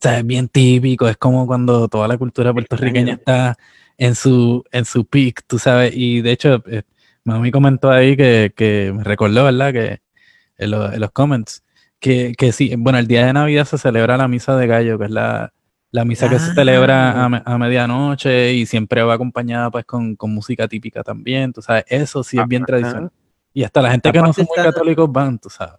sea, 0.00 0.18
es 0.18 0.26
bien 0.26 0.48
típico, 0.48 1.08
es 1.08 1.16
como 1.16 1.46
cuando 1.46 1.88
toda 1.88 2.08
la 2.08 2.18
cultura 2.18 2.52
puertorriqueña 2.52 3.14
está 3.14 3.56
en 3.98 4.14
su, 4.14 4.64
en 4.72 4.84
su 4.84 5.06
peak, 5.06 5.44
tú 5.46 5.58
sabes, 5.58 5.92
y 5.94 6.22
de 6.22 6.32
hecho, 6.32 6.62
eh, 6.66 6.82
mami 7.24 7.50
comentó 7.52 7.90
ahí 7.90 8.16
que, 8.16 8.52
que 8.56 8.92
me 8.96 9.04
recordó, 9.04 9.44
¿verdad? 9.44 9.72
Que 9.72 10.00
en, 10.58 10.70
lo- 10.70 10.92
en 10.92 11.00
los 11.00 11.10
comments, 11.12 11.62
que, 12.02 12.34
que 12.36 12.52
sí, 12.52 12.74
bueno, 12.76 12.98
el 12.98 13.06
día 13.06 13.24
de 13.26 13.32
Navidad 13.32 13.64
se 13.64 13.78
celebra 13.78 14.16
la 14.18 14.28
misa 14.28 14.56
de 14.56 14.66
gallo, 14.66 14.98
que 14.98 15.06
es 15.06 15.10
la, 15.10 15.54
la 15.90 16.04
misa 16.04 16.28
que 16.28 16.38
se 16.38 16.50
Ah. 16.50 16.54
celebra 16.54 17.24
a, 17.24 17.28
me- 17.30 17.42
a 17.44 17.56
medianoche 17.58 18.52
y 18.52 18.66
siempre 18.66 19.02
va 19.02 19.14
acompañada 19.14 19.70
pues 19.70 19.84
con, 19.86 20.16
con 20.16 20.34
música 20.34 20.68
típica 20.68 21.02
también, 21.02 21.52
tú 21.52 21.62
sabes, 21.62 21.84
eso 21.88 22.22
sí 22.22 22.38
es 22.38 22.46
bien 22.48 22.62
Ajá. 22.62 22.66
tradicional. 22.66 23.10
Y 23.54 23.62
hasta 23.64 23.80
la 23.82 23.90
gente 23.92 24.10
que 24.12 24.18
no 24.20 24.32
son 24.32 24.46
muy 24.48 24.58
está- 24.58 24.72
católicos 24.72 25.10
van, 25.12 25.38
tú 25.38 25.48
sabes. 25.48 25.76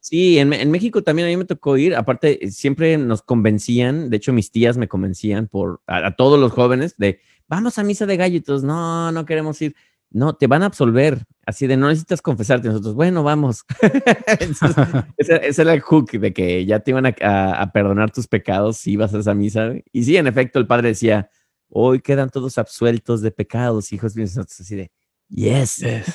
Sí, 0.00 0.38
en, 0.38 0.52
en 0.52 0.70
México 0.70 1.02
también 1.02 1.28
a 1.28 1.30
mí 1.30 1.36
me 1.38 1.44
tocó 1.46 1.78
ir. 1.78 1.94
Aparte, 1.96 2.44
eh, 2.44 2.50
siempre 2.50 2.98
nos 2.98 3.22
convencían, 3.22 4.10
de 4.10 4.18
hecho, 4.18 4.34
mis 4.34 4.50
tías 4.50 4.76
me 4.76 4.86
convencían 4.86 5.48
por 5.48 5.80
a, 5.86 6.08
a 6.08 6.10
todos 6.14 6.38
los 6.38 6.52
jóvenes 6.52 6.94
de 6.98 7.20
vamos 7.48 7.78
a 7.78 7.84
misa 7.84 8.04
de 8.04 8.16
todos, 8.18 8.62
no, 8.64 9.10
no 9.12 9.24
queremos 9.24 9.62
ir. 9.62 9.74
No, 10.14 10.34
te 10.34 10.46
van 10.46 10.62
a 10.62 10.66
absolver. 10.66 11.24
Así 11.44 11.66
de 11.66 11.76
no 11.76 11.88
necesitas 11.88 12.22
confesarte. 12.22 12.68
Nosotros, 12.68 12.94
bueno, 12.94 13.22
vamos. 13.24 13.64
Entonces, 14.40 14.76
ese, 15.18 15.46
ese 15.48 15.62
era 15.62 15.74
el 15.74 15.80
hook 15.80 16.12
de 16.12 16.32
que 16.32 16.64
ya 16.64 16.78
te 16.80 16.92
iban 16.92 17.06
a, 17.06 17.14
a- 17.20 17.60
a 17.62 17.72
perdonar 17.72 18.10
tus 18.12 18.26
pecados 18.28 18.76
si 18.76 18.92
ibas 18.92 19.12
a 19.12 19.18
esa 19.18 19.34
misa. 19.34 19.72
Y 19.92 20.04
sí, 20.04 20.16
en 20.16 20.26
efecto, 20.28 20.58
el 20.60 20.66
padre 20.68 20.88
decía, 20.88 21.28
hoy 21.68 22.00
quedan 22.00 22.30
todos 22.30 22.58
absueltos 22.58 23.22
de 23.22 23.32
pecados, 23.32 23.92
hijos 23.92 24.14
míos. 24.16 24.36
Nosotros 24.36 24.60
así 24.60 24.76
de, 24.76 24.90
yes. 25.28 25.76
Yes. 25.78 26.04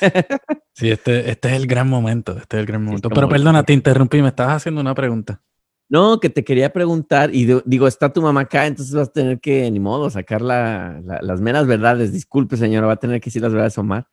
Sí, 0.72 0.88
este, 0.90 1.30
este 1.30 1.48
es 1.48 1.54
el 1.56 1.66
gran 1.66 1.88
momento, 1.90 2.38
este 2.38 2.56
es 2.56 2.60
el 2.60 2.66
gran 2.66 2.82
momento. 2.82 3.10
Pero 3.10 3.28
perdona, 3.28 3.64
te 3.64 3.74
interrumpí, 3.74 4.22
me 4.22 4.28
estabas 4.28 4.56
haciendo 4.56 4.80
una 4.80 4.94
pregunta. 4.94 5.42
No, 5.90 6.20
que 6.20 6.30
te 6.30 6.44
quería 6.44 6.72
preguntar, 6.72 7.34
y 7.34 7.44
de- 7.44 7.62
digo, 7.66 7.86
está 7.88 8.12
tu 8.12 8.22
mamá 8.22 8.42
acá, 8.42 8.66
entonces 8.66 8.94
vas 8.94 9.08
a 9.08 9.12
tener 9.12 9.40
que, 9.40 9.68
ni 9.70 9.80
modo, 9.80 10.08
sacar 10.08 10.40
la- 10.40 11.00
la- 11.04 11.18
las 11.20 11.40
meras 11.40 11.66
verdades. 11.66 12.12
Disculpe, 12.12 12.56
señora, 12.56 12.86
va 12.86 12.92
a 12.94 12.96
tener 12.96 13.20
que 13.20 13.26
decir 13.26 13.42
las 13.42 13.52
verdades, 13.52 13.76
Omar. 13.76 14.06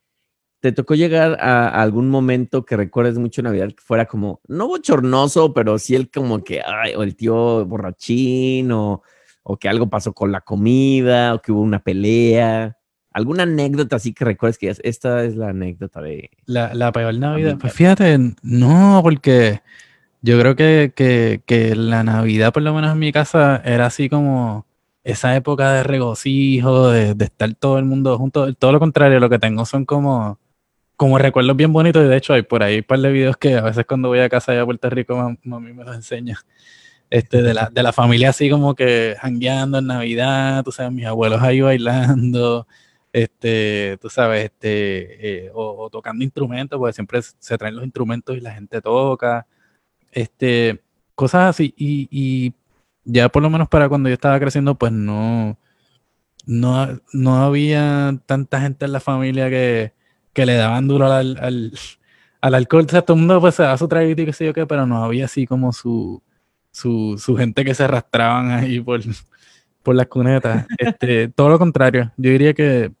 ¿te 0.60 0.72
tocó 0.72 0.96
llegar 0.96 1.38
a, 1.40 1.68
a 1.68 1.82
algún 1.82 2.10
momento 2.10 2.64
que 2.64 2.76
recuerdes 2.76 3.16
mucho 3.16 3.42
Navidad 3.42 3.68
que 3.68 3.76
fuera 3.80 4.06
como, 4.06 4.40
no 4.48 4.66
bochornoso, 4.66 5.54
pero 5.54 5.78
sí 5.78 5.94
el 5.94 6.10
como 6.10 6.42
que, 6.42 6.60
ay, 6.66 6.94
o 6.96 7.04
el 7.04 7.14
tío 7.14 7.64
borrachín, 7.64 8.72
o, 8.72 9.02
o 9.44 9.56
que 9.56 9.68
algo 9.68 9.88
pasó 9.88 10.12
con 10.12 10.32
la 10.32 10.40
comida, 10.40 11.34
o 11.34 11.40
que 11.40 11.52
hubo 11.52 11.60
una 11.60 11.78
pelea? 11.78 12.76
¿Alguna 13.12 13.44
anécdota 13.44 13.94
así 13.96 14.12
que 14.12 14.24
recuerdes 14.24 14.58
que 14.58 14.74
esta 14.82 15.22
es 15.22 15.36
la 15.36 15.50
anécdota 15.50 16.02
de... 16.02 16.28
La, 16.46 16.74
la 16.74 16.90
peor 16.90 17.14
Navidad. 17.14 17.30
Navidad. 17.52 17.58
Pues 17.60 17.72
fíjate, 17.72 18.18
no, 18.42 18.98
porque 19.04 19.60
yo 20.22 20.38
creo 20.38 20.56
que, 20.56 20.92
que, 20.94 21.42
que 21.46 21.74
la 21.76 22.02
Navidad, 22.04 22.52
por 22.52 22.62
lo 22.62 22.74
menos 22.74 22.92
en 22.92 22.98
mi 22.98 23.12
casa, 23.12 23.62
era 23.64 23.86
así 23.86 24.08
como 24.08 24.66
esa 25.04 25.34
época 25.36 25.72
de 25.72 25.82
regocijo, 25.84 26.90
de, 26.90 27.16
estar 27.24 27.54
todo 27.54 27.78
el 27.78 27.84
mundo 27.84 28.18
junto. 28.18 28.52
Todo 28.54 28.72
lo 28.72 28.80
contrario, 28.80 29.20
lo 29.20 29.30
que 29.30 29.38
tengo 29.38 29.64
son 29.64 29.84
como, 29.86 30.38
como 30.96 31.18
recuerdos 31.18 31.56
bien 31.56 31.72
bonitos. 31.72 32.04
Y 32.04 32.08
de 32.08 32.16
hecho, 32.16 32.34
hay 32.34 32.42
por 32.42 32.62
ahí 32.62 32.78
un 32.78 32.84
par 32.84 33.00
de 33.00 33.10
videos 33.12 33.36
que 33.36 33.56
a 33.56 33.62
veces 33.62 33.86
cuando 33.86 34.08
voy 34.08 34.20
a 34.20 34.28
casa 34.28 34.52
allá 34.52 34.62
a 34.62 34.64
Puerto 34.66 34.90
Rico, 34.90 35.36
me 35.44 35.84
los 35.84 35.96
enseña. 35.96 36.38
Este, 37.10 37.40
de, 37.42 37.54
la, 37.54 37.70
de 37.72 37.82
la 37.82 37.92
familia 37.94 38.30
así 38.30 38.50
como 38.50 38.74
que 38.74 39.16
jangueando 39.18 39.78
en 39.78 39.86
Navidad, 39.86 40.62
tú 40.62 40.72
sabes, 40.72 40.92
mis 40.92 41.06
abuelos 41.06 41.40
ahí 41.42 41.62
bailando, 41.62 42.66
este, 43.14 43.98
tú 44.02 44.10
sabes, 44.10 44.44
este, 44.44 45.46
eh, 45.46 45.50
o, 45.54 45.84
o 45.84 45.90
tocando 45.90 46.22
instrumentos, 46.22 46.78
porque 46.78 46.92
siempre 46.92 47.20
se 47.22 47.56
traen 47.56 47.76
los 47.76 47.84
instrumentos 47.84 48.36
y 48.36 48.40
la 48.40 48.52
gente 48.52 48.82
toca, 48.82 49.46
este, 50.20 50.82
cosas 51.14 51.50
así. 51.50 51.74
Y, 51.76 52.08
y 52.10 52.54
ya 53.04 53.28
por 53.28 53.42
lo 53.42 53.50
menos 53.50 53.68
para 53.68 53.88
cuando 53.88 54.08
yo 54.08 54.14
estaba 54.14 54.38
creciendo, 54.40 54.76
pues 54.76 54.92
no, 54.92 55.58
no, 56.46 57.00
no 57.12 57.36
había 57.44 58.18
tanta 58.26 58.60
gente 58.60 58.86
en 58.86 58.92
la 58.92 59.00
familia 59.00 59.50
que, 59.50 59.92
que 60.32 60.46
le 60.46 60.54
daban 60.54 60.88
duro 60.88 61.10
al, 61.12 61.38
al, 61.40 61.72
al 62.40 62.54
alcohol. 62.54 62.84
O 62.86 62.90
sea, 62.90 63.02
todo 63.02 63.16
el 63.16 63.20
mundo 63.20 63.40
pues 63.40 63.54
se 63.54 63.62
da 63.62 63.76
su 63.78 63.88
traguito 63.88 64.22
y 64.22 64.26
qué 64.26 64.32
sé 64.32 64.46
yo 64.46 64.54
qué, 64.54 64.66
pero 64.66 64.86
no 64.86 65.04
había 65.04 65.26
así 65.26 65.46
como 65.46 65.72
su, 65.72 66.22
su, 66.70 67.16
su 67.18 67.36
gente 67.36 67.64
que 67.64 67.74
se 67.74 67.84
arrastraban 67.84 68.50
ahí 68.50 68.80
por, 68.80 69.00
por 69.82 69.94
las 69.94 70.06
cunetas. 70.06 70.66
Este, 70.78 71.28
todo 71.34 71.48
lo 71.48 71.58
contrario, 71.58 72.12
yo 72.16 72.30
diría 72.30 72.54
que 72.54 72.92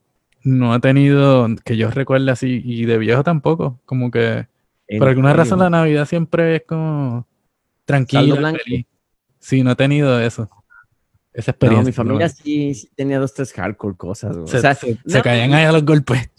no 0.44 0.74
he 0.74 0.80
tenido, 0.80 1.48
que 1.64 1.76
yo 1.76 1.90
recuerde 1.90 2.30
así, 2.30 2.62
y 2.64 2.86
de 2.86 2.98
viejo 2.98 3.22
tampoco, 3.24 3.80
como 3.84 4.10
que 4.10 4.46
en 4.88 4.98
por 4.98 5.08
alguna 5.08 5.32
razón 5.34 5.58
la 5.60 5.70
Navidad 5.70 6.06
siempre 6.06 6.56
es 6.56 6.62
como 6.66 7.26
tranquila. 7.84 8.52
Sí, 9.38 9.62
no 9.62 9.72
he 9.72 9.76
tenido 9.76 10.18
eso. 10.20 10.48
Esa 11.32 11.52
No, 11.52 11.54
experiencia. 11.54 11.84
mi 11.84 11.92
pero 11.92 11.94
familia 11.94 12.26
bueno. 12.26 12.40
sí, 12.42 12.74
sí 12.74 12.90
tenía 12.96 13.20
dos, 13.20 13.32
tres 13.34 13.52
hardcore 13.52 13.96
cosas, 13.96 14.34
se, 14.34 14.56
o 14.56 14.60
sea, 14.60 14.74
se- 14.74 14.94
no, 15.04 15.12
se 15.12 15.22
caían 15.22 15.52
ahí 15.54 15.64
a 15.64 15.72
los 15.72 15.84
golpes. 15.84 16.30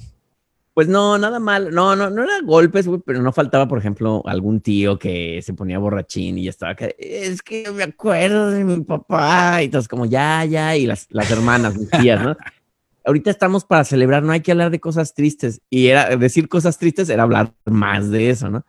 Pues 0.73 0.87
no, 0.87 1.17
nada 1.17 1.39
mal. 1.39 1.71
No, 1.71 1.95
no, 1.95 2.09
no 2.09 2.23
era 2.23 2.39
golpes, 2.43 2.87
güey, 2.87 3.01
pero 3.05 3.21
no 3.21 3.31
faltaba, 3.33 3.67
por 3.67 3.77
ejemplo, 3.79 4.21
algún 4.25 4.61
tío 4.61 4.97
que 4.97 5.41
se 5.41 5.53
ponía 5.53 5.77
borrachín 5.77 6.37
y 6.37 6.43
ya 6.45 6.49
estaba 6.51 6.71
acá. 6.71 6.87
Es 6.97 7.41
que 7.41 7.69
me 7.71 7.83
acuerdo 7.83 8.49
de 8.51 8.63
mi 8.63 8.81
papá. 8.83 9.61
Y 9.61 9.65
entonces, 9.65 9.89
como 9.89 10.05
ya, 10.05 10.45
ya, 10.45 10.75
y 10.77 10.85
las, 10.85 11.07
las 11.09 11.29
hermanas, 11.31 11.77
mis 11.77 11.89
tías, 11.89 12.21
¿no? 12.23 12.35
Ahorita 13.05 13.29
estamos 13.31 13.65
para 13.65 13.83
celebrar, 13.85 14.23
no 14.23 14.31
hay 14.31 14.41
que 14.41 14.51
hablar 14.51 14.69
de 14.71 14.79
cosas 14.79 15.13
tristes. 15.13 15.61
Y 15.69 15.87
era 15.87 16.15
decir 16.17 16.47
cosas 16.49 16.77
tristes 16.77 17.09
era 17.09 17.23
hablar 17.23 17.53
más 17.65 18.09
de 18.11 18.29
eso, 18.29 18.49
¿no? 18.49 18.65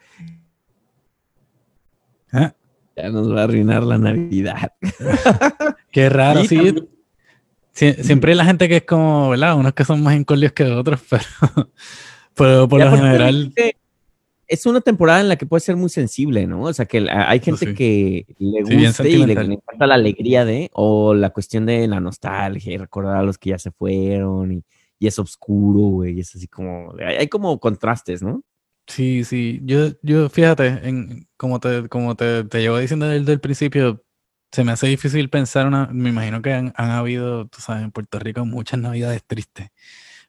Ah, 2.32 2.54
Ya 2.96 3.08
nos 3.10 3.32
va 3.34 3.40
a 3.40 3.44
arruinar 3.44 3.82
la 3.82 3.98
Navidad. 3.98 4.72
Qué 5.90 6.08
raro, 6.08 6.44
sí. 6.44 6.56
también- 6.56 6.88
Sie- 7.72 8.02
siempre 8.02 8.32
hay 8.32 8.36
la 8.36 8.44
gente 8.44 8.68
que 8.68 8.78
es 8.78 8.82
como, 8.84 9.30
¿verdad? 9.30 9.56
Unos 9.56 9.72
que 9.74 9.84
son 9.84 10.02
más 10.02 10.14
incordios 10.16 10.52
que 10.52 10.64
otros, 10.64 11.00
pero, 11.08 11.22
pero 12.34 12.68
por 12.68 12.80
lo 12.80 12.90
general, 12.96 13.52
eh, 13.56 13.72
Es 14.50 14.66
una 14.66 14.80
temporada 14.80 15.20
en 15.20 15.28
la 15.28 15.36
que 15.36 15.46
puede 15.46 15.60
ser 15.60 15.76
muy 15.76 15.88
sensible, 15.90 16.46
¿no? 16.46 16.62
O 16.64 16.72
sea, 16.72 16.84
que 16.86 17.06
hay 17.08 17.38
gente 17.40 17.66
sí. 17.68 17.74
que 17.74 18.26
le 18.38 18.64
Sí, 18.66 18.84
gusta 18.86 19.08
y 19.08 19.16
le, 19.24 19.34
le 19.44 19.54
encanta 19.54 19.86
la 19.86 19.94
alegría 19.94 20.44
de, 20.44 20.68
o 20.72 21.14
la 21.14 21.30
cuestión 21.30 21.66
de 21.66 21.86
la 21.86 22.00
nostalgia 22.00 22.72
y 22.72 22.76
recordar 22.76 23.16
a 23.18 23.22
los 23.22 23.38
que 23.38 23.50
ya 23.50 23.58
se 23.60 23.70
fueron 23.70 24.52
y, 24.52 24.64
y 24.98 25.06
es 25.06 25.18
oscuro, 25.20 25.78
güey, 25.98 26.16
y 26.16 26.20
es 26.20 26.34
así 26.34 26.48
como, 26.48 26.92
hay, 26.98 27.16
hay 27.16 27.28
como 27.28 27.60
contrastes, 27.60 28.22
¿no? 28.22 28.42
Sí, 28.88 29.22
sí. 29.24 29.60
Yo, 29.62 29.90
yo 30.02 30.28
fíjate, 30.28 30.66
en, 30.88 31.28
como 31.36 31.60
te, 31.60 31.88
como 31.88 32.16
te, 32.16 32.42
te 32.44 32.60
llevo 32.60 32.78
diciendo 32.78 33.06
desde 33.06 33.32
el 33.32 33.40
principio, 33.40 34.02
se 34.52 34.64
me 34.64 34.72
hace 34.72 34.88
difícil 34.88 35.30
pensar 35.30 35.68
una, 35.68 35.86
me 35.92 36.08
imagino 36.10 36.42
que 36.42 36.52
han, 36.52 36.72
han 36.76 36.90
habido, 36.90 37.46
tú 37.46 37.60
sabes, 37.60 37.84
en 37.84 37.92
Puerto 37.92 38.18
Rico 38.18 38.44
muchas 38.44 38.80
navidades 38.80 39.22
tristes, 39.24 39.68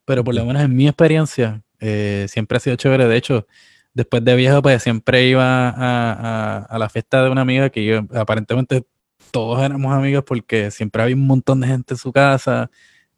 pero 0.06 0.24
por 0.24 0.36
lo 0.36 0.46
menos 0.46 0.62
en 0.64 0.76
mi 0.76 0.88
experiencia, 0.88 1.64
eh, 1.80 2.28
siempre 2.30 2.58
ha 2.58 2.60
sido 2.60 2.76
chévere. 2.76 3.08
De 3.08 3.18
hecho, 3.18 3.48
después 3.94 4.24
de 4.24 4.36
viejo, 4.36 4.62
pues 4.62 4.84
siempre 4.84 5.28
iba 5.28 5.70
a, 5.70 5.74
a, 5.76 6.58
a 6.64 6.80
la 6.80 6.90
fiesta 6.90 7.24
de 7.24 7.30
una 7.30 7.42
amiga 7.42 7.70
que 7.70 7.86
yo, 7.86 8.02
aparentemente 8.14 8.86
todos 9.32 9.62
éramos 9.64 9.94
amigos 9.94 10.24
porque 10.26 10.72
siempre 10.72 11.02
había 11.04 11.16
un 11.16 11.28
montón 11.28 11.62
de 11.62 11.68
gente 11.68 11.94
en 11.94 11.98
su 11.98 12.12
casa 12.12 12.70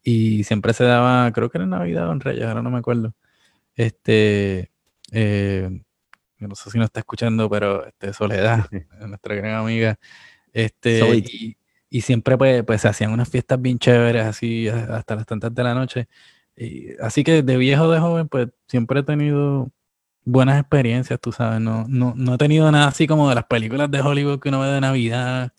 y 0.02 0.44
siempre 0.44 0.72
se 0.74 0.84
daba, 0.84 1.32
creo 1.32 1.50
que 1.50 1.58
era 1.58 1.66
Navidad 1.66 2.08
o 2.08 2.12
en 2.12 2.20
Reyes, 2.20 2.44
ahora 2.44 2.62
no 2.62 2.70
me 2.70 2.78
acuerdo. 2.78 3.14
Este, 3.74 4.70
eh, 5.12 5.70
no 6.38 6.54
sé 6.54 6.70
si 6.70 6.78
nos 6.78 6.86
está 6.86 7.00
escuchando, 7.00 7.48
pero 7.50 7.86
este, 7.86 8.12
Soledad, 8.12 8.66
nuestra 9.08 9.34
gran 9.34 9.54
amiga, 9.54 9.98
este, 10.52 11.16
y, 11.16 11.56
y 11.90 12.00
siempre 12.02 12.36
pues, 12.36 12.62
pues 12.64 12.82
se 12.82 12.88
hacían 12.88 13.12
unas 13.12 13.28
fiestas 13.28 13.60
bien 13.60 13.78
chéveres, 13.78 14.24
así 14.24 14.68
hasta 14.68 15.16
las 15.16 15.26
tantas 15.26 15.54
de 15.54 15.62
la 15.62 15.74
noche. 15.74 16.08
Y, 16.56 16.90
así 17.00 17.24
que 17.24 17.42
de 17.42 17.56
viejo 17.56 17.90
de 17.90 17.98
joven, 17.98 18.28
pues 18.28 18.48
siempre 18.68 19.00
he 19.00 19.02
tenido 19.02 19.70
buenas 20.24 20.60
experiencias, 20.60 21.20
tú 21.20 21.32
sabes, 21.32 21.60
no, 21.60 21.86
no, 21.88 22.14
no 22.16 22.34
he 22.34 22.38
tenido 22.38 22.70
nada 22.70 22.88
así 22.88 23.06
como 23.06 23.28
de 23.28 23.34
las 23.34 23.44
películas 23.44 23.90
de 23.90 24.00
Hollywood 24.00 24.40
que 24.40 24.48
uno 24.48 24.60
ve 24.60 24.68
de 24.68 24.80
Navidad, 24.80 25.52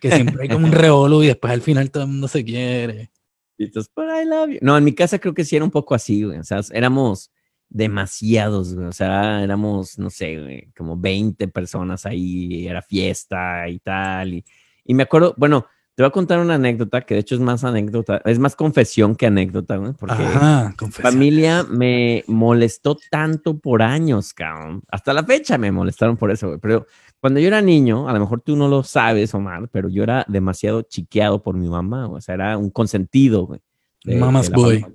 que 0.00 0.10
siempre 0.10 0.42
hay 0.42 0.48
como 0.48 0.66
un 0.66 0.72
revolú 0.72 1.22
y 1.22 1.28
después 1.28 1.52
al 1.52 1.62
final 1.62 1.90
todo 1.90 2.04
el 2.04 2.10
mundo 2.10 2.28
se 2.28 2.44
quiere. 2.44 3.10
Y 3.56 3.64
entonces, 3.64 3.92
I 3.96 4.24
love 4.26 4.50
you. 4.50 4.58
No, 4.60 4.76
en 4.76 4.84
mi 4.84 4.94
casa 4.94 5.18
creo 5.18 5.34
que 5.34 5.44
sí 5.44 5.56
era 5.56 5.64
un 5.64 5.70
poco 5.70 5.94
así, 5.94 6.24
güey, 6.24 6.38
o 6.38 6.44
sea, 6.44 6.60
éramos 6.72 7.30
demasiados, 7.68 8.74
güey, 8.74 8.86
o 8.86 8.92
sea, 8.92 9.42
éramos, 9.42 9.98
no 9.98 10.10
sé, 10.10 10.40
güey, 10.40 10.72
como 10.76 10.96
20 10.96 11.48
personas 11.48 12.06
ahí, 12.06 12.66
era 12.66 12.82
fiesta 12.82 13.68
y 13.68 13.78
tal, 13.78 14.34
y, 14.34 14.44
y 14.84 14.94
me 14.94 15.02
acuerdo, 15.02 15.34
bueno, 15.36 15.66
te 15.98 16.04
voy 16.04 16.10
a 16.10 16.12
contar 16.12 16.38
una 16.38 16.54
anécdota, 16.54 17.00
que 17.00 17.14
de 17.14 17.20
hecho 17.22 17.34
es 17.34 17.40
más 17.40 17.64
anécdota, 17.64 18.22
es 18.24 18.38
más 18.38 18.54
confesión 18.54 19.16
que 19.16 19.26
anécdota, 19.26 19.78
güey, 19.78 19.94
porque... 19.94 20.14
Ajá, 20.22 20.72
confesión. 20.78 21.12
familia 21.12 21.64
me 21.68 22.22
molestó 22.28 22.96
tanto 23.10 23.58
por 23.58 23.82
años, 23.82 24.32
cabrón. 24.32 24.80
Hasta 24.92 25.12
la 25.12 25.24
fecha 25.24 25.58
me 25.58 25.72
molestaron 25.72 26.16
por 26.16 26.30
eso, 26.30 26.46
güey. 26.46 26.60
Pero 26.60 26.86
cuando 27.18 27.40
yo 27.40 27.48
era 27.48 27.60
niño, 27.60 28.08
a 28.08 28.12
lo 28.12 28.20
mejor 28.20 28.42
tú 28.42 28.54
no 28.54 28.68
lo 28.68 28.84
sabes, 28.84 29.34
Omar, 29.34 29.68
pero 29.72 29.88
yo 29.88 30.04
era 30.04 30.24
demasiado 30.28 30.82
chiqueado 30.82 31.42
por 31.42 31.56
mi 31.56 31.68
mamá, 31.68 32.06
güey. 32.06 32.18
o 32.18 32.20
sea, 32.20 32.36
era 32.36 32.56
un 32.56 32.70
consentido, 32.70 33.44
güey. 33.46 33.60
de- 34.04 34.18
Mama's 34.18 34.50
de 34.50 34.54
boy. 34.54 34.86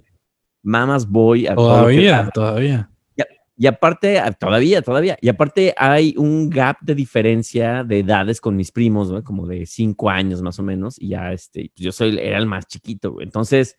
Mama's 0.62 1.06
boy. 1.06 1.48
a 1.48 1.56
Todavía, 1.56 2.24
da. 2.24 2.30
todavía. 2.30 2.90
Y 3.64 3.68
aparte, 3.68 4.20
ah, 4.20 4.34
todavía, 4.34 4.82
todavía. 4.82 5.18
Y 5.22 5.30
aparte 5.30 5.74
hay 5.78 6.16
un 6.18 6.50
gap 6.50 6.80
de 6.82 6.96
diferencia 6.96 7.86
de 7.86 8.00
edades 8.00 8.42
con 8.42 8.58
mis 8.58 8.74
primos, 8.74 9.24
como 9.24 9.48
de 9.48 9.66
cinco 9.66 10.10
años 10.10 10.42
más 10.42 10.60
o 10.60 10.64
menos. 10.64 11.02
Y 11.02 11.08
ya, 11.08 11.32
este, 11.32 11.72
yo 11.78 11.94
soy, 11.94 12.20
era 12.20 12.40
el 12.40 12.46
más 12.46 12.68
chiquito, 12.68 13.14
güey. 13.14 13.26
Entonces, 13.26 13.78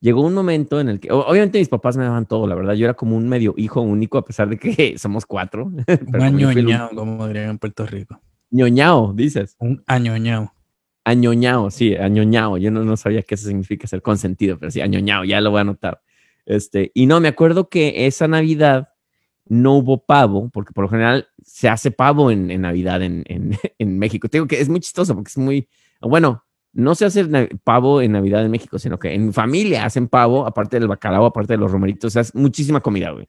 llegó 0.00 0.22
un 0.22 0.32
momento 0.32 0.80
en 0.80 0.88
el 0.88 1.00
que, 1.00 1.12
obviamente 1.12 1.58
mis 1.58 1.68
papás 1.68 1.98
me 1.98 2.04
daban 2.04 2.24
todo, 2.24 2.46
la 2.46 2.54
verdad. 2.54 2.72
Yo 2.72 2.86
era 2.86 2.94
como 2.94 3.14
un 3.14 3.28
medio 3.28 3.52
hijo 3.58 3.82
único, 3.82 4.16
a 4.16 4.24
pesar 4.24 4.48
de 4.48 4.58
que 4.58 4.96
somos 4.98 5.26
cuatro. 5.26 5.66
Un 5.66 6.22
añoñao, 6.22 6.88
como 6.94 7.26
dirían 7.26 7.50
en 7.50 7.58
Puerto 7.58 7.84
Rico. 7.84 8.18
ñoñao, 8.50 9.12
dices. 9.12 9.54
Un 9.58 9.84
añoñao. 9.86 10.54
Añoñao, 11.04 11.70
sí, 11.70 11.94
añoñao. 11.94 12.56
Yo 12.56 12.70
no, 12.70 12.84
no 12.84 12.96
sabía 12.96 13.20
qué 13.20 13.34
eso 13.34 13.48
significa 13.48 13.86
ser 13.86 14.00
consentido, 14.00 14.58
pero 14.58 14.70
sí, 14.70 14.80
añoñao, 14.80 15.24
ya 15.24 15.42
lo 15.42 15.50
voy 15.50 15.58
a 15.58 15.60
anotar. 15.60 16.00
Este, 16.46 16.90
y 16.94 17.04
no, 17.04 17.20
me 17.20 17.28
acuerdo 17.28 17.68
que 17.68 18.06
esa 18.06 18.28
Navidad 18.28 18.95
no 19.48 19.74
hubo 19.74 20.04
pavo, 20.04 20.48
porque 20.50 20.72
por 20.72 20.84
lo 20.84 20.88
general 20.88 21.28
se 21.42 21.68
hace 21.68 21.90
pavo 21.90 22.30
en, 22.30 22.50
en 22.50 22.62
Navidad 22.62 23.02
en, 23.02 23.24
en, 23.26 23.56
en 23.78 23.98
México. 23.98 24.28
Te 24.28 24.38
digo 24.38 24.46
que 24.46 24.60
es 24.60 24.68
muy 24.68 24.80
chistoso 24.80 25.14
porque 25.14 25.28
es 25.28 25.38
muy, 25.38 25.68
bueno, 26.00 26.44
no 26.72 26.94
se 26.94 27.06
hace 27.06 27.24
pavo 27.64 28.02
en 28.02 28.12
Navidad 28.12 28.44
en 28.44 28.50
México, 28.50 28.78
sino 28.78 28.98
que 28.98 29.14
en 29.14 29.32
familia 29.32 29.86
hacen 29.86 30.08
pavo, 30.08 30.46
aparte 30.46 30.78
del 30.78 30.88
bacalao, 30.88 31.24
aparte 31.24 31.54
de 31.54 31.58
los 31.58 31.72
romeritos, 31.72 32.08
o 32.08 32.12
sea, 32.12 32.22
es 32.22 32.34
muchísima 32.34 32.80
comida, 32.80 33.10
güey. 33.12 33.28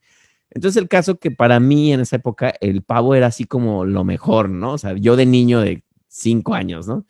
Entonces 0.50 0.80
el 0.80 0.88
caso 0.88 1.18
que 1.18 1.30
para 1.30 1.60
mí 1.60 1.92
en 1.92 2.00
esa 2.00 2.16
época 2.16 2.54
el 2.60 2.82
pavo 2.82 3.14
era 3.14 3.26
así 3.26 3.44
como 3.44 3.84
lo 3.84 4.04
mejor, 4.04 4.48
¿no? 4.48 4.72
O 4.72 4.78
sea, 4.78 4.94
yo 4.94 5.16
de 5.16 5.26
niño 5.26 5.60
de 5.60 5.82
cinco 6.08 6.54
años, 6.54 6.86
¿no? 6.86 7.06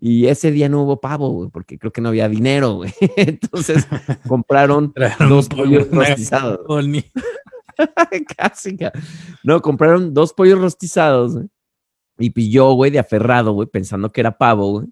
Y 0.00 0.26
ese 0.26 0.50
día 0.50 0.68
no 0.68 0.82
hubo 0.82 1.00
pavo, 1.00 1.30
güey, 1.30 1.50
porque 1.50 1.78
creo 1.78 1.92
que 1.92 2.00
no 2.00 2.10
había 2.10 2.28
dinero, 2.28 2.74
güey. 2.74 2.92
Entonces 3.16 3.86
compraron 4.28 4.92
dos 5.28 5.48
pollos 5.48 5.90
rostizados. 5.90 6.60
Casi. 8.36 8.76
ca- 8.76 8.92
No, 9.42 9.60
compraron 9.60 10.14
dos 10.14 10.32
pollos 10.32 10.60
rostizados, 10.60 11.34
güey. 11.34 11.48
Y 12.18 12.50
yo, 12.50 12.72
güey, 12.74 12.90
de 12.90 12.98
aferrado, 13.00 13.52
güey, 13.52 13.66
pensando 13.68 14.12
que 14.12 14.20
era 14.20 14.38
pavo, 14.38 14.70
güey. 14.72 14.86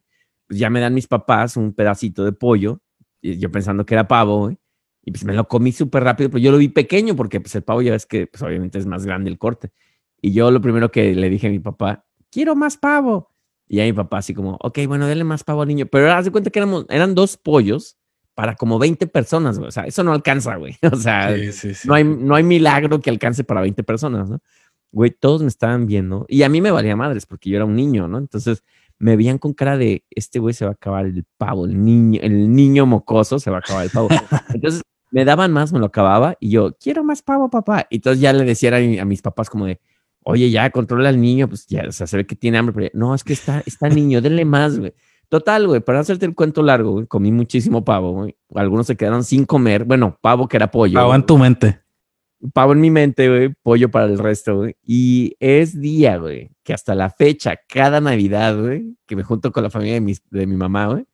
Pues 0.48 0.58
ya 0.58 0.70
me 0.70 0.80
dan 0.80 0.94
mis 0.94 1.06
papás 1.06 1.56
un 1.56 1.72
pedacito 1.72 2.24
de 2.24 2.32
pollo, 2.32 2.80
yo 3.22 3.50
pensando 3.52 3.86
que 3.86 3.94
era 3.94 4.08
pavo, 4.08 4.38
güey. 4.40 4.58
Y 5.04 5.10
pues 5.12 5.24
me 5.24 5.32
lo 5.34 5.48
comí 5.48 5.72
súper 5.72 6.04
rápido, 6.04 6.30
pero 6.30 6.38
yo 6.40 6.52
lo 6.52 6.58
vi 6.58 6.68
pequeño 6.68 7.16
porque 7.16 7.40
pues 7.40 7.54
el 7.54 7.62
pavo 7.62 7.82
ya 7.82 7.92
ves 7.92 8.06
que 8.06 8.26
pues 8.26 8.42
obviamente 8.42 8.78
es 8.78 8.86
más 8.86 9.04
grande 9.06 9.30
el 9.30 9.38
corte. 9.38 9.70
Y 10.20 10.32
yo 10.32 10.50
lo 10.50 10.60
primero 10.60 10.90
que 10.90 11.14
le 11.14 11.28
dije 11.30 11.48
a 11.48 11.50
mi 11.50 11.58
papá, 11.58 12.04
quiero 12.30 12.54
más 12.54 12.76
pavo. 12.76 13.30
Y 13.68 13.80
a 13.80 13.84
mi 13.84 13.92
papá 13.92 14.18
así 14.18 14.34
como, 14.34 14.58
ok, 14.60 14.80
bueno, 14.86 15.06
dale 15.08 15.24
más 15.24 15.44
pavo 15.44 15.62
al 15.62 15.68
niño. 15.68 15.86
Pero 15.86 16.12
haz 16.12 16.24
de 16.26 16.30
cuenta 16.30 16.50
que 16.50 16.60
eran 16.90 17.14
dos 17.14 17.36
pollos 17.36 17.96
para 18.34 18.54
como 18.56 18.78
20 18.78 19.06
personas, 19.06 19.58
güey. 19.58 19.68
O 19.68 19.72
sea, 19.72 19.84
eso 19.84 20.02
no 20.02 20.12
alcanza, 20.12 20.56
güey. 20.56 20.76
O 20.92 20.96
sea, 20.96 21.34
Sí, 21.36 21.52
sí, 21.52 21.74
sí. 21.74 21.88
no, 21.88 21.94
hay, 21.94 22.04
no 22.04 22.34
hay 22.34 22.42
milagro 22.42 23.00
que 23.00 23.10
alcance 23.10 23.44
para 23.44 23.60
20 23.60 23.82
personas, 23.84 24.30
¿no? 24.30 24.40
Güey, 24.90 25.10
todos 25.10 25.40
me 25.42 25.48
estaban 25.48 25.86
viendo 25.86 26.26
y 26.28 26.42
a 26.42 26.48
mí 26.50 26.60
me 26.60 26.70
valía 26.70 26.94
madres 26.96 27.24
porque 27.26 27.48
yo 27.50 27.56
era 27.56 27.64
un 27.64 27.74
niño, 27.74 28.08
¿no? 28.08 28.18
Entonces 28.18 28.62
me 28.98 29.16
veían 29.16 29.38
con 29.38 29.52
cara 29.54 29.76
de, 29.78 30.04
este 30.10 30.38
güey 30.38 30.54
se 30.54 30.64
va 30.66 30.72
a 30.72 30.74
acabar 30.74 31.06
el 31.06 31.24
pavo, 31.38 31.64
el 31.66 31.82
niño, 31.82 32.20
el 32.22 32.52
niño 32.54 32.84
mocoso 32.86 33.38
se 33.38 33.50
va 33.50 33.56
a 33.56 33.60
acabar 33.60 33.84
el 33.84 33.90
pavo. 33.90 34.08
Entonces 34.54 34.82
me 35.10 35.24
daban 35.24 35.50
más, 35.52 35.72
me 35.72 35.78
lo 35.78 35.86
acababa 35.86 36.36
y 36.40 36.50
yo, 36.50 36.76
quiero 36.78 37.02
más 37.04 37.22
pavo, 37.22 37.48
papá. 37.50 37.86
Y 37.90 37.96
entonces 37.96 38.20
ya 38.20 38.32
le 38.32 38.44
decía 38.44 38.74
a, 38.76 38.80
mi- 38.80 38.98
a 38.98 39.04
mis 39.04 39.22
papás 39.22 39.48
como 39.50 39.66
de, 39.66 39.80
oye, 40.24 40.50
ya 40.50 40.70
controla 40.70 41.08
al 41.08 41.20
niño, 41.20 41.48
pues 41.48 41.66
ya, 41.66 41.84
o 41.88 41.92
sea, 41.92 42.06
se 42.06 42.16
ve 42.18 42.26
que 42.26 42.36
tiene 42.36 42.58
hambre, 42.58 42.72
pero 42.74 42.86
ya, 42.86 42.90
no, 42.94 43.14
es 43.14 43.24
que 43.24 43.32
está, 43.32 43.62
está 43.66 43.88
niño, 43.88 44.20
denle 44.22 44.44
más, 44.44 44.78
güey. 44.78 44.94
Total, 45.32 45.66
güey, 45.66 45.80
para 45.80 46.00
hacerte 46.00 46.26
el 46.26 46.34
cuento 46.34 46.62
largo, 46.62 46.90
güey, 46.90 47.06
comí 47.06 47.32
muchísimo 47.32 47.82
pavo, 47.82 48.12
güey. 48.12 48.36
Algunos 48.54 48.86
se 48.86 48.98
quedaron 48.98 49.24
sin 49.24 49.46
comer, 49.46 49.86
bueno, 49.86 50.18
pavo 50.20 50.46
que 50.46 50.58
era 50.58 50.70
pollo. 50.70 50.92
Pavo 50.92 51.06
güey 51.06 51.20
en 51.20 51.24
tu 51.24 51.38
mente. 51.38 51.80
pavo 52.52 52.74
en 52.74 52.82
mi 52.82 52.90
mente, 52.90 53.30
güey, 53.30 53.54
pollo 53.62 53.90
para 53.90 54.04
el 54.04 54.18
resto, 54.18 54.58
güey. 54.58 54.76
Y 54.82 55.34
es 55.40 55.80
día, 55.80 56.18
güey, 56.18 56.50
que 56.62 56.74
hasta 56.74 56.94
la 56.94 57.08
fecha, 57.08 57.58
cada 57.66 57.98
Navidad, 58.02 58.60
güey, 58.60 58.94
que 59.06 59.16
me 59.16 59.22
junto 59.22 59.52
con 59.52 59.62
la 59.62 59.70
familia 59.70 59.94
de, 59.94 60.02
mis, 60.02 60.22
de 60.28 60.46
mi 60.46 60.54
mamá, 60.54 60.88
güey. 60.88 61.06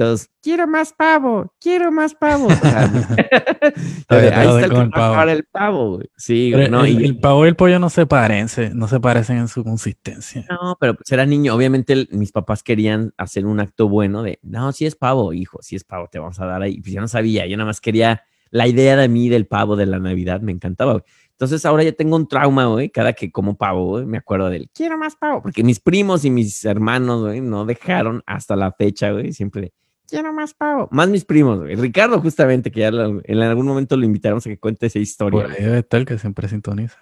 Todos, 0.00 0.30
quiero 0.40 0.66
más 0.66 0.94
pavo, 0.94 1.52
quiero 1.60 1.92
más 1.92 2.14
pavo. 2.14 2.48
O 2.48 2.54
sea, 2.54 2.88
ahí 4.08 4.48
está 4.48 4.64
el 4.64 4.70
con 4.72 4.90
pavo. 4.90 5.04
acabar 5.04 5.28
el 5.28 5.44
pavo, 5.44 5.96
güey. 5.96 6.08
Sí, 6.16 6.48
Pero 6.52 6.62
güey, 6.62 6.70
no, 6.70 6.84
el, 6.86 7.02
y- 7.02 7.04
el 7.04 7.18
pavo 7.20 7.44
y 7.44 7.48
el 7.48 7.56
pollo 7.56 7.78
no 7.78 7.90
se 7.90 8.06
parecen, 8.06 8.78
no 8.78 8.88
se 8.88 8.98
parecen 9.00 9.36
en 9.38 9.48
su 9.48 9.62
consistencia. 9.62 10.46
no, 10.48 10.76
pero 10.80 10.94
pues 10.94 11.10
era 11.12 11.26
niño. 11.26 11.54
Obviamente 11.54 11.92
el- 11.92 12.08
mis 12.12 12.32
papás 12.32 12.62
querían 12.62 13.12
hacer 13.18 13.44
un 13.44 13.60
acto 13.60 13.88
bueno 13.90 14.22
de, 14.22 14.38
no, 14.42 14.72
si 14.72 14.86
es 14.86 14.96
pavo, 14.96 15.32
hijo, 15.34 15.58
si 15.62 15.76
es 15.76 15.84
pavo, 15.84 16.08
te 16.10 16.18
vamos 16.18 16.40
a 16.40 16.46
dar 16.46 16.62
ahí. 16.62 16.80
Pues 16.80 16.94
yo 16.94 17.00
no 17.02 17.08
sabía, 17.08 17.46
yo 17.46 17.56
nada 17.58 17.66
más 17.66 17.80
quería 17.82 18.22
la 18.50 18.66
idea 18.66 18.96
de 18.96 19.08
mí 19.08 19.28
del 19.28 19.46
pavo 19.46 19.76
de 19.76 19.84
la 19.86 19.98
Navidad, 19.98 20.40
me 20.40 20.52
encantaba. 20.52 20.92
güey. 20.92 21.04
Entonces 21.32 21.64
ahora 21.64 21.82
ya 21.84 21.92
tengo 21.92 22.16
un 22.16 22.26
trauma, 22.28 22.66
güey, 22.66 22.90
cada 22.90 23.12
que 23.12 23.30
como 23.30 23.56
pavo, 23.56 23.86
güey, 23.88 24.06
me 24.06 24.18
acuerdo 24.18 24.50
del, 24.50 24.68
quiero 24.74 24.98
más 24.98 25.16
pavo, 25.16 25.40
porque 25.42 25.62
mis 25.62 25.78
primos 25.80 26.24
y 26.24 26.30
mis 26.30 26.64
hermanos, 26.64 27.20
güey, 27.22 27.40
no 27.40 27.64
dejaron 27.64 28.22
hasta 28.26 28.56
la 28.56 28.72
fecha, 28.72 29.10
güey, 29.12 29.32
siempre 29.32 29.60
de, 29.62 29.72
quiero 30.10 30.32
más 30.32 30.52
pavo. 30.54 30.88
Más 30.90 31.08
mis 31.08 31.24
primos, 31.24 31.58
güey. 31.60 31.74
Ricardo 31.76 32.20
justamente, 32.20 32.70
que 32.70 32.80
ya 32.80 32.90
lo- 32.90 33.20
en 33.24 33.38
algún 33.40 33.66
momento 33.66 33.96
lo 33.96 34.04
invitamos 34.04 34.46
a 34.46 34.50
que 34.50 34.58
cuente 34.58 34.86
esa 34.86 34.98
historia. 34.98 35.42
Por 35.42 35.50
ahí 35.50 35.62
debe 35.64 35.78
estar 35.78 36.04
que 36.04 36.18
siempre 36.18 36.48
sintoniza. 36.48 36.98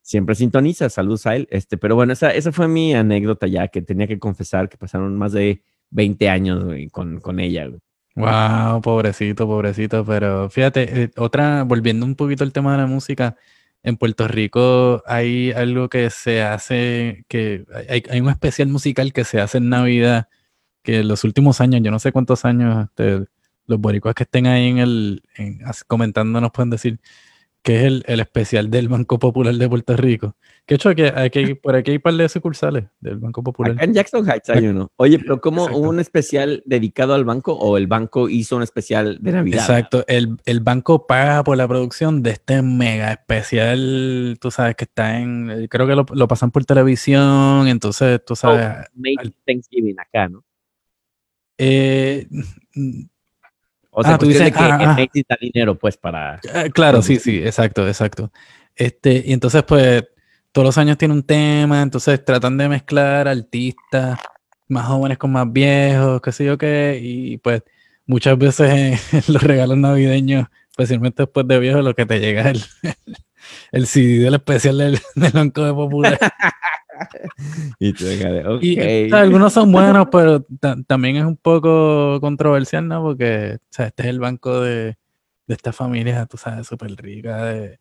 siempre 0.00 0.34
sintoniza, 0.34 0.88
saludos 0.90 1.26
a 1.26 1.34
él. 1.36 1.48
Este, 1.50 1.76
pero 1.78 1.94
bueno, 1.94 2.12
esa, 2.12 2.30
esa 2.30 2.52
fue 2.52 2.68
mi 2.68 2.94
anécdota 2.94 3.46
ya, 3.46 3.68
que 3.68 3.82
tenía 3.82 4.06
que 4.06 4.18
confesar 4.18 4.68
que 4.68 4.76
pasaron 4.76 5.16
más 5.16 5.32
de 5.32 5.62
20 5.90 6.28
años 6.28 6.64
güey, 6.64 6.88
con, 6.88 7.20
con 7.20 7.40
ella. 7.40 7.66
güey. 7.68 7.80
Wow, 8.16 8.80
pobrecito, 8.82 9.46
pobrecito. 9.46 10.04
Pero 10.04 10.48
fíjate, 10.50 11.02
eh, 11.04 11.10
otra, 11.16 11.64
volviendo 11.64 12.06
un 12.06 12.14
poquito 12.14 12.44
al 12.44 12.52
tema 12.52 12.72
de 12.72 12.78
la 12.78 12.86
música, 12.86 13.36
en 13.82 13.96
Puerto 13.96 14.28
Rico 14.28 15.02
hay 15.06 15.52
algo 15.52 15.88
que 15.88 16.08
se 16.10 16.42
hace, 16.42 17.24
que 17.28 17.64
hay, 17.88 18.02
hay 18.08 18.20
un 18.20 18.28
especial 18.30 18.68
musical 18.68 19.12
que 19.12 19.24
se 19.24 19.40
hace 19.40 19.58
en 19.58 19.68
Navidad, 19.68 20.28
que 20.84 21.00
en 21.00 21.08
los 21.08 21.24
últimos 21.24 21.60
años, 21.60 21.80
yo 21.82 21.90
no 21.90 21.98
sé 21.98 22.12
cuántos 22.12 22.44
años, 22.44 22.84
este, 22.84 23.24
los 23.66 23.80
boricuas 23.80 24.14
que 24.14 24.22
estén 24.24 24.46
ahí 24.46 24.68
en 24.68 24.78
el, 24.78 25.22
en- 25.36 25.64
as- 25.64 25.82
comentando 25.82 26.40
nos 26.40 26.52
pueden 26.52 26.70
decir, 26.70 27.00
que 27.62 27.76
es 27.78 27.84
el, 27.84 28.04
el 28.06 28.20
especial 28.20 28.70
del 28.70 28.90
Banco 28.90 29.18
Popular 29.18 29.54
de 29.54 29.66
Puerto 29.68 29.96
Rico. 29.96 30.36
Que 30.66 30.74
hecho, 30.74 30.94
que 30.94 31.06
aquí, 31.08 31.54
por 31.54 31.74
aquí 31.74 31.92
hay 31.92 31.96
un 31.96 32.02
par 32.02 32.12
de 32.14 32.28
sucursales 32.28 32.84
del 33.00 33.16
Banco 33.16 33.42
Popular. 33.42 33.72
Acá 33.72 33.84
en 33.84 33.94
Jackson 33.94 34.28
Heights 34.28 34.50
hay 34.50 34.66
uno. 34.66 34.92
Oye, 34.96 35.18
pero 35.18 35.40
¿cómo 35.40 35.64
hubo 35.72 35.88
un 35.88 35.98
especial 35.98 36.62
dedicado 36.66 37.14
al 37.14 37.24
banco 37.24 37.54
o 37.54 37.78
el 37.78 37.86
banco 37.86 38.28
hizo 38.28 38.56
un 38.56 38.62
especial 38.62 39.16
de 39.22 39.32
Navidad? 39.32 39.60
Exacto, 39.60 40.04
el, 40.08 40.36
el 40.44 40.60
banco 40.60 41.06
paga 41.06 41.42
por 41.42 41.56
la 41.56 41.66
producción 41.66 42.22
de 42.22 42.32
este 42.32 42.60
mega 42.60 43.12
especial, 43.12 44.36
tú 44.40 44.50
sabes 44.50 44.74
que 44.76 44.84
está 44.84 45.18
en, 45.18 45.66
creo 45.68 45.86
que 45.86 45.94
lo, 45.94 46.04
lo 46.12 46.28
pasan 46.28 46.50
por 46.50 46.66
televisión, 46.66 47.66
entonces 47.68 48.20
tú 48.26 48.36
sabes, 48.36 48.86
Make 48.94 49.16
al- 49.18 49.34
Thanksgiving 49.46 49.98
acá, 49.98 50.28
¿no? 50.28 50.44
Eh, 51.58 52.26
O 53.90 54.02
sea, 54.02 54.14
Ah, 54.14 54.18
tú 54.18 54.26
de 54.26 54.32
dices, 54.34 54.52
que 54.52 54.58
ah, 54.58 54.96
ah. 54.98 55.06
Da 55.28 55.36
dinero, 55.40 55.78
pues, 55.78 55.96
para... 55.96 56.40
eh, 56.54 56.70
claro, 56.72 57.00
sí, 57.02 57.18
sí, 57.18 57.38
exacto, 57.38 57.86
exacto. 57.86 58.32
Este, 58.74 59.22
y 59.26 59.32
entonces 59.32 59.62
pues 59.62 60.04
todos 60.52 60.66
los 60.66 60.78
años 60.78 60.98
tiene 60.98 61.14
un 61.14 61.22
tema, 61.22 61.82
entonces 61.82 62.24
tratan 62.24 62.56
de 62.58 62.68
mezclar 62.68 63.28
artistas 63.28 64.18
más 64.68 64.86
jóvenes 64.86 65.18
con 65.18 65.30
más 65.32 65.52
viejos, 65.52 66.20
qué 66.20 66.32
sé 66.32 66.44
yo 66.44 66.58
qué, 66.58 66.98
y 67.02 67.38
pues 67.38 67.62
muchas 68.06 68.36
veces 68.38 68.70
en 69.12 69.22
los 69.32 69.42
regalos 69.42 69.76
navideños, 69.78 70.48
especialmente 70.70 71.22
después 71.24 71.46
de 71.46 71.58
viejo, 71.60 71.82
lo 71.82 71.94
que 71.94 72.06
te 72.06 72.18
llega 72.20 72.50
es 72.50 72.68
el, 72.82 72.94
el 73.72 73.86
CD 73.86 74.24
del 74.24 74.34
especial 74.34 74.78
del, 74.78 74.98
del 75.14 75.32
Banco 75.32 75.64
de 75.64 75.72
Popular. 75.72 76.18
Y 78.62 78.76
de, 78.76 79.10
algunos 79.12 79.52
son 79.52 79.70
buenos, 79.72 80.08
pero 80.10 80.42
ta- 80.60 80.76
también 80.86 81.16
es 81.16 81.24
un 81.24 81.36
poco 81.36 82.18
controversial, 82.20 82.86
¿no? 82.86 83.02
Porque 83.02 83.56
o 83.60 83.66
sea, 83.70 83.86
este 83.86 84.04
es 84.04 84.08
el 84.08 84.20
banco 84.20 84.60
de, 84.60 84.96
de 85.46 85.54
esta 85.54 85.72
familia, 85.72 86.26
tú 86.26 86.36
sabes, 86.36 86.66
súper 86.66 86.94
rica 86.96 87.44
de, 87.44 87.78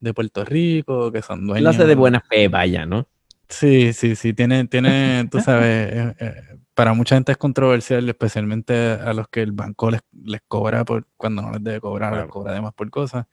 de 0.00 0.14
Puerto 0.14 0.44
Rico, 0.44 1.10
que 1.12 1.22
son 1.22 1.46
dueños. 1.46 1.62
Lo 1.64 1.70
hace 1.70 1.86
de 1.86 1.94
buena 1.94 2.20
fe, 2.20 2.48
vaya, 2.48 2.86
¿no? 2.86 3.06
Sí, 3.48 3.92
sí, 3.92 4.16
sí, 4.16 4.32
tiene, 4.32 4.66
tiene, 4.66 5.28
tú 5.30 5.38
sabes, 5.40 5.92
eh, 5.92 6.14
eh, 6.18 6.34
para 6.74 6.94
mucha 6.94 7.14
gente 7.14 7.30
es 7.32 7.38
controversial, 7.38 8.08
especialmente 8.08 8.74
a 8.74 9.12
los 9.14 9.28
que 9.28 9.40
el 9.42 9.52
banco 9.52 9.90
les, 9.90 10.00
les 10.24 10.40
cobra 10.48 10.84
por 10.84 11.06
cuando 11.16 11.42
no 11.42 11.52
les 11.52 11.62
debe 11.62 11.80
cobrar, 11.80 12.12
les 12.16 12.26
cobra 12.26 12.52
además 12.52 12.74
por 12.74 12.90
cosas. 12.90 13.26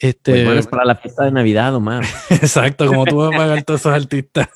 Pues 0.00 0.14
Este, 0.14 0.44
bueno, 0.44 0.60
es 0.60 0.66
para 0.68 0.84
la 0.84 0.94
fiesta 0.94 1.24
de 1.24 1.32
Navidad, 1.32 1.74
Omar. 1.74 2.04
exacto, 2.30 2.86
como 2.86 3.04
tú 3.04 3.16
vas 3.16 3.34
a 3.34 3.36
pagar 3.36 3.62
todos 3.64 3.80
esos 3.80 3.92
artistas. 3.92 4.48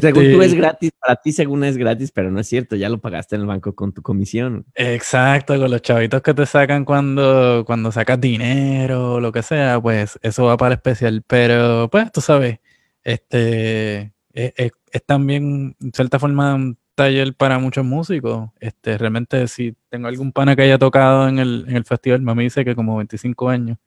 Según 0.00 0.30
tú 0.32 0.42
es 0.42 0.54
gratis, 0.54 0.90
para 0.98 1.16
ti 1.16 1.32
según 1.32 1.64
es 1.64 1.76
gratis, 1.76 2.10
pero 2.10 2.30
no 2.30 2.40
es 2.40 2.48
cierto, 2.48 2.74
ya 2.76 2.88
lo 2.88 2.98
pagaste 3.00 3.34
en 3.36 3.42
el 3.42 3.46
banco 3.46 3.74
con 3.74 3.92
tu 3.92 4.02
comisión. 4.02 4.64
Exacto, 4.74 5.58
con 5.58 5.70
los 5.70 5.82
chavitos 5.82 6.22
que 6.22 6.34
te 6.34 6.46
sacan 6.46 6.84
cuando, 6.84 7.64
cuando 7.66 7.92
sacas 7.92 8.20
dinero 8.20 9.14
o 9.14 9.20
lo 9.20 9.30
que 9.32 9.42
sea, 9.42 9.80
pues 9.80 10.18
eso 10.22 10.44
va 10.46 10.56
para 10.56 10.74
el 10.74 10.78
especial. 10.78 11.22
Pero, 11.26 11.88
pues, 11.90 12.10
tú 12.12 12.20
sabes, 12.20 12.60
este 13.04 14.12
es, 14.32 14.52
es- 14.56 14.72
es 14.90 15.04
también, 15.06 15.74
en 15.80 15.92
cierta 15.92 16.18
forma, 16.18 16.58
taller 16.94 17.34
para 17.34 17.58
muchos 17.58 17.84
músicos. 17.84 18.50
Este, 18.60 18.98
realmente, 18.98 19.46
si 19.48 19.74
tengo 19.88 20.08
algún 20.08 20.32
pana 20.32 20.54
que 20.56 20.62
haya 20.62 20.78
tocado 20.78 21.28
en 21.28 21.38
el, 21.38 21.64
en 21.68 21.76
el 21.76 21.84
festival, 21.84 22.22
mami 22.22 22.44
dice 22.44 22.64
que 22.64 22.74
como 22.74 22.96
25 22.96 23.48
años. 23.48 23.78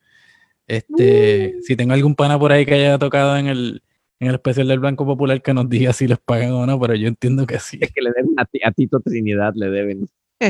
Este, 0.67 1.55
si 1.61 1.75
tengo 1.75 1.93
algún 1.93 2.15
pana 2.15 2.39
por 2.39 2.51
ahí 2.51 2.65
que 2.65 2.73
haya 2.73 2.97
tocado 2.97 3.37
en 3.37 3.47
el, 3.47 3.83
en 4.19 4.29
el 4.29 4.35
especial 4.35 4.67
del 4.67 4.79
Banco 4.79 5.05
Popular, 5.05 5.41
que 5.41 5.53
nos 5.53 5.69
diga 5.69 5.93
si 5.93 6.07
les 6.07 6.17
pagan 6.17 6.51
o 6.53 6.65
no, 6.65 6.79
pero 6.79 6.95
yo 6.95 7.07
entiendo 7.07 7.45
que 7.45 7.59
sí. 7.59 7.77
Es 7.81 7.91
que 7.91 8.01
le 8.01 8.11
deben 8.15 8.31
a, 8.37 8.45
ti- 8.45 8.61
a 8.63 8.71
Tito 8.71 8.99
Trinidad, 8.99 9.53
le 9.55 9.69
deben. 9.69 10.07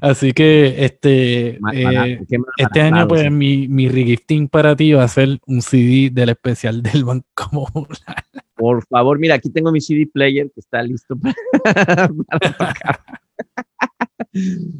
Así 0.00 0.32
que 0.32 0.84
este, 0.84 1.48
eh, 1.72 1.84
barato, 1.84 2.24
qué 2.28 2.38
mal 2.38 2.48
este 2.56 2.80
año, 2.80 3.08
pues 3.08 3.22
sí. 3.22 3.30
mi, 3.30 3.68
mi 3.68 3.88
regifting 3.88 4.48
para 4.48 4.76
ti 4.76 4.92
va 4.92 5.04
a 5.04 5.08
ser 5.08 5.38
un 5.46 5.62
CD 5.62 6.10
del 6.12 6.30
especial 6.30 6.82
del 6.82 7.04
Banco 7.04 7.24
Popular. 7.50 8.21
Por 8.62 8.86
favor, 8.86 9.18
mira, 9.18 9.34
aquí 9.34 9.50
tengo 9.50 9.72
mi 9.72 9.80
CD 9.80 10.06
player 10.06 10.48
que 10.54 10.60
está 10.60 10.84
listo 10.84 11.16
para, 11.64 12.08
para 12.08 12.52
tocar. 12.52 13.00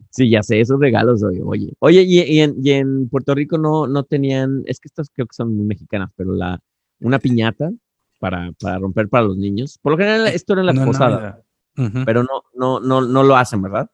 Sí, 0.08 0.30
ya 0.30 0.40
sé, 0.44 0.60
esos 0.60 0.78
regalos, 0.78 1.20
oye. 1.24 1.40
Oye, 1.42 1.74
oye 1.80 2.02
y, 2.02 2.20
y 2.20 2.40
en, 2.42 2.54
y 2.62 2.70
en 2.70 3.08
Puerto 3.08 3.34
Rico 3.34 3.58
no, 3.58 3.88
no 3.88 4.04
tenían, 4.04 4.62
es 4.66 4.78
que 4.78 4.86
estas 4.86 5.10
creo 5.10 5.26
que 5.26 5.34
son 5.34 5.56
muy 5.56 5.66
mexicanas, 5.66 6.12
pero 6.14 6.32
la, 6.32 6.60
una 7.00 7.18
piñata 7.18 7.72
para, 8.20 8.52
para 8.52 8.78
romper 8.78 9.08
para 9.08 9.24
los 9.24 9.36
niños. 9.36 9.80
Por 9.82 9.90
lo 9.90 9.98
general, 9.98 10.28
esto 10.28 10.52
era 10.52 10.62
en 10.62 10.66
la 10.66 10.72
No, 10.74 12.04
pero 12.04 12.22
no, 12.22 12.44
no, 12.54 12.78
no, 12.78 13.00
no 13.00 13.22
lo 13.24 13.34
hacen, 13.34 13.62
¿verdad? 13.62 13.90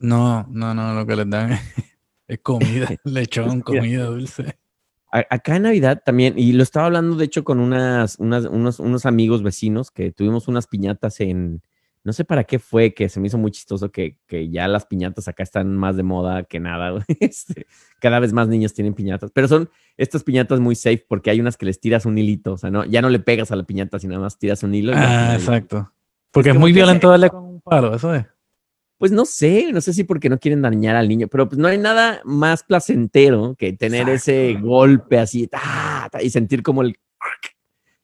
no, 0.00 0.46
no, 0.50 0.74
no, 0.74 0.92
lo 0.92 1.06
que 1.06 1.16
les 1.16 1.30
dan 1.30 1.52
es 2.28 2.38
comida, 2.40 2.86
lechón, 3.04 3.62
comida 3.62 4.04
dulce. 4.04 4.58
Acá 5.10 5.56
en 5.56 5.62
Navidad 5.62 6.02
también, 6.04 6.34
y 6.36 6.52
lo 6.52 6.62
estaba 6.62 6.86
hablando 6.86 7.16
de 7.16 7.24
hecho 7.24 7.42
con 7.42 7.60
unas, 7.60 8.18
unas, 8.18 8.44
unos, 8.44 8.78
unos 8.78 9.06
amigos 9.06 9.42
vecinos 9.42 9.90
que 9.90 10.12
tuvimos 10.12 10.48
unas 10.48 10.66
piñatas 10.66 11.20
en, 11.20 11.62
no 12.04 12.12
sé 12.12 12.24
para 12.24 12.44
qué 12.44 12.58
fue, 12.58 12.92
que 12.92 13.08
se 13.08 13.18
me 13.18 13.26
hizo 13.26 13.38
muy 13.38 13.50
chistoso 13.50 13.90
que, 13.90 14.18
que 14.26 14.50
ya 14.50 14.68
las 14.68 14.86
piñatas 14.86 15.26
acá 15.26 15.42
están 15.42 15.76
más 15.76 15.96
de 15.96 16.02
moda 16.02 16.44
que 16.44 16.60
nada. 16.60 17.04
Este, 17.20 17.66
cada 18.00 18.20
vez 18.20 18.32
más 18.32 18.48
niños 18.48 18.74
tienen 18.74 18.94
piñatas, 18.94 19.30
pero 19.32 19.48
son 19.48 19.70
estas 19.96 20.24
piñatas 20.24 20.60
muy 20.60 20.74
safe 20.74 21.04
porque 21.08 21.30
hay 21.30 21.40
unas 21.40 21.56
que 21.56 21.66
les 21.66 21.80
tiras 21.80 22.06
un 22.06 22.16
hilito, 22.16 22.52
o 22.52 22.58
sea, 22.58 22.70
no, 22.70 22.84
ya 22.84 23.02
no 23.02 23.08
le 23.08 23.18
pegas 23.18 23.50
a 23.50 23.56
la 23.56 23.64
piñata, 23.64 23.98
sino 23.98 24.12
nada 24.12 24.24
más 24.24 24.38
tiras 24.38 24.62
un 24.62 24.74
hilo. 24.74 24.92
y 24.92 24.96
Ah, 24.96 25.34
exacto. 25.34 25.92
Porque 26.30 26.50
es 26.50 26.56
muy 26.56 26.72
violento 26.72 27.08
darle 27.08 27.30
con 27.30 27.44
un 27.44 27.60
palo, 27.60 27.94
eso 27.94 28.14
es. 28.14 28.26
Pues 28.98 29.12
no 29.12 29.24
sé, 29.24 29.72
no 29.72 29.80
sé 29.80 29.92
si 29.94 30.04
porque 30.04 30.28
no 30.28 30.38
quieren 30.38 30.60
dañar 30.62 30.96
al 30.96 31.08
niño, 31.08 31.28
pero 31.28 31.48
pues 31.48 31.58
no 31.58 31.68
hay 31.68 31.78
nada 31.78 32.20
más 32.24 32.62
placentero 32.64 33.54
que 33.56 33.72
tener 33.72 34.08
ese 34.08 34.54
golpe 34.60 35.18
así 35.18 35.46
ta, 35.46 36.08
ta, 36.10 36.22
y 36.22 36.30
sentir 36.30 36.62
como 36.62 36.82
el... 36.82 36.98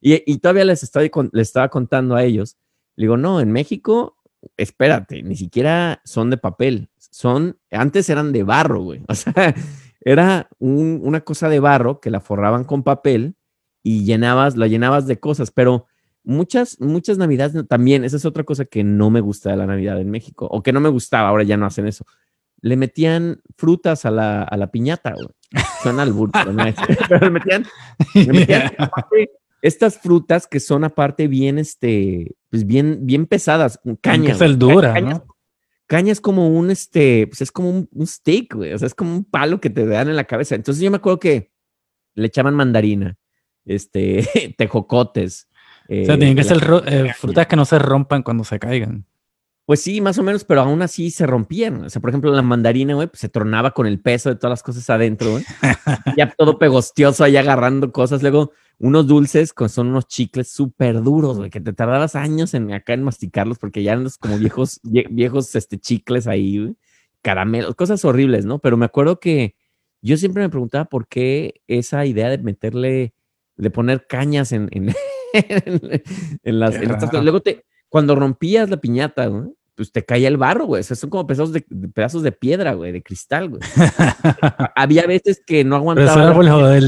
Y, 0.01 0.21
y 0.25 0.37
todavía 0.37 0.65
les 0.65 0.83
estaba, 0.83 1.05
les 1.31 1.47
estaba 1.47 1.69
contando 1.69 2.15
a 2.15 2.23
ellos, 2.23 2.57
le 2.95 3.03
digo, 3.05 3.17
no, 3.17 3.39
en 3.41 3.51
México, 3.51 4.17
espérate, 4.57 5.23
ni 5.23 5.35
siquiera 5.35 6.01
son 6.05 6.29
de 6.29 6.37
papel, 6.37 6.89
son, 6.97 7.57
antes 7.71 8.09
eran 8.09 8.31
de 8.31 8.43
barro, 8.43 8.81
güey, 8.83 9.01
o 9.07 9.15
sea, 9.15 9.55
era 10.01 10.47
un- 10.59 10.99
una 11.03 11.21
cosa 11.21 11.49
de 11.49 11.59
barro 11.59 11.99
que 11.99 12.11
la 12.11 12.19
forraban 12.21 12.63
con 12.63 12.83
papel 12.83 13.35
y 13.83 14.03
llenabas, 14.05 14.55
la 14.57 14.67
llenabas 14.67 15.07
de 15.07 15.19
cosas, 15.19 15.51
pero 15.51 15.87
muchas, 16.25 16.79
muchas 16.79 17.17
navidades 17.17 17.67
también, 17.67 18.03
esa 18.03 18.17
es 18.17 18.25
otra 18.25 18.43
cosa 18.43 18.65
que 18.65 18.83
no 18.83 19.09
me 19.09 19.21
gusta 19.21 19.51
de 19.51 19.57
la 19.57 19.65
Navidad 19.65 19.99
en 19.99 20.11
México, 20.11 20.47
o 20.49 20.61
que 20.63 20.73
no 20.73 20.79
me 20.79 20.89
gustaba, 20.89 21.29
ahora 21.29 21.43
ya 21.43 21.57
no 21.57 21.65
hacen 21.65 21.87
eso. 21.87 22.05
Le 22.61 22.75
metían 22.75 23.41
frutas 23.57 24.05
a 24.05 24.11
la, 24.11 24.43
a 24.43 24.57
la 24.57 24.71
piñata, 24.71 25.13
güey. 25.13 25.27
Suena 25.81 26.03
al 26.03 26.13
pero 26.31 26.53
no 26.53 26.65
es. 26.65 26.75
Pero 27.09 27.25
le 27.25 27.31
metían, 27.31 27.65
le 28.13 28.33
metían 28.33 28.71
aparte, 28.77 29.31
estas 29.61 29.99
frutas 29.99 30.47
que 30.47 30.59
son 30.59 30.83
aparte 30.83 31.27
bien, 31.27 31.59
este, 31.59 32.35
pues 32.49 32.65
bien, 32.65 32.99
bien 33.01 33.25
pesadas, 33.25 33.79
cañas. 34.01 34.37
Cañas- 34.39 35.23
¿no? 35.27 35.35
caña 35.87 36.11
es 36.11 36.21
como 36.21 36.49
un, 36.49 36.71
este, 36.71 37.27
pues 37.27 37.41
es 37.41 37.51
como 37.51 37.69
un, 37.69 37.89
un 37.91 38.07
stick, 38.07 38.55
güey. 38.55 38.73
O 38.73 38.77
sea, 38.77 38.87
es 38.87 38.95
como 38.95 39.13
un 39.13 39.23
palo 39.23 39.61
que 39.61 39.69
te 39.69 39.85
dan 39.85 40.09
en 40.09 40.15
la 40.15 40.25
cabeza. 40.25 40.55
Entonces 40.55 40.83
yo 40.83 40.91
me 40.91 40.97
acuerdo 40.97 41.19
que 41.19 41.51
le 42.15 42.27
echaban 42.27 42.55
mandarina, 42.55 43.17
este, 43.65 44.55
tejocotes. 44.57 45.47
O 45.89 46.05
sea, 46.05 46.15
eh, 46.15 46.17
tienen 46.17 46.35
que 46.35 46.43
ser 46.43 46.57
eh, 46.87 47.13
frutas 47.15 47.47
que 47.47 47.55
no 47.55 47.65
se 47.65 47.79
rompan 47.79 48.23
cuando 48.23 48.43
se 48.43 48.59
caigan. 48.59 49.05
Pues 49.65 49.81
sí, 49.81 49.99
más 49.99 50.17
o 50.19 50.23
menos, 50.23 50.43
pero 50.43 50.61
aún 50.61 50.81
así 50.83 51.09
se 51.09 51.25
rompían. 51.25 51.85
O 51.85 51.89
sea, 51.89 51.99
por 51.99 52.11
ejemplo, 52.11 52.31
la 52.31 52.43
mandarina, 52.43 52.93
güey, 52.93 53.07
pues 53.07 53.19
se 53.19 53.29
tronaba 53.29 53.71
con 53.71 53.87
el 53.87 53.99
peso 53.99 54.29
de 54.29 54.35
todas 54.35 54.51
las 54.51 54.63
cosas 54.63 54.87
adentro, 54.91 55.31
güey. 55.31 55.43
ya 56.17 56.31
todo 56.37 56.59
pegostioso 56.59 57.23
ahí 57.23 57.35
agarrando 57.35 57.91
cosas. 57.91 58.21
Luego, 58.21 58.51
unos 58.77 59.07
dulces 59.07 59.53
con 59.53 59.69
son 59.69 59.87
unos 59.87 60.07
chicles 60.07 60.49
súper 60.51 61.01
duros, 61.01 61.37
güey, 61.37 61.49
que 61.49 61.61
te 61.61 61.73
tardabas 61.73 62.15
años 62.15 62.53
en 62.53 62.73
acá 62.73 62.93
en 62.93 63.03
masticarlos 63.03 63.57
porque 63.57 63.81
ya 63.81 63.93
eran 63.93 64.07
como 64.19 64.37
viejos, 64.37 64.81
vie- 64.83 65.07
viejos 65.09 65.55
este, 65.55 65.79
chicles 65.79 66.27
ahí, 66.27 66.59
güey. 66.59 66.75
Caramelos, 67.23 67.73
cosas 67.73 68.05
horribles, 68.05 68.45
¿no? 68.45 68.59
Pero 68.59 68.77
me 68.77 68.85
acuerdo 68.85 69.19
que 69.19 69.55
yo 70.03 70.15
siempre 70.17 70.43
me 70.43 70.49
preguntaba 70.49 70.85
por 70.85 71.07
qué 71.07 71.61
esa 71.67 72.05
idea 72.05 72.29
de 72.29 72.37
meterle, 72.37 73.15
de 73.57 73.69
poner 73.71 74.05
cañas 74.05 74.51
en, 74.51 74.69
en, 74.73 74.93
en, 75.35 76.01
en 76.43 76.59
las... 76.59 76.75
En 76.75 76.91
estas. 76.91 77.13
Luego 77.13 77.41
te, 77.41 77.65
cuando 77.89 78.15
rompías 78.15 78.69
la 78.69 78.77
piñata, 78.77 79.27
güey, 79.27 79.49
pues 79.75 79.91
te 79.91 80.03
caía 80.03 80.27
el 80.29 80.37
barro, 80.37 80.65
güey. 80.65 80.79
O 80.79 80.83
sea, 80.83 80.95
son 80.95 81.09
como 81.09 81.27
pedazos 81.27 81.51
de, 81.51 81.61
pedazos 81.93 82.23
de 82.23 82.31
piedra, 82.31 82.73
güey, 82.73 82.91
de 82.91 83.03
cristal, 83.03 83.49
güey. 83.49 83.61
Había 84.75 85.05
veces 85.05 85.41
que 85.45 85.63
no 85.63 85.81
Pero 85.93 86.09
aguantaba. 86.09 86.33
joder. 86.33 86.83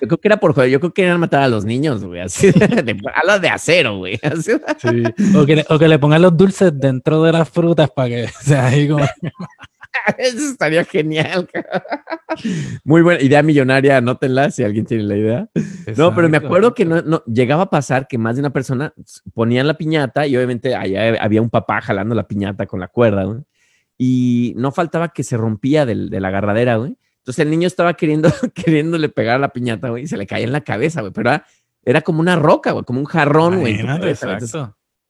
Yo 0.00 0.08
creo 0.08 0.18
que 0.18 0.28
era 0.28 0.36
por 0.38 0.54
joder. 0.54 0.70
Yo 0.70 0.80
creo 0.80 0.94
que 0.94 1.02
eran 1.04 1.20
matar 1.20 1.42
a 1.42 1.48
los 1.48 1.64
niños, 1.64 2.04
güey. 2.04 2.20
Así 2.20 2.52
de, 2.52 2.66
de, 2.82 3.00
a 3.12 3.26
las 3.26 3.40
de 3.42 3.48
acero, 3.48 3.98
güey. 3.98 4.18
Así. 4.22 4.52
Sí. 4.78 5.02
O, 5.36 5.44
que 5.44 5.56
le, 5.56 5.66
o 5.68 5.78
que 5.78 5.88
le 5.88 5.98
pongan 5.98 6.22
los 6.22 6.36
dulces 6.36 6.72
dentro 6.78 7.22
de 7.24 7.32
las 7.32 7.48
frutas 7.48 7.90
para 7.90 8.08
que 8.08 8.28
sea 8.28 8.66
ahí 8.66 8.88
como... 8.88 9.04
Eso 10.18 10.50
estaría 10.52 10.84
genial. 10.84 11.48
Muy 12.84 13.02
buena 13.02 13.20
idea 13.22 13.42
millonaria. 13.42 13.96
Anótenla 13.96 14.50
si 14.50 14.62
alguien 14.62 14.86
tiene 14.86 15.02
la 15.04 15.16
idea. 15.16 15.48
No, 15.96 16.14
pero 16.14 16.28
me 16.28 16.36
acuerdo 16.46 16.74
que 16.74 16.84
no, 16.84 17.02
no 17.02 17.22
llegaba 17.26 17.64
a 17.64 17.70
pasar 17.70 18.06
que 18.08 18.18
más 18.18 18.36
de 18.36 18.40
una 18.40 18.50
persona 18.50 18.92
ponían 19.34 19.66
la 19.66 19.74
piñata 19.74 20.26
y 20.26 20.36
obviamente 20.36 20.74
allá 20.74 21.16
había 21.22 21.42
un 21.42 21.50
papá 21.50 21.80
jalando 21.80 22.14
la 22.14 22.26
piñata 22.28 22.66
con 22.66 22.80
la 22.80 22.88
cuerda, 22.88 23.24
güey. 23.24 23.40
Y 23.98 24.54
no 24.56 24.72
faltaba 24.72 25.08
que 25.10 25.22
se 25.22 25.36
rompía 25.36 25.84
del- 25.84 26.08
de 26.08 26.20
la 26.20 26.28
agarradera, 26.28 26.76
güey. 26.76 26.96
Entonces 27.18 27.42
el 27.44 27.50
niño 27.50 27.66
estaba 27.66 27.94
queriendo, 27.94 28.30
queriéndole 28.54 29.08
pegar 29.10 29.36
a 29.36 29.38
la 29.40 29.50
piñata, 29.52 29.90
güey, 29.90 30.04
y 30.04 30.06
se 30.06 30.16
le 30.16 30.26
caía 30.26 30.44
en 30.46 30.52
la 30.52 30.62
cabeza, 30.62 31.00
güey. 31.02 31.12
Pero 31.12 31.30
era, 31.30 31.44
era 31.84 32.00
como 32.00 32.20
una 32.20 32.36
roca, 32.36 32.70
güey, 32.72 32.84
como 32.84 33.00
un 33.00 33.06
jarrón, 33.06 33.60
güey. 33.60 33.74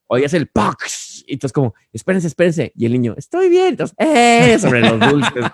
oías 0.08 0.34
el 0.34 0.48
¡pax! 0.48 1.09
Y 1.30 1.34
entonces 1.34 1.52
como, 1.52 1.74
espérense, 1.92 2.26
espérense. 2.26 2.72
Y 2.76 2.86
el 2.86 2.92
niño, 2.92 3.14
estoy 3.16 3.48
bien. 3.48 3.68
Entonces, 3.68 3.96
¡eh! 3.98 4.58
Sobre 4.58 4.80
los 4.80 4.98
dulces. 4.98 5.44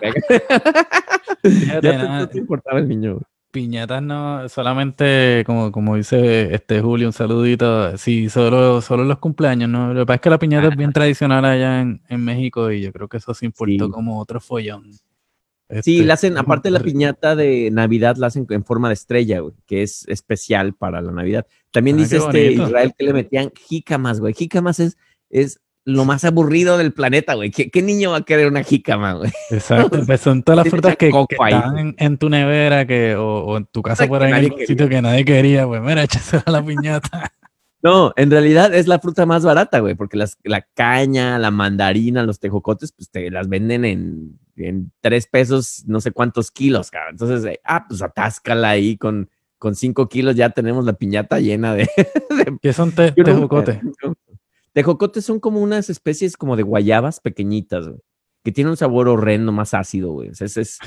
Ya 1.69 1.81
te, 1.81 1.99
no 1.99 2.29
te 2.29 2.39
importaba 2.39 2.79
el 2.79 2.89
niño. 2.89 3.21
piñatas 3.51 4.03
no, 4.03 4.49
solamente 4.49 5.43
como, 5.47 5.71
como 5.73 5.97
dice 5.97 6.55
este 6.55 6.81
Julio, 6.81 7.07
un 7.09 7.13
saludito, 7.13 7.97
sí, 7.97 8.29
solo, 8.29 8.81
solo 8.81 9.05
los 9.05 9.19
cumpleaños, 9.19 9.69
¿no? 9.71 9.95
Lo 9.95 10.01
que 10.03 10.07
pasa 10.07 10.15
es 10.17 10.21
que 10.23 10.31
la 10.31 10.39
piñata 10.39 10.69
es 10.69 10.77
bien 10.77 10.93
tradicional 10.95 11.45
allá 11.45 11.81
en, 11.81 12.03
en 12.09 12.25
México 12.25 12.71
y 12.71 12.83
yo 12.83 12.93
creo 12.93 13.09
que 13.09 13.19
eso 13.19 13.33
se 13.35 13.47
importó 13.47 13.87
Sí. 13.87 13.91
como 13.91 14.19
otro 14.21 14.41
follón. 14.41 14.93
Sí, 15.83 15.99
Este, 15.99 16.05
la 16.05 16.15
hacen, 16.15 16.39
aparte 16.39 16.69
de 16.69 16.73
la 16.73 16.81
piñata 16.81 17.35
de 17.35 17.71
Navidad, 17.73 18.17
la 18.19 18.29
hacen 18.29 18.47
en 18.51 18.65
forma 18.65 18.89
de 18.89 18.95
estrella, 18.95 19.41
güey, 19.41 19.55
que 19.67 19.83
es 19.83 20.07
especial 20.07 20.75
para 20.75 21.01
la 21.01 21.11
Navidad. 21.11 21.45
También 21.73 21.97
Ah, 21.97 22.01
dice 22.01 22.19
este 22.19 22.45
bonito. 22.45 22.63
Israel 22.69 22.95
que 22.97 23.05
le 23.05 23.13
metían 23.13 23.51
jícamas, 23.69 24.21
güey. 24.21 24.33
Jícamas 24.35 24.79
es, 24.81 24.97
es 25.29 25.61
lo 25.87 26.05
más 26.05 26.25
aburrido 26.25 26.77
del 26.79 26.93
planeta, 26.93 27.35
güey. 27.35 27.51
¿Qué, 27.53 27.71
qué 27.71 27.81
niño 27.81 28.11
va 28.11 28.19
a 28.19 28.25
querer 28.25 28.49
una 28.49 28.65
jícama, 28.65 29.15
güey? 29.15 29.31
Exacto, 29.51 30.01
pues 30.07 30.21
son 30.21 30.43
todas 30.43 30.57
las 30.59 30.69
frutas 30.69 30.97
que, 30.97 31.07
están 31.09 31.71
güey. 31.71 31.81
en, 31.81 31.95
en 31.99 32.19
tu 32.19 32.29
nevera 32.29 32.87
que, 32.87 33.15
o, 33.15 33.45
o 33.45 33.57
en 33.57 33.67
tu 33.67 33.83
casa 33.83 34.07
por 34.09 34.23
ahí 34.23 34.31
en 34.31 34.35
algún 34.35 34.51
quería. 34.51 34.67
sitio 34.67 34.89
que 34.89 35.01
nadie 35.01 35.25
quería, 35.25 35.65
pues 35.67 35.81
mira, 35.81 36.03
échase 36.05 36.43
a 36.45 36.51
la 36.51 36.63
piñata. 36.63 37.33
No, 37.83 38.13
en 38.17 38.33
realidad 38.33 38.75
es 38.75 38.89
la 38.89 38.99
fruta 38.99 39.27
más 39.27 39.45
barata, 39.45 39.79
güey, 39.79 39.95
porque 39.95 40.17
las, 40.17 40.37
la 40.43 40.63
caña, 40.75 41.39
la 41.39 41.53
mandarina, 41.53 42.25
los 42.25 42.41
tejocotes, 42.41 42.91
pues 42.91 43.09
te 43.11 43.31
las 43.31 43.49
venden 43.49 43.85
en, 43.85 44.41
en 44.57 44.91
tres 45.01 45.29
pesos, 45.29 45.85
no 45.87 46.01
sé 46.01 46.11
cuántos 46.11 46.51
kilos, 46.51 46.91
cabrón. 46.91 47.13
Entonces, 47.13 47.45
eh, 47.45 47.61
ah, 47.65 47.87
pues 47.89 48.03
atáscala 48.03 48.71
ahí 48.71 48.97
con, 48.97 49.31
con 49.59 49.77
cinco 49.77 50.09
kilos, 50.09 50.35
ya 50.35 50.51
tenemos 50.51 50.85
la 50.85 50.95
piñata 50.95 51.39
llena 51.39 51.75
de, 51.75 51.89
¿Qué 52.61 52.73
son 52.73 52.91
te, 52.91 53.15
nunca- 53.17 53.79
tejocotes? 54.77 55.25
Son 55.25 55.41
como 55.41 55.61
unas 55.63 55.89
especies 55.89 56.37
como 56.37 56.55
de 56.55 56.63
guayabas 56.63 57.19
pequeñitas, 57.21 57.89
güey, 57.89 57.99
que 58.45 58.53
tienen 58.53 58.73
un 58.73 58.77
sabor 58.77 59.09
horrendo, 59.09 59.51
más 59.51 59.73
ácido, 59.73 60.13
güey. 60.13 60.29
O 60.29 60.35
sea, 60.35 60.45
ese 60.47 60.61
es, 60.61 60.79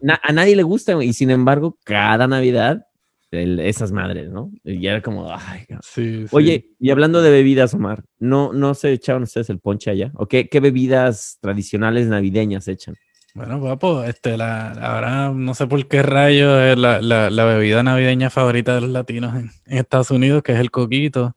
na- 0.00 0.18
a 0.22 0.32
nadie 0.32 0.56
le 0.56 0.62
gusta, 0.62 0.94
güey, 0.94 1.08
y 1.10 1.12
sin 1.12 1.30
embargo, 1.30 1.76
cada 1.84 2.26
Navidad, 2.26 2.86
el- 3.30 3.60
esas 3.60 3.92
madres, 3.92 4.30
¿no? 4.30 4.50
Y 4.64 4.86
era 4.86 5.02
como, 5.02 5.30
ay. 5.30 5.64
Sí, 5.82 6.22
sí. 6.22 6.26
Oye, 6.32 6.70
y 6.80 6.88
hablando 6.90 7.20
de 7.20 7.30
bebidas, 7.30 7.74
Omar, 7.74 8.02
¿no, 8.18 8.54
no 8.54 8.72
se 8.74 8.92
echaban 8.92 9.24
ustedes 9.24 9.50
el 9.50 9.60
ponche 9.60 9.90
allá? 9.90 10.10
¿O 10.14 10.26
qué, 10.26 10.48
qué 10.48 10.60
bebidas 10.60 11.36
tradicionales 11.42 12.06
navideñas 12.06 12.66
echan? 12.66 12.94
Bueno, 13.34 13.60
papo, 13.62 14.02
este, 14.04 14.38
la, 14.38 14.72
verdad, 14.74 15.32
no 15.34 15.52
sé 15.54 15.66
por 15.66 15.86
qué 15.86 16.02
rayo 16.02 16.58
es 16.60 16.78
la, 16.78 17.02
la, 17.02 17.28
la 17.28 17.44
bebida 17.44 17.82
navideña 17.82 18.30
favorita 18.30 18.74
de 18.74 18.80
los 18.80 18.90
latinos 18.90 19.34
en, 19.36 19.50
en 19.66 19.78
Estados 19.78 20.10
Unidos, 20.10 20.42
que 20.42 20.52
es 20.54 20.58
el 20.58 20.70
coquito. 20.70 21.36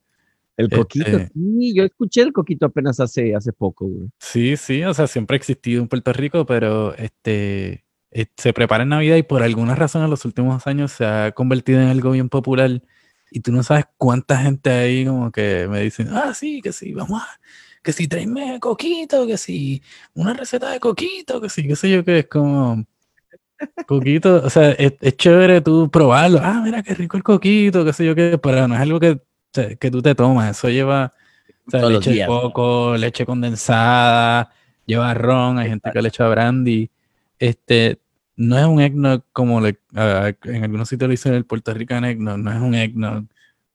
El 0.58 0.66
Este- 0.66 0.78
coquito. 0.78 1.18
Sí, 1.34 1.74
yo 1.74 1.84
escuché 1.84 2.22
el 2.22 2.34
coquito 2.34 2.66
apenas 2.66 3.00
hace, 3.00 3.36
hace 3.36 3.54
poco, 3.54 3.88
güey. 3.88 4.10
Sí, 4.20 4.58
sí, 4.58 4.84
o 4.84 4.94
sea, 4.94 5.08
siempre 5.08 5.36
ha 5.36 5.38
existido 5.38 5.82
en 5.82 5.88
Puerto 5.88 6.14
Rico, 6.14 6.46
pero 6.46 6.94
este 6.96 7.84
eh, 8.12 8.26
se 8.36 8.52
prepara 8.54 8.84
en 8.84 8.90
Navidad 8.90 9.16
y 9.16 9.24
por 9.24 9.42
alguna 9.42 9.74
razón 9.76 10.04
en 10.04 10.10
los 10.10 10.26
últimos 10.26 10.68
años 10.68 10.92
se 10.92 11.06
ha 11.06 11.32
convertido 11.32 11.82
en 11.82 11.88
algo 11.88 12.12
bien 12.12 12.28
popular 12.30 12.82
y 13.32 13.40
tú 13.40 13.54
no 13.54 13.64
sabes 13.64 13.86
cuánta 13.98 14.38
gente 14.42 14.70
ahí 14.70 15.06
como 15.06 15.32
que 15.32 15.68
me 15.70 15.80
dicen, 15.82 16.10
ah, 16.12 16.34
sí, 16.34 16.62
que 16.62 16.74
sí, 16.74 16.94
vamos 16.94 17.22
a, 17.22 17.28
que 17.82 17.94
si 17.94 18.08
tráeme 18.10 18.60
coquito, 18.60 19.26
que 19.26 19.38
si 19.38 19.82
una 20.14 20.34
receta 20.34 20.70
de 20.72 20.82
coquito, 20.82 21.40
que 21.40 21.48
sí, 21.48 21.66
qué 21.66 21.76
sé 21.78 21.90
yo, 21.90 22.04
que 22.04 22.20
es 22.20 22.28
como 22.28 22.84
coquito, 23.88 24.42
o 24.44 24.50
sea, 24.50 24.72
es, 24.72 24.94
es 25.00 25.16
chévere 25.16 25.62
tú 25.62 25.90
probarlo, 25.90 26.40
ah, 26.44 26.62
mira 26.64 26.84
qué 26.84 26.94
rico 26.94 27.16
el 27.18 27.24
coquito, 27.24 27.86
qué 27.86 27.94
sé 27.94 28.06
yo, 28.06 28.14
qué, 28.16 28.38
pero 28.42 28.68
no 28.68 28.76
es 28.76 28.82
algo 28.82 29.00
que, 29.00 29.22
que 29.52 29.92
tú 29.92 30.02
te 30.02 30.16
tomas, 30.16 30.58
eso 30.58 30.70
lleva... 30.70 31.14
O 31.68 31.72
sea, 31.72 31.88
leche 31.90 32.10
de 32.10 32.16
días, 32.18 32.30
¿no? 32.30 32.42
coco, 32.42 32.98
leche 32.98 33.26
condensada, 33.26 34.52
lleva 34.86 35.14
ron, 35.14 35.58
hay 35.60 35.70
gente 35.70 35.92
que 35.92 36.02
le 36.02 36.08
echa 36.10 36.28
brandy. 36.28 36.90
Este, 37.40 38.00
no 38.36 38.58
es 38.58 38.66
un 38.66 38.82
eggnog 38.82 39.24
como 39.32 39.62
le- 39.62 39.78
a- 39.96 40.34
en 40.44 40.64
algunos 40.64 40.90
sitios 40.90 41.08
le 41.08 41.14
dicen 41.14 41.34
el 41.34 41.46
Puerto 41.46 41.74
Rican 41.74 42.04
eggnog, 42.04 42.38
no 42.40 42.52
es 42.52 42.60
un 42.60 42.74
eggnog, 42.76 43.26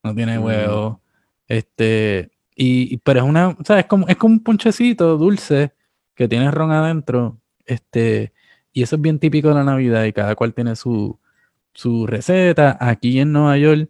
no 0.03 0.14
tiene 0.14 0.39
Mm. 0.39 0.43
huevo. 0.45 1.01
Este, 1.49 2.31
y, 2.57 2.95
y- 2.95 2.97
pero 2.99 3.20
es 3.20 3.27
una, 3.27 3.49
o 3.51 3.64
sea, 3.64 3.79
es 3.79 3.87
como, 3.87 4.07
es 4.09 4.16
como 4.16 4.35
un 4.35 4.43
ponchecito 4.43 5.16
dulce 5.16 5.72
que 6.14 6.27
tiene 6.29 6.51
ron 6.51 6.72
adentro. 6.72 7.39
Este, 7.64 8.33
y 8.72 8.83
eso 8.83 8.97
es 8.97 9.03
bien 9.03 9.18
típico 9.18 9.49
de 9.49 9.55
la 9.55 9.64
Navidad 9.64 10.05
y 10.05 10.12
cada 10.12 10.35
cual 10.35 10.53
tiene 10.55 10.74
su, 10.77 11.18
su 11.72 12.07
receta. 12.07 12.77
Aquí 12.81 13.20
en 13.20 13.33
Nueva 13.33 13.57
York 13.59 13.89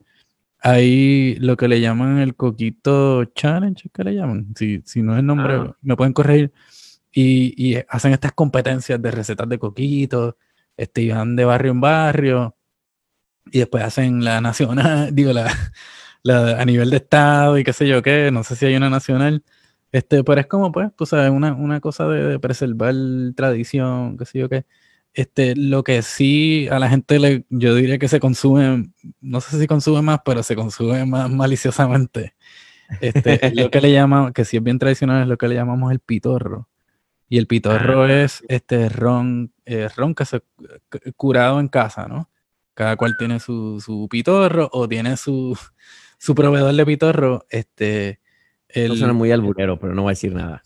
hay 0.73 1.37
lo 1.37 1.57
que 1.57 1.69
le 1.69 1.81
llaman 1.81 2.19
el 2.19 2.35
Coquito 2.37 3.25
Challenge, 3.27 3.89
¿qué 3.93 4.05
le 4.05 4.15
llaman? 4.15 4.49
Si, 4.57 4.83
si 4.85 5.03
no 5.03 5.13
es 5.15 5.21
el 5.21 5.27
nombre, 5.27 5.55
Ah. 5.57 5.77
me 5.83 5.97
pueden 5.97 6.13
corregir. 6.13 6.53
Y, 7.13 7.55
y 7.57 7.79
hacen 7.89 8.13
estas 8.13 8.33
competencias 8.33 9.01
de 9.03 9.11
recetas 9.11 9.49
de 9.49 9.59
coquito, 9.59 10.37
este, 10.77 11.03
y 11.03 11.11
van 11.11 11.37
de 11.37 11.45
barrio 11.47 11.73
en 11.73 11.81
barrio, 11.81 12.57
y 13.53 13.59
después 13.61 13.85
hacen 13.85 14.25
la 14.25 14.41
nacional, 14.41 15.11
digo, 15.15 15.33
la, 15.33 15.51
la 16.23 16.61
a 16.61 16.65
nivel 16.65 16.91
de 16.91 16.99
estado 16.99 17.59
y 17.59 17.65
qué 17.65 17.73
sé 17.73 17.89
yo 17.89 18.03
qué, 18.03 18.31
no 18.33 18.45
sé 18.45 18.57
si 18.57 18.67
hay 18.67 18.77
una 18.77 18.91
nacional, 18.91 19.43
Este, 19.93 20.25
pero 20.25 20.41
es 20.41 20.47
como, 20.49 20.73
pues, 20.73 20.91
tú 20.97 21.07
sabes, 21.07 21.31
una, 21.31 21.55
una 21.55 21.81
cosa 21.81 22.09
de, 22.09 22.23
de 22.27 22.39
preservar 22.41 22.95
tradición, 23.37 24.17
qué 24.19 24.25
sé 24.27 24.39
yo 24.41 24.49
qué. 24.49 24.67
Este, 25.17 25.57
lo 25.57 25.83
que 25.83 26.03
sí 26.03 26.69
a 26.71 26.79
la 26.79 26.91
gente 26.91 27.19
le, 27.19 27.47
yo 27.49 27.75
diría 27.75 27.99
que 27.99 28.07
se 28.07 28.21
consume, 28.21 28.93
no 29.23 29.41
sé 29.41 29.59
si 29.59 29.67
consume 29.67 30.03
más, 30.03 30.21
pero 30.23 30.43
se 30.43 30.55
consume 30.55 31.07
más 31.07 31.31
maliciosamente. 31.31 32.35
Este, 33.01 33.47
es 33.47 33.55
lo 33.57 33.71
que 33.71 33.81
le 33.81 33.91
llamamos, 33.93 34.33
que 34.33 34.45
sí 34.45 34.59
es 34.59 34.63
bien 34.63 34.79
tradicional, 34.79 35.23
es 35.23 35.29
lo 35.29 35.39
que 35.39 35.49
le 35.49 35.55
llamamos 35.55 35.91
el 35.91 36.01
pitorro. 36.01 36.69
Y 37.31 37.39
el 37.39 37.47
pitorro 37.47 38.03
Ah. 38.03 38.13
es 38.13 38.45
este 38.47 38.91
ron, 38.91 39.55
eh, 39.65 39.89
ron 39.97 40.15
que 40.15 40.27
se 40.27 40.43
curado 41.17 41.61
en 41.61 41.69
casa, 41.69 42.09
¿no? 42.09 42.29
Cada 42.75 42.97
cual 42.97 43.17
tiene 43.17 43.41
su, 43.41 43.81
su 43.81 44.09
pitorro 44.11 44.69
o 44.71 44.87
tiene 44.87 45.17
su, 45.17 45.59
su 46.19 46.35
proveedor 46.35 46.75
de 46.75 46.85
pitorro. 46.85 47.47
Este, 47.49 48.21
el, 48.69 48.89
No 48.89 48.97
suena 48.97 49.15
muy 49.15 49.33
alburero, 49.33 49.79
pero 49.79 49.95
no 49.95 50.03
voy 50.03 50.11
a 50.11 50.13
decir 50.13 50.35
nada. 50.35 50.63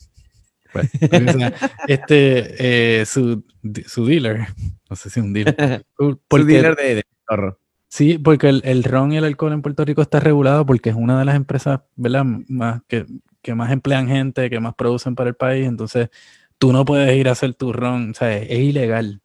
Pues, 0.73 0.91
o 0.95 1.33
sea, 1.39 1.55
este, 1.87 3.01
eh, 3.01 3.07
su, 3.07 3.45
su 3.87 4.07
dealer, 4.07 4.47
no 4.89 4.97
sé 4.97 5.11
si 5.11 5.21
un 5.21 5.33
dealer. 5.33 5.55
Su 5.99 6.21
Porque- 6.29 6.45
dealer 6.53 6.77
de, 6.77 6.95
de. 6.97 7.05
Sí, 7.89 8.19
porque 8.19 8.49
el, 8.49 8.63
el 8.65 8.85
ron 8.85 9.13
y 9.13 9.17
el 9.17 9.25
alcohol 9.25 9.53
en 9.53 9.63
Puerto 9.63 9.85
Rico 9.85 10.01
está 10.01 10.21
regulado 10.21 10.65
porque 10.65 10.91
es 10.91 10.97
una 10.97 11.19
de 11.19 11.25
las 11.25 11.35
empresas, 11.35 11.81
¿verdad? 11.97 12.25
Más 12.49 12.83
que, 12.87 13.05
que 13.43 13.55
más 13.57 13.73
emplean 13.73 14.07
gente, 14.07 14.49
que 14.49 14.61
más 14.61 14.75
producen 14.77 15.17
para 15.17 15.31
el 15.31 15.35
país. 15.35 15.67
Entonces, 15.67 16.09
tú 16.59 16.73
no 16.73 16.85
puedes 16.85 17.17
ir 17.17 17.29
a 17.29 17.33
hacer 17.33 17.55
tu 17.55 17.73
ron, 17.73 18.11
o 18.11 18.15
sea, 18.15 18.37
es, 18.37 18.47
es 18.51 18.59
ilegal. 18.61 19.21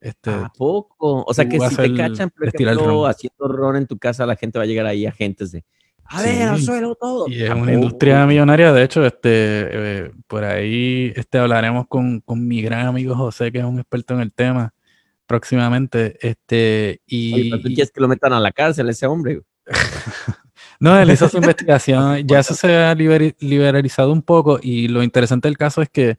Este, 0.00 0.30
¿A 0.30 0.50
poco? 0.56 1.24
O 1.24 1.34
sea 1.34 1.48
que 1.48 1.58
si 1.60 1.76
te 1.76 1.94
cachan, 1.94 2.30
por 2.30 2.48
ejemplo, 2.48 2.86
ron. 3.02 3.10
haciendo 3.10 3.48
ron 3.48 3.76
en 3.76 3.86
tu 3.86 3.98
casa, 3.98 4.26
la 4.26 4.34
gente 4.36 4.58
va 4.58 4.64
a 4.64 4.66
llegar 4.66 4.86
ahí, 4.86 5.06
agentes 5.06 5.52
de, 5.52 5.64
a 6.08 6.20
Sí. 6.22 6.28
ver, 6.28 6.48
al 6.48 6.60
suelo 6.62 6.94
todo. 6.94 7.28
y 7.28 7.42
es 7.42 7.50
¿A 7.50 7.54
una 7.54 7.72
industria 7.72 8.26
millonaria. 8.26 8.72
De 8.72 8.82
hecho, 8.82 9.04
este, 9.04 9.28
eh, 9.30 10.10
por 10.26 10.44
ahí 10.44 11.12
este, 11.14 11.38
hablaremos 11.38 11.86
con, 11.86 12.20
con 12.20 12.46
mi 12.46 12.62
gran 12.62 12.86
amigo 12.86 13.14
José, 13.14 13.52
que 13.52 13.58
es 13.58 13.64
un 13.64 13.78
experto 13.78 14.14
en 14.14 14.20
el 14.20 14.32
tema, 14.32 14.72
próximamente. 15.26 16.16
Este, 16.26 17.00
y, 17.06 17.34
Oye, 17.34 17.48
pero 17.50 17.62
tú 17.62 17.68
quieres 17.68 17.90
que 17.92 18.00
lo 18.00 18.08
metan 18.08 18.32
a 18.32 18.40
la 18.40 18.52
cárcel 18.52 18.88
ese 18.88 19.06
hombre. 19.06 19.42
No, 20.80 20.96
él 20.96 21.10
hizo 21.10 21.28
su 21.28 21.38
investigación, 21.38 22.24
ya 22.28 22.38
eso 22.38 22.54
se 22.54 22.72
ha 22.76 22.94
liberalizado 22.94 24.12
un 24.12 24.22
poco 24.22 24.60
y 24.62 24.86
lo 24.86 25.02
interesante 25.02 25.48
del 25.48 25.58
caso 25.58 25.82
es 25.82 25.88
que 25.88 26.18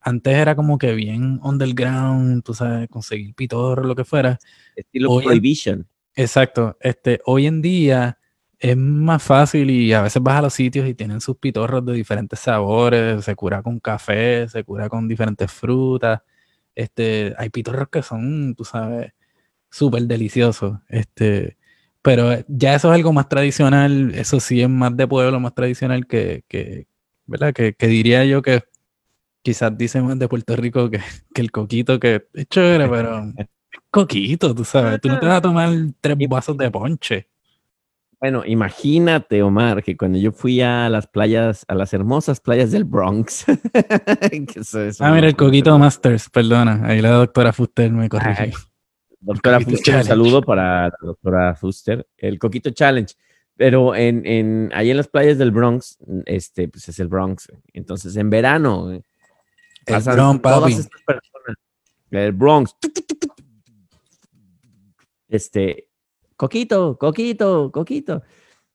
antes 0.00 0.34
era 0.34 0.56
como 0.56 0.78
que 0.78 0.94
bien 0.94 1.38
underground, 1.42 2.42
tú 2.42 2.54
sabes, 2.54 2.88
conseguir 2.88 3.34
pitorro, 3.34 3.84
lo 3.84 3.94
que 3.94 4.04
fuera. 4.04 4.38
Estilo 4.74 5.10
Oye. 5.10 5.26
Prohibition. 5.26 5.86
Exacto, 6.14 6.78
este, 6.80 7.20
hoy 7.26 7.46
en 7.46 7.60
día 7.60 8.17
es 8.58 8.76
más 8.76 9.22
fácil 9.22 9.70
y 9.70 9.92
a 9.92 10.02
veces 10.02 10.22
vas 10.22 10.38
a 10.38 10.42
los 10.42 10.54
sitios 10.54 10.88
y 10.88 10.94
tienen 10.94 11.20
sus 11.20 11.36
pitorros 11.36 11.84
de 11.86 11.92
diferentes 11.92 12.40
sabores, 12.40 13.24
se 13.24 13.34
cura 13.36 13.62
con 13.62 13.78
café, 13.80 14.48
se 14.48 14.64
cura 14.64 14.88
con 14.88 15.08
diferentes 15.08 15.50
frutas, 15.52 16.22
este, 16.74 17.34
hay 17.38 17.50
pitorros 17.50 17.88
que 17.88 18.02
son, 18.02 18.54
tú 18.56 18.64
sabes, 18.64 19.12
súper 19.70 20.04
deliciosos, 20.04 20.78
este, 20.88 21.56
pero 22.02 22.30
ya 22.48 22.74
eso 22.74 22.90
es 22.90 22.96
algo 22.96 23.12
más 23.12 23.28
tradicional, 23.28 24.14
eso 24.14 24.40
sí 24.40 24.62
es 24.62 24.68
más 24.68 24.96
de 24.96 25.06
pueblo, 25.08 25.40
más 25.40 25.54
tradicional 25.54 26.06
que, 26.06 26.44
que 26.48 26.86
¿verdad? 27.26 27.52
Que, 27.54 27.74
que 27.74 27.86
diría 27.86 28.24
yo 28.24 28.42
que 28.42 28.62
quizás 29.42 29.76
dicen 29.78 30.06
más 30.06 30.18
de 30.18 30.28
Puerto 30.28 30.56
Rico 30.56 30.90
que, 30.90 31.00
que 31.34 31.42
el 31.42 31.52
coquito, 31.52 32.00
que 32.00 32.26
es 32.34 32.46
chévere, 32.48 32.88
pero 32.88 33.32
es 33.36 33.46
coquito, 33.90 34.54
tú 34.54 34.64
sabes, 34.64 35.00
tú 35.00 35.08
no 35.08 35.20
te 35.20 35.26
vas 35.26 35.38
a 35.38 35.42
tomar 35.42 35.70
tres 36.00 36.16
vasos 36.28 36.56
de 36.56 36.70
ponche. 36.70 37.28
Bueno, 38.20 38.42
imagínate, 38.44 39.42
Omar, 39.42 39.82
que 39.84 39.96
cuando 39.96 40.18
yo 40.18 40.32
fui 40.32 40.60
a 40.60 40.88
las 40.88 41.06
playas, 41.06 41.64
a 41.68 41.74
las 41.76 41.92
hermosas 41.94 42.40
playas 42.40 42.72
del 42.72 42.84
Bronx. 42.84 43.44
que 43.72 44.60
eso 44.60 44.82
es 44.82 45.00
Ah, 45.00 45.10
un- 45.10 45.14
mira, 45.16 45.28
el 45.28 45.36
Coquito 45.36 45.78
Masters, 45.78 46.28
perdona. 46.28 46.80
Ahí 46.84 47.00
la 47.00 47.10
doctora 47.10 47.52
Fuster 47.52 47.92
me 47.92 48.08
corrigió. 48.08 48.34
Ay, 48.46 48.52
Doctora 49.20 49.58
Fuster, 49.60 49.74
un 49.78 49.82
Challenge. 49.84 50.08
saludo 50.08 50.42
para 50.42 50.88
la 50.88 50.92
doctora 51.00 51.54
Fuster. 51.54 52.08
El 52.16 52.38
Coquito 52.40 52.70
Challenge. 52.70 53.14
Pero 53.56 53.94
en, 53.94 54.24
en, 54.26 54.70
ahí 54.74 54.90
en 54.90 54.96
las 54.96 55.08
playas 55.08 55.38
del 55.38 55.50
Bronx, 55.50 55.98
este, 56.26 56.68
pues 56.68 56.88
es 56.88 56.98
el 57.00 57.08
Bronx. 57.08 57.48
Entonces, 57.72 58.16
en 58.16 58.30
verano, 58.30 58.90
El 58.92 59.02
pasan 59.86 60.14
Bronx, 60.16 60.42
todas 60.42 60.60
papi. 60.60 60.72
estas 60.74 61.02
personas. 61.04 61.56
El 62.10 62.32
Bronx. 62.32 62.74
Este, 65.28 65.87
Coquito, 66.38 66.96
Coquito, 66.96 67.70
Coquito. 67.72 68.22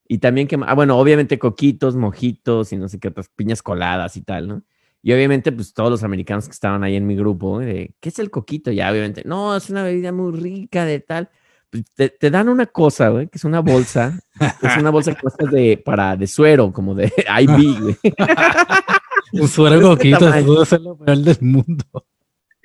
Y 0.07 0.19
también 0.19 0.47
que, 0.47 0.59
ah, 0.67 0.75
bueno, 0.75 0.97
obviamente 0.99 1.39
coquitos, 1.39 1.95
mojitos 1.95 2.73
y 2.73 2.77
no 2.77 2.89
sé 2.89 2.99
qué 2.99 3.07
otras 3.07 3.29
piñas 3.29 3.63
coladas 3.63 4.17
y 4.17 4.21
tal, 4.21 4.47
¿no? 4.47 4.63
Y 5.01 5.13
obviamente, 5.13 5.51
pues 5.51 5.73
todos 5.73 5.89
los 5.89 6.03
americanos 6.03 6.45
que 6.45 6.51
estaban 6.51 6.83
ahí 6.83 6.95
en 6.95 7.07
mi 7.07 7.15
grupo, 7.15 7.59
de, 7.59 7.95
¿qué 7.99 8.09
es 8.09 8.19
el 8.19 8.29
coquito? 8.29 8.71
Ya, 8.71 8.91
obviamente, 8.91 9.23
no, 9.25 9.55
es 9.55 9.69
una 9.69 9.81
bebida 9.81 10.11
muy 10.11 10.37
rica 10.37 10.85
de 10.85 10.99
tal. 10.99 11.29
Pues, 11.69 11.85
te, 11.95 12.09
te 12.09 12.29
dan 12.29 12.49
una 12.49 12.65
cosa, 12.65 13.09
güey, 13.09 13.27
que 13.27 13.37
es 13.37 13.45
una 13.45 13.61
bolsa, 13.61 14.19
es 14.61 14.77
una 14.77 14.91
bolsa 14.91 15.15
que 15.15 15.21
cuesta 15.21 15.45
de, 15.45 15.81
para, 15.83 16.17
de 16.17 16.27
suero, 16.27 16.71
como 16.71 16.93
de 16.95 17.11
IV, 17.41 17.79
güey. 17.81 17.97
Un 19.41 19.47
suero 19.47 19.81
Coquito, 19.81 20.65
ser 20.65 20.81
lo 20.81 20.95
peor 20.95 21.17
del 21.17 21.37
mundo. 21.41 21.85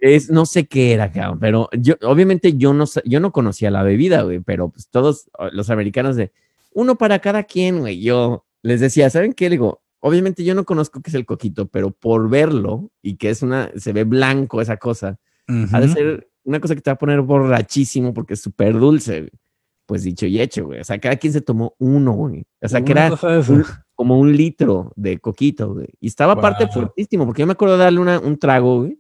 Es, 0.01 0.31
no 0.31 0.47
sé 0.47 0.67
qué 0.69 0.93
era, 0.93 1.11
cabrón, 1.11 1.39
pero 1.41 1.69
yo, 1.77 1.95
obviamente 2.03 2.57
yo 2.57 2.73
no, 2.73 2.85
yo 3.05 3.19
no 3.21 3.33
conocía 3.33 3.71
la 3.71 3.83
bebida, 3.83 4.23
güey, 4.23 4.39
pero 4.41 4.69
pues 4.69 4.89
todos 4.89 5.29
los 5.53 5.71
americanos 5.71 6.15
de 6.17 6.31
uno 6.73 6.97
para 6.97 7.19
cada 7.19 7.43
quien, 7.43 7.81
güey. 7.81 8.01
Yo 8.01 8.45
les 8.63 8.81
decía, 8.81 9.11
¿saben 9.11 9.33
qué? 9.33 9.47
Le 9.47 9.55
digo, 9.57 9.83
obviamente 10.01 10.45
yo 10.45 10.55
no 10.55 10.65
conozco 10.65 11.01
qué 11.03 11.11
es 11.11 11.15
el 11.15 11.27
coquito, 11.27 11.67
pero 11.67 11.91
por 11.91 12.29
verlo 12.31 12.91
y 13.03 13.17
que 13.17 13.31
es 13.31 13.43
una, 13.43 13.73
se 13.77 13.93
ve 13.93 14.05
blanco 14.05 14.61
esa 14.61 14.77
cosa, 14.77 15.19
ha 15.73 15.81
de 15.81 15.89
ser 15.89 16.29
una 16.45 16.61
cosa 16.61 16.75
que 16.77 16.81
te 16.81 16.91
va 16.91 16.95
a 16.95 16.99
poner 16.99 17.21
borrachísimo 17.23 18.15
porque 18.15 18.35
es 18.35 18.41
súper 18.41 18.79
dulce, 18.79 19.21
güey. 19.23 19.33
Pues 19.87 20.03
dicho 20.05 20.27
y 20.27 20.39
hecho, 20.41 20.67
güey. 20.67 20.81
O 20.81 20.85
sea, 20.85 20.99
cada 21.01 21.17
quien 21.17 21.33
se 21.33 21.41
tomó 21.41 21.75
uno, 21.79 22.13
güey. 22.13 22.45
O 22.63 22.69
sea, 22.69 22.85
que 22.85 22.93
era 22.93 23.11
un- 23.11 23.65
como 23.95 24.19
un 24.19 24.37
litro 24.37 24.93
de 24.97 25.19
coquito, 25.19 25.73
güey. 25.73 25.89
Y 25.99 26.07
estaba 26.09 26.35
aparte 26.35 26.67
Wow. 26.67 26.73
fuertísimo, 26.75 27.25
porque 27.25 27.41
yo 27.41 27.47
me 27.47 27.55
acuerdo 27.55 27.79
de 27.79 27.85
darle 27.85 27.99
una- 27.99 28.21
un 28.21 28.39
trago, 28.39 28.83
güey. 28.83 28.99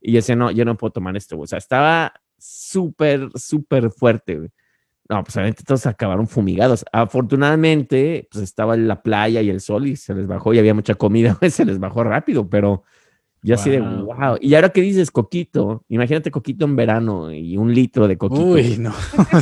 Y 0.00 0.12
yo 0.12 0.18
decía, 0.18 0.36
no, 0.36 0.50
yo 0.50 0.64
no 0.64 0.76
puedo 0.76 0.92
tomar 0.92 1.16
esto, 1.16 1.36
güey. 1.36 1.44
O 1.44 1.48
sea, 1.48 1.58
estaba 1.58 2.12
súper, 2.38 3.28
súper 3.34 3.90
fuerte. 3.90 4.50
No, 5.08 5.24
pues 5.24 5.36
obviamente 5.36 5.64
todos 5.64 5.86
acabaron 5.86 6.28
fumigados. 6.28 6.84
Afortunadamente, 6.92 8.28
pues 8.30 8.44
estaba 8.44 8.74
en 8.74 8.88
la 8.88 9.02
playa 9.02 9.40
y 9.40 9.50
el 9.50 9.60
sol 9.60 9.86
y 9.86 9.96
se 9.96 10.14
les 10.14 10.26
bajó 10.26 10.52
y 10.52 10.58
había 10.58 10.74
mucha 10.74 10.94
comida, 10.94 11.34
güey, 11.40 11.50
se 11.50 11.64
les 11.64 11.78
bajó 11.78 12.04
rápido, 12.04 12.48
pero 12.48 12.84
yo 13.42 13.54
así 13.54 13.70
de, 13.70 13.80
Wow. 13.80 14.38
Y 14.40 14.54
ahora 14.54 14.70
que 14.70 14.80
dices 14.80 15.10
coquito, 15.10 15.84
imagínate 15.88 16.30
coquito 16.30 16.64
en 16.64 16.76
verano 16.76 17.32
y 17.32 17.56
un 17.56 17.72
litro 17.72 18.08
de 18.08 18.16
coquito. 18.18 18.42
Uy, 18.42 18.76
no. 18.78 18.92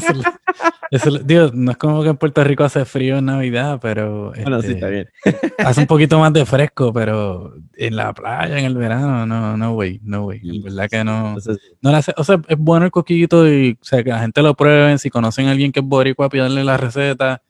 Eso 0.91 1.11
eso 1.11 1.19
digo, 1.19 1.51
no 1.53 1.73
es 1.73 1.77
como 1.79 2.03
que 2.03 2.11
en 2.11 2.17
Puerto 2.17 2.45
Rico 2.45 2.63
hace 2.63 2.85
frío 2.85 3.19
en 3.19 3.25
Navidad, 3.27 3.81
pero 3.83 4.33
Bueno, 4.41 4.61
sí, 4.63 4.69
este, 4.69 4.73
está 4.75 4.89
bien. 4.89 5.09
hace 5.59 5.81
un 5.81 5.87
poquito 5.87 6.19
más 6.19 6.33
de 6.33 6.47
fresco, 6.47 6.93
pero 6.93 7.55
en 7.75 7.97
la 7.97 8.15
playa, 8.15 8.59
en 8.59 8.65
el 8.67 8.77
verano, 8.77 9.27
no, 9.27 9.57
no, 9.57 9.73
way, 9.73 10.01
no, 10.05 10.27
way. 10.27 10.41
En 10.45 10.63
verdad 10.63 10.89
que 10.89 11.03
no. 11.03 11.29
Entonces, 11.29 11.59
No 11.81 11.91
hace- 11.91 12.15
o 12.17 12.23
sea, 12.25 12.41
es 12.47 12.57
bueno 12.59 12.85
el 12.87 12.93
coquito 12.93 13.49
y 13.49 13.77
o 13.81 13.85
sea, 13.85 14.05
que 14.05 14.11
la 14.11 14.21
gente 14.21 14.43
lo 14.43 14.55
prueben. 14.55 14.99
Si 14.99 15.11
conocen 15.11 15.49
a 15.49 15.51
alguien 15.51 15.73
que 15.73 15.81
es 15.81 15.87
boricua, 15.87 16.29
pídanle 16.29 16.63
la 16.63 16.77
receta. 16.77 17.43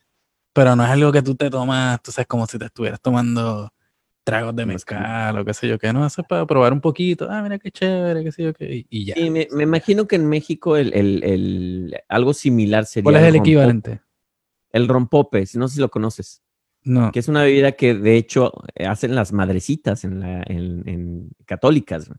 Pero 0.55 0.75
no 0.75 0.85
es 0.85 0.91
algo 0.91 1.13
que 1.13 1.21
tú 1.21 1.35
te 1.35 1.51
tomas, 1.51 2.01
tú 2.03 2.11
sabes, 2.13 2.27
como 2.27 2.47
si 2.47 2.59
te 2.59 2.65
estuvieras 2.67 3.01
tomando 3.03 3.71
tragos 4.27 4.57
de 4.57 4.67
mezcal 4.67 5.39
o 5.39 5.45
qué 5.45 5.55
sé 5.55 5.69
yo, 5.69 5.79
que 5.79 5.93
no, 5.93 6.05
es 6.05 6.17
para 6.29 6.45
probar 6.47 6.73
un 6.73 6.81
poquito. 6.81 7.29
Ah, 7.31 7.43
mira 7.43 7.61
qué 7.61 7.71
chévere, 7.71 8.25
qué 8.25 8.33
sé 8.33 8.43
yo, 8.43 8.53
qué, 8.53 8.75
y, 8.75 8.87
y 8.91 9.05
ya. 9.07 9.15
Sí, 9.15 9.31
me, 9.31 9.47
me 9.53 9.63
imagino 9.63 10.09
que 10.09 10.17
en 10.17 10.29
México 10.29 10.77
el, 10.77 10.93
el- 10.95 11.23
el- 11.23 11.97
algo 12.09 12.35
similar 12.35 12.87
sería 12.87 13.05
¿Cuál 13.05 13.17
es 13.17 13.23
el 13.23 13.29
rompope. 13.35 13.49
equivalente? 13.51 14.01
El 14.73 14.89
rompope, 14.89 15.47
si 15.47 15.59
no 15.59 15.69
sé 15.69 15.77
si 15.77 15.81
lo 15.81 15.91
conoces, 15.91 16.43
No. 16.83 17.13
que 17.13 17.21
es 17.21 17.29
una 17.29 17.45
bebida 17.45 17.73
que 17.73 17.95
de 17.95 18.17
hecho 18.17 18.53
hacen 18.87 19.15
las 19.15 19.33
madrecitas 19.33 20.03
en, 20.05 20.19
la, 20.21 20.43
en, 20.43 20.83
en 20.89 21.29
católicas. 21.47 22.11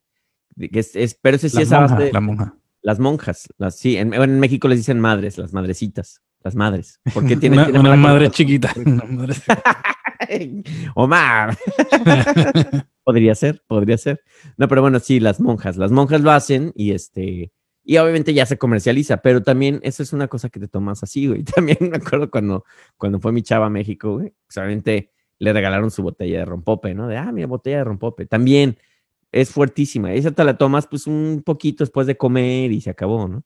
es, 0.57 0.95
es- 0.95 1.19
pero 1.21 1.35
ese 1.35 1.49
sí 1.49 1.57
Las 1.57 1.65
es 1.67 1.71
a 1.73 1.79
base 1.81 2.03
de- 2.05 2.11
las 2.13 2.23
monjas. 2.23 2.53
las 2.81 2.99
monjas. 2.99 3.47
Las, 3.57 3.75
sí, 3.77 3.97
en, 3.97 4.13
en 4.13 4.39
México 4.39 4.69
les 4.69 4.77
dicen 4.79 4.99
madres, 5.01 5.37
las 5.37 5.51
madrecitas, 5.51 6.21
las 6.41 6.55
madres. 6.55 7.01
Porque 7.13 7.35
tiene, 7.37 7.57
Una, 7.57 7.65
tiene 7.65 7.79
una 7.81 7.95
madre 7.97 8.29
chiquita. 8.31 8.73
una 8.85 9.03
madre- 9.03 9.35
Omar. 10.95 11.57
podría 13.03 13.35
ser, 13.35 13.61
podría 13.67 13.97
ser. 13.97 14.21
No, 14.57 14.67
pero 14.67 14.81
bueno, 14.81 14.99
sí, 14.99 15.19
las 15.19 15.39
monjas. 15.39 15.77
Las 15.77 15.91
monjas 15.91 16.21
lo 16.21 16.31
hacen 16.31 16.73
y 16.75 16.91
este. 16.91 17.51
Y 17.83 17.97
obviamente 17.97 18.33
ya 18.33 18.45
se 18.45 18.57
comercializa, 18.57 19.17
pero 19.17 19.43
también 19.43 19.79
eso 19.81 20.03
es 20.03 20.11
una 20.11 20.27
cosa 20.27 20.49
que 20.49 20.59
te 20.59 20.67
tomas 20.67 21.03
así, 21.03 21.27
güey. 21.27 21.43
También 21.55 21.77
me 21.81 21.95
acuerdo 21.97 22.29
cuando, 22.29 22.65
cuando 22.97 23.19
fue 23.21 23.31
mi 23.31 23.43
chava 23.43 23.67
a 23.67 23.69
México, 23.69 24.15
güey. 24.17 24.33
pues, 24.45 24.57
obviamente 24.57 25.11
le 25.39 25.53
regalaron 25.53 25.89
su 25.89 26.03
botella 26.03 26.39
de 26.39 26.45
rompope, 26.45 26.93
¿no? 26.93 27.07
De, 27.07 27.15
ah, 27.15 27.31
mira, 27.31 27.47
botella 27.47 27.77
de 27.77 27.83
rompope. 27.85 28.25
También 28.25 28.77
es 29.31 29.51
fuertísima. 29.51 30.13
Esa 30.13 30.31
te 30.31 30.43
la 30.43 30.57
tomas 30.57 30.87
pues 30.87 31.07
un 31.07 31.43
poquito 31.45 31.83
después 31.83 32.07
de 32.07 32.17
comer 32.17 32.71
y 32.71 32.81
se 32.81 32.89
acabó, 32.89 33.27
¿no? 33.27 33.43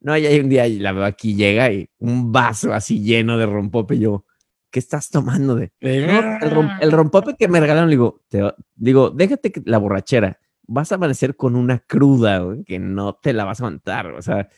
No, 0.00 0.16
y 0.16 0.26
hay 0.26 0.38
un 0.38 0.48
día 0.48 0.68
la 0.68 0.92
veo 0.92 1.04
aquí, 1.04 1.34
llega 1.34 1.72
y 1.72 1.88
un 1.98 2.30
vaso 2.30 2.72
así 2.72 3.02
lleno 3.02 3.36
de 3.38 3.46
rompope. 3.46 3.98
Yo, 3.98 4.24
¿qué 4.70 4.78
estás 4.78 5.10
tomando? 5.10 5.54
De, 5.56 5.72
"No, 5.80 5.88
el, 6.46 6.50
rom- 6.50 6.78
el 6.80 6.92
rompope 6.92 7.36
que 7.36 7.48
me 7.48 7.60
regalaron, 7.60 7.88
le 7.88 7.94
digo, 7.96 8.22
te 8.28 8.42
digo, 8.76 9.10
déjate 9.10 9.52
que 9.52 9.62
la 9.64 9.78
borrachera, 9.78 10.38
vas 10.66 10.92
a 10.92 10.96
amanecer 10.96 11.36
con 11.36 11.56
una 11.56 11.78
cruda, 11.78 12.38
güey, 12.40 12.64
que 12.64 12.78
no 12.78 13.14
te 13.14 13.32
la 13.32 13.44
vas 13.44 13.60
a 13.60 13.64
aguantar, 13.64 14.06
o 14.12 14.20
sea, 14.22 14.48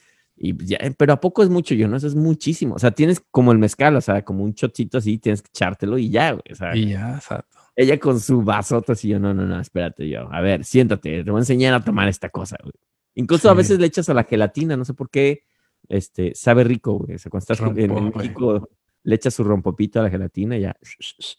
y 0.43 0.57
ya, 0.67 0.79
pero 0.97 1.13
¿a 1.13 1.21
poco 1.21 1.43
es 1.43 1.49
mucho? 1.51 1.75
Yo 1.75 1.87
no, 1.87 1.97
eso 1.97 2.07
es 2.07 2.15
muchísimo, 2.15 2.75
o 2.75 2.79
sea, 2.79 2.91
tienes 2.91 3.23
como 3.31 3.53
el 3.53 3.59
mezcal, 3.59 3.95
o 3.97 4.01
sea, 4.01 4.25
como 4.25 4.43
un 4.43 4.55
chocito 4.55 4.99
así, 4.99 5.19
tienes 5.19 5.43
que 5.43 5.49
echártelo 5.49 5.99
y 5.99 6.09
ya, 6.11 6.33
güey, 6.33 6.43
o 6.51 6.55
sea, 6.55 6.75
Y 6.75 6.89
ya, 6.91 7.15
exacto. 7.17 7.59
ella 7.77 7.99
con 8.01 8.19
su 8.19 8.43
vasoto 8.43 8.93
así, 8.93 9.09
yo, 9.09 9.21
no, 9.21 9.33
no, 9.35 9.45
no, 9.47 9.61
espérate, 9.61 10.09
yo, 10.09 10.33
a 10.33 10.41
ver, 10.41 10.65
siéntate, 10.65 11.23
te 11.23 11.31
voy 11.31 11.39
a 11.39 11.43
enseñar 11.43 11.75
a 11.75 11.85
tomar 11.85 12.09
esta 12.09 12.29
cosa, 12.31 12.57
güey. 12.63 12.73
Incluso 13.15 13.51
a 13.51 13.55
veces 13.55 13.79
le 13.79 13.87
echas 13.87 14.09
a 14.09 14.15
la 14.15 14.25
gelatina, 14.25 14.77
no 14.77 14.85
sé 14.85 14.95
por 14.95 15.11
qué, 15.11 15.43
este, 15.89 16.33
sabe 16.35 16.65
rico, 16.65 16.93
güey, 16.95 17.15
o 17.17 17.19
sea, 17.19 17.29
cuando 17.31 17.43
estás 17.53 17.61
en, 17.61 17.79
en. 17.79 18.13
México, 18.17 18.69
le 19.03 19.15
echas 19.15 19.35
su 19.35 19.45
rompopito 19.45 20.01
a 20.01 20.05
la 20.05 20.11
gelatina 20.11 20.57
y 20.57 20.63
ya. 20.63 20.77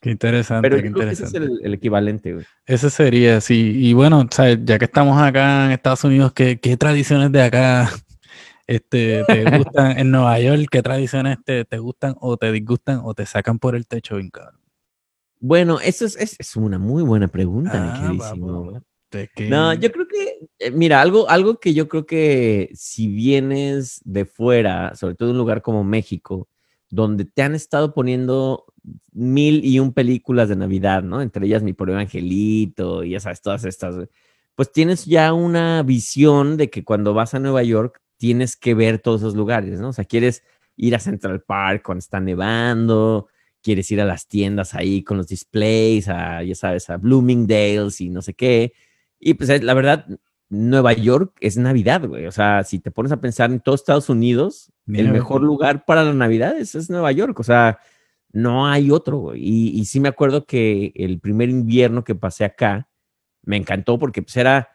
Qué 0.01 0.11
interesante, 0.11 0.67
Pero 0.69 0.77
qué 0.77 0.81
que 0.81 0.87
ese 0.87 1.23
interesante. 1.23 1.37
es 1.37 1.43
el, 1.43 1.59
el 1.65 1.73
equivalente, 1.73 2.33
güey. 2.33 2.45
Ese 2.65 2.89
sería, 2.89 3.41
sí. 3.41 3.73
Y 3.75 3.93
bueno, 3.93 4.27
¿sabes? 4.31 4.59
ya 4.63 4.79
que 4.79 4.85
estamos 4.85 5.21
acá 5.21 5.65
en 5.65 5.71
Estados 5.71 6.03
Unidos, 6.03 6.33
¿qué, 6.33 6.59
qué 6.59 6.77
tradiciones 6.77 7.31
de 7.31 7.41
acá 7.43 7.89
este, 8.67 9.23
te 9.25 9.57
gustan 9.57 9.99
en 9.99 10.11
Nueva 10.11 10.39
York? 10.39 10.67
¿Qué 10.71 10.81
tradiciones 10.81 11.37
te, 11.43 11.65
te 11.65 11.77
gustan 11.77 12.15
o 12.19 12.37
te 12.37 12.51
disgustan 12.51 13.01
o 13.03 13.13
te 13.13 13.25
sacan 13.25 13.59
por 13.59 13.75
el 13.75 13.85
techo, 13.87 14.15
bien 14.17 14.29
cabrón? 14.29 14.59
Bueno, 15.39 15.79
eso 15.79 16.05
es, 16.05 16.15
es, 16.17 16.35
es 16.39 16.55
una 16.55 16.77
muy 16.77 17.03
buena 17.03 17.27
pregunta, 17.27 17.79
mi 17.81 17.89
Ah, 17.89 17.99
queridísimo. 17.99 18.81
No, 19.49 19.73
yo 19.73 19.91
creo 19.91 20.07
que, 20.07 20.47
eh, 20.59 20.71
mira, 20.71 21.01
algo, 21.01 21.29
algo 21.29 21.59
que 21.59 21.73
yo 21.73 21.87
creo 21.89 22.05
que 22.05 22.69
si 22.73 23.07
vienes 23.07 24.01
de 24.05 24.25
fuera, 24.25 24.95
sobre 24.95 25.15
todo 25.15 25.27
de 25.27 25.31
un 25.33 25.37
lugar 25.39 25.61
como 25.61 25.83
México, 25.83 26.47
donde 26.91 27.25
te 27.25 27.41
han 27.41 27.55
estado 27.55 27.93
poniendo 27.93 28.65
mil 29.11 29.65
y 29.65 29.79
un 29.79 29.93
películas 29.93 30.49
de 30.49 30.55
Navidad, 30.55 31.03
¿no? 31.03 31.21
Entre 31.21 31.45
ellas 31.45 31.63
Mi 31.63 31.73
Pobre 31.73 31.95
Angelito 31.95 33.03
y 33.03 33.11
ya 33.11 33.19
sabes, 33.19 33.41
todas 33.41 33.65
estas, 33.65 33.95
güey, 33.95 34.07
pues 34.55 34.71
tienes 34.71 35.05
ya 35.05 35.33
una 35.33 35.83
visión 35.83 36.57
de 36.57 36.69
que 36.69 36.83
cuando 36.83 37.13
vas 37.13 37.33
a 37.33 37.39
Nueva 37.39 37.63
York 37.63 38.01
tienes 38.17 38.55
que 38.55 38.73
ver 38.73 38.99
todos 38.99 39.21
esos 39.21 39.35
lugares, 39.35 39.79
¿no? 39.79 39.89
O 39.89 39.93
sea, 39.93 40.05
quieres 40.05 40.43
ir 40.75 40.95
a 40.95 40.99
Central 40.99 41.41
Park 41.41 41.83
cuando 41.83 41.99
está 41.99 42.19
nevando, 42.19 43.27
quieres 43.61 43.89
ir 43.91 44.01
a 44.01 44.05
las 44.05 44.27
tiendas 44.27 44.73
ahí 44.75 45.03
con 45.03 45.17
los 45.17 45.27
displays, 45.27 46.07
a, 46.09 46.43
ya 46.43 46.55
sabes, 46.55 46.89
a 46.89 46.97
Bloomingdale's 46.97 48.01
y 48.01 48.09
no 48.09 48.21
sé 48.21 48.33
qué. 48.33 48.73
Y 49.19 49.35
pues 49.35 49.49
eh, 49.49 49.61
la 49.61 49.73
verdad, 49.73 50.05
Nueva 50.53 50.91
York 50.93 51.33
es 51.39 51.55
Navidad, 51.57 52.05
güey. 52.07 52.25
O 52.27 52.31
sea, 52.31 52.63
si 52.63 52.79
te 52.79 52.91
pones 52.91 53.11
a 53.13 53.21
pensar 53.21 53.51
en 53.51 53.61
todo 53.61 53.73
Estados 53.73 54.09
Unidos, 54.09 54.71
el 54.87 55.07
mejor 55.13 55.41
lugar 55.41 55.85
para 55.85 56.03
las 56.03 56.13
Navidades 56.13 56.75
es 56.75 56.89
Nueva 56.89 57.11
York. 57.13 57.39
O 57.39 57.43
sea, 57.43 57.79
no 58.33 58.67
hay 58.67 58.91
otro, 58.91 59.17
güey. 59.17 59.39
Y, 59.41 59.69
y 59.79 59.85
sí 59.85 59.99
me 60.01 60.09
acuerdo 60.09 60.45
que 60.45 60.91
el 60.95 61.19
primer 61.21 61.49
invierno 61.49 62.03
que 62.03 62.15
pasé 62.15 62.43
acá, 62.45 62.89
me 63.43 63.55
encantó 63.57 63.97
porque 63.97 64.21
pues 64.21 64.35
era 64.37 64.69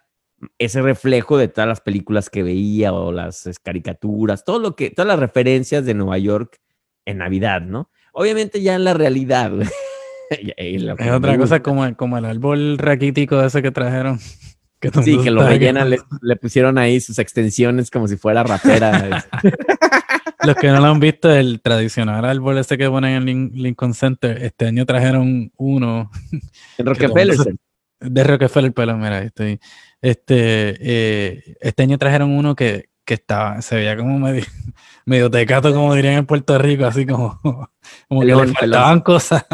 ese 0.58 0.80
reflejo 0.82 1.36
de 1.38 1.48
todas 1.48 1.68
las 1.68 1.80
películas 1.80 2.30
que 2.30 2.42
veía 2.42 2.92
o 2.92 3.12
las 3.12 3.48
caricaturas, 3.62 4.44
todo 4.44 4.58
lo 4.58 4.76
que, 4.76 4.90
todas 4.90 5.06
las 5.08 5.18
referencias 5.20 5.84
de 5.84 5.94
Nueva 5.94 6.18
York 6.18 6.58
en 7.04 7.18
Navidad, 7.18 7.60
¿no? 7.60 7.90
Obviamente 8.12 8.60
ya 8.62 8.74
en 8.74 8.84
la 8.84 8.94
realidad, 8.94 9.52
Es 10.98 11.12
otra 11.12 11.32
cosa 11.38 11.62
como, 11.62 11.84
el- 11.84 11.96
como 11.96 12.18
el 12.18 12.24
árbol 12.24 12.78
raquítico 12.78 13.40
ese 13.42 13.62
que 13.62 13.70
trajeron. 13.70 14.18
Que 14.90 15.02
Sí, 15.02 15.18
que 15.22 15.30
lo 15.30 15.46
rellenan, 15.46 15.90
le, 15.90 16.36
pusieron 16.36 16.78
ahí 16.78 17.00
sus 17.00 17.18
extensiones 17.18 17.90
como 17.90 18.08
si 18.08 18.16
fuera 18.16 18.42
rapera. 18.42 19.24
Los 20.44 20.56
que 20.56 20.68
no 20.68 20.80
lo 20.80 20.86
han 20.86 21.00
visto, 21.00 21.30
el 21.32 21.60
tradicional 21.60 22.24
árbol 22.24 22.58
ese 22.58 22.78
que 22.78 22.88
ponen 22.88 23.14
en 23.16 23.24
Lin- 23.24 23.50
Lincoln 23.54 23.94
Center, 23.94 24.42
este 24.42 24.66
año 24.66 24.84
trajeron 24.86 25.50
uno 25.56 26.10
en 26.78 26.86
Rockefeller. 26.86 27.36
de 28.00 28.24
Rockefeller, 28.24 28.72
pero 28.72 28.96
mira, 28.96 29.18
ahí 29.18 29.26
estoy. 29.26 29.58
Este, 30.00 30.76
eh, 30.78 31.56
este 31.60 31.82
año 31.82 31.98
trajeron 31.98 32.30
uno 32.30 32.54
que, 32.54 32.90
que 33.04 33.14
estaba, 33.14 33.60
se 33.62 33.76
veía 33.76 33.96
como 33.96 34.18
medio, 34.18 34.44
medio 35.06 35.30
tecato, 35.30 35.72
como 35.72 35.94
dirían 35.94 36.14
en 36.14 36.26
Puerto 36.26 36.56
Rico, 36.58 36.84
así 36.84 37.06
como, 37.06 37.40
como 38.08 38.20
que 38.20 38.26
le 38.26 38.46
faltaban 38.48 39.00
cosas. 39.00 39.44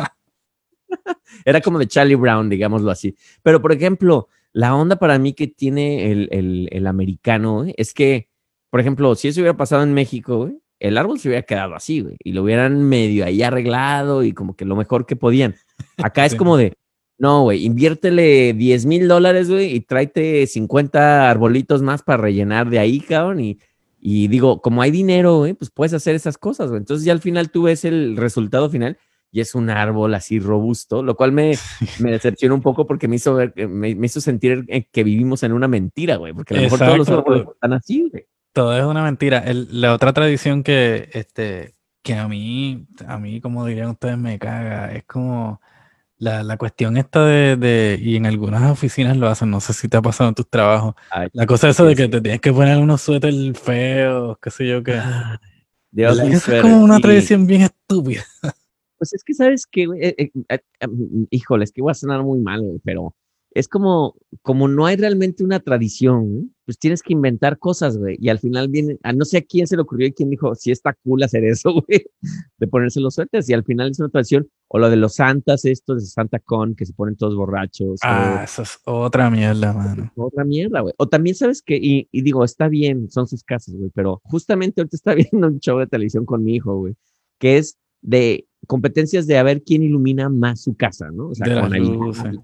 Era 1.44 1.60
como 1.60 1.78
de 1.78 1.86
Charlie 1.88 2.14
Brown, 2.16 2.48
digámoslo 2.50 2.90
así. 2.90 3.16
Pero, 3.42 3.62
por 3.62 3.72
ejemplo, 3.72 4.28
la 4.52 4.74
onda 4.74 4.96
para 4.96 5.18
mí 5.18 5.32
que 5.32 5.46
tiene 5.46 6.10
el, 6.12 6.28
el- 6.32 6.68
el 6.72 6.86
americano 6.86 7.58
güey, 7.58 7.74
es 7.76 7.94
que, 7.94 8.28
por 8.70 8.80
ejemplo, 8.80 9.14
si 9.14 9.28
eso 9.28 9.40
hubiera 9.40 9.56
pasado 9.56 9.82
en 9.82 9.94
México, 9.94 10.38
güey, 10.38 10.58
el 10.80 10.98
árbol 10.98 11.18
se 11.20 11.28
hubiera 11.28 11.42
quedado 11.44 11.74
así, 11.74 12.00
güey, 12.00 12.16
y 12.24 12.32
lo 12.32 12.42
hubieran 12.42 12.82
medio 12.82 13.24
ahí 13.24 13.42
arreglado 13.42 14.24
y 14.24 14.32
como 14.32 14.56
que 14.56 14.64
lo 14.64 14.74
mejor 14.76 15.06
que 15.06 15.14
podían. 15.16 15.54
Acá 15.98 16.26
es 16.26 16.34
como 16.34 16.56
de, 16.56 16.72
no, 17.18 17.42
güey, 17.42 17.64
inviértele 17.64 18.52
10 18.52 18.86
mil 18.86 19.06
dólares, 19.06 19.48
güey, 19.48 19.74
y 19.76 19.80
tráete 19.80 20.46
50 20.46 21.30
arbolitos 21.30 21.82
más 21.82 22.02
para 22.02 22.20
rellenar 22.22 22.68
de 22.68 22.78
ahí, 22.80 22.98
cabrón, 23.00 23.38
y, 23.40 23.58
y 24.00 24.26
digo, 24.26 24.60
como 24.60 24.82
hay 24.82 24.90
dinero, 24.90 25.38
güey, 25.38 25.54
pues 25.54 25.70
puedes 25.70 25.94
hacer 25.94 26.16
esas 26.16 26.36
cosas, 26.36 26.68
güey. 26.70 26.78
Entonces 26.80 27.04
ya 27.06 27.12
al 27.12 27.20
final 27.20 27.50
tú 27.52 27.62
ves 27.64 27.84
el 27.84 28.16
resultado 28.16 28.68
final 28.68 28.98
y 29.32 29.40
es 29.40 29.54
un 29.54 29.70
árbol 29.70 30.14
así 30.14 30.38
robusto, 30.38 31.02
lo 31.02 31.16
cual 31.16 31.32
me, 31.32 31.52
me 31.98 32.12
decepcionó 32.12 32.54
un 32.54 32.62
poco 32.62 32.86
porque 32.86 33.08
me 33.08 33.16
hizo, 33.16 33.34
ver, 33.34 33.54
me, 33.56 33.94
me 33.94 34.06
hizo 34.06 34.20
sentir 34.20 34.66
que 34.92 35.02
vivimos 35.04 35.42
en 35.42 35.52
una 35.52 35.66
mentira, 35.66 36.16
güey, 36.16 36.34
porque 36.34 36.54
a 36.54 36.58
lo 36.58 36.62
mejor 36.64 36.78
todos 36.78 36.98
los 36.98 37.08
Exacto. 37.08 37.30
árboles 37.32 37.48
están 37.54 37.72
así, 37.72 38.08
güey. 38.10 38.26
Todo 38.52 38.76
es 38.78 38.84
una 38.84 39.02
mentira. 39.02 39.38
El- 39.38 39.80
la 39.80 39.94
otra 39.94 40.12
tradición 40.12 40.62
que, 40.62 41.08
este, 41.14 41.74
que 42.02 42.14
a 42.14 42.28
mí, 42.28 42.86
a 43.06 43.18
mí, 43.18 43.40
como 43.40 43.64
dirían 43.64 43.88
ustedes, 43.88 44.18
me 44.18 44.38
caga, 44.38 44.92
es 44.92 45.04
como 45.04 45.60
la, 46.18 46.42
la 46.42 46.58
cuestión 46.58 46.98
esta 46.98 47.24
de, 47.24 47.56
de, 47.56 47.98
y 48.00 48.16
en 48.16 48.26
algunas 48.26 48.70
oficinas 48.70 49.16
lo 49.16 49.28
hacen, 49.28 49.50
no 49.50 49.60
sé 49.60 49.72
si 49.72 49.88
te 49.88 49.96
ha 49.96 50.02
pasado 50.02 50.28
en 50.28 50.34
tus 50.34 50.48
trabajos, 50.48 50.94
Ay, 51.10 51.28
la 51.32 51.46
cosa 51.46 51.70
esa 51.70 51.84
de 51.84 51.96
que 51.96 52.08
te 52.08 52.20
tienes 52.20 52.40
que 52.40 52.52
poner 52.52 52.76
unos 52.78 53.00
suéter 53.00 53.32
feos, 53.56 54.36
qué 54.40 54.50
sé 54.50 54.68
yo 54.68 54.82
qué. 54.82 55.00
de 55.90 56.02
¿Verdad 56.04 56.24
ugly 56.24 56.30
que 56.30 56.36
Eso 56.36 56.52
es 56.54 56.62
como 56.62 56.84
una 56.84 57.00
tradición 57.00 57.46
bien 57.46 57.62
estúpida. 57.62 58.22
Pues 59.02 59.14
es 59.14 59.24
que, 59.24 59.34
¿sabes 59.34 59.66
güey? 59.74 60.00
Eh, 60.00 60.14
eh, 60.16 60.30
eh, 60.48 60.58
eh, 60.78 60.86
híjole, 61.30 61.64
es 61.64 61.72
que 61.72 61.82
voy 61.82 61.90
a 61.90 61.94
sonar 61.94 62.22
muy 62.22 62.38
mal, 62.38 62.62
güey, 62.62 62.78
pero 62.84 63.16
es 63.50 63.66
como, 63.66 64.14
como 64.42 64.68
no 64.68 64.86
hay 64.86 64.94
realmente 64.94 65.42
una 65.42 65.58
tradición, 65.58 66.54
pues 66.64 66.78
tienes 66.78 67.02
que 67.02 67.12
inventar 67.12 67.58
cosas, 67.58 67.98
güey, 67.98 68.16
y 68.20 68.28
al 68.28 68.38
final 68.38 68.68
viene, 68.68 68.98
a 69.02 69.12
no 69.12 69.24
sé 69.24 69.38
a 69.38 69.42
quién 69.42 69.66
se 69.66 69.74
le 69.74 69.82
ocurrió 69.82 70.06
y 70.06 70.12
quién 70.12 70.30
dijo, 70.30 70.54
si 70.54 70.70
está 70.70 70.96
cool 71.02 71.20
hacer 71.24 71.42
eso, 71.44 71.72
güey, 71.88 72.06
de 72.58 72.66
ponerse 72.68 73.00
los 73.00 73.16
suéteres, 73.16 73.48
y 73.50 73.54
al 73.54 73.64
final 73.64 73.90
es 73.90 73.98
una 73.98 74.08
tradición, 74.08 74.48
o 74.68 74.78
lo 74.78 74.88
de 74.88 74.94
los 74.94 75.16
santas, 75.16 75.64
estos 75.64 76.02
de 76.04 76.06
Santa 76.08 76.38
Con, 76.38 76.76
que 76.76 76.86
se 76.86 76.92
ponen 76.94 77.16
todos 77.16 77.34
borrachos, 77.34 78.00
o- 78.04 78.06
Ah, 78.06 78.42
eso 78.44 78.62
es 78.62 78.78
otra 78.84 79.28
mierda, 79.30 79.72
mano. 80.06 80.12
otra 80.14 80.44
mierda, 80.44 80.78
güey. 80.80 80.94
O 80.96 81.08
también 81.08 81.34
sabes 81.34 81.60
que, 81.60 81.76
y, 81.76 82.06
y 82.12 82.22
digo, 82.22 82.44
está 82.44 82.68
bien, 82.68 83.10
son 83.10 83.26
sus 83.26 83.42
casas, 83.42 83.74
güey, 83.74 83.90
pero 83.92 84.20
justamente 84.22 84.80
ahorita 84.80 84.96
está 84.96 85.14
viendo 85.32 85.48
un 85.48 85.58
show 85.58 85.80
de 85.80 85.88
televisión 85.88 86.24
con 86.24 86.44
mi 86.44 86.54
hijo, 86.54 86.76
güey, 86.78 86.94
que 87.40 87.58
es 87.58 87.76
de 88.00 88.46
competencias 88.66 89.26
de 89.26 89.38
a 89.38 89.42
ver 89.42 89.62
quién 89.62 89.82
ilumina 89.82 90.28
más 90.28 90.60
su 90.62 90.74
casa, 90.74 91.10
¿no? 91.10 91.28
O 91.28 91.34
sea, 91.34 91.48
De 91.48 91.60
con 91.60 91.76
luces. 91.78 92.34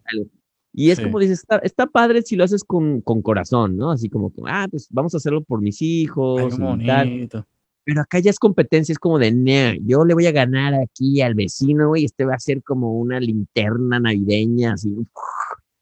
y 0.72 0.90
es 0.90 0.98
Sí. 0.98 1.04
como 1.04 1.18
dices, 1.20 1.40
está, 1.40 1.58
está 1.58 1.86
padre 1.86 2.22
si 2.22 2.36
lo 2.36 2.44
haces 2.44 2.64
con, 2.64 3.00
con 3.00 3.22
corazón, 3.22 3.76
¿no? 3.76 3.90
Así 3.90 4.08
como, 4.08 4.32
ah, 4.46 4.66
pues 4.70 4.88
vamos 4.90 5.14
a 5.14 5.18
hacerlo 5.18 5.42
por 5.42 5.60
mis 5.60 5.80
hijos 5.82 6.58
Ay, 6.60 7.22
y 7.22 7.28
tal. 7.28 7.44
Pero 7.84 8.02
acá 8.02 8.18
ya 8.18 8.30
es 8.30 8.38
competencia, 8.38 8.92
es 8.92 8.98
como 8.98 9.18
de, 9.18 9.32
nah, 9.32 9.74
yo 9.82 10.04
le 10.04 10.12
voy 10.12 10.26
a 10.26 10.32
ganar 10.32 10.74
aquí 10.74 11.22
al 11.22 11.34
vecino, 11.34 11.88
güey, 11.88 12.04
este 12.04 12.24
va 12.26 12.34
a 12.34 12.38
ser 12.38 12.62
como 12.62 12.92
una 12.98 13.18
linterna 13.18 13.98
navideña, 13.98 14.74
así. 14.74 14.94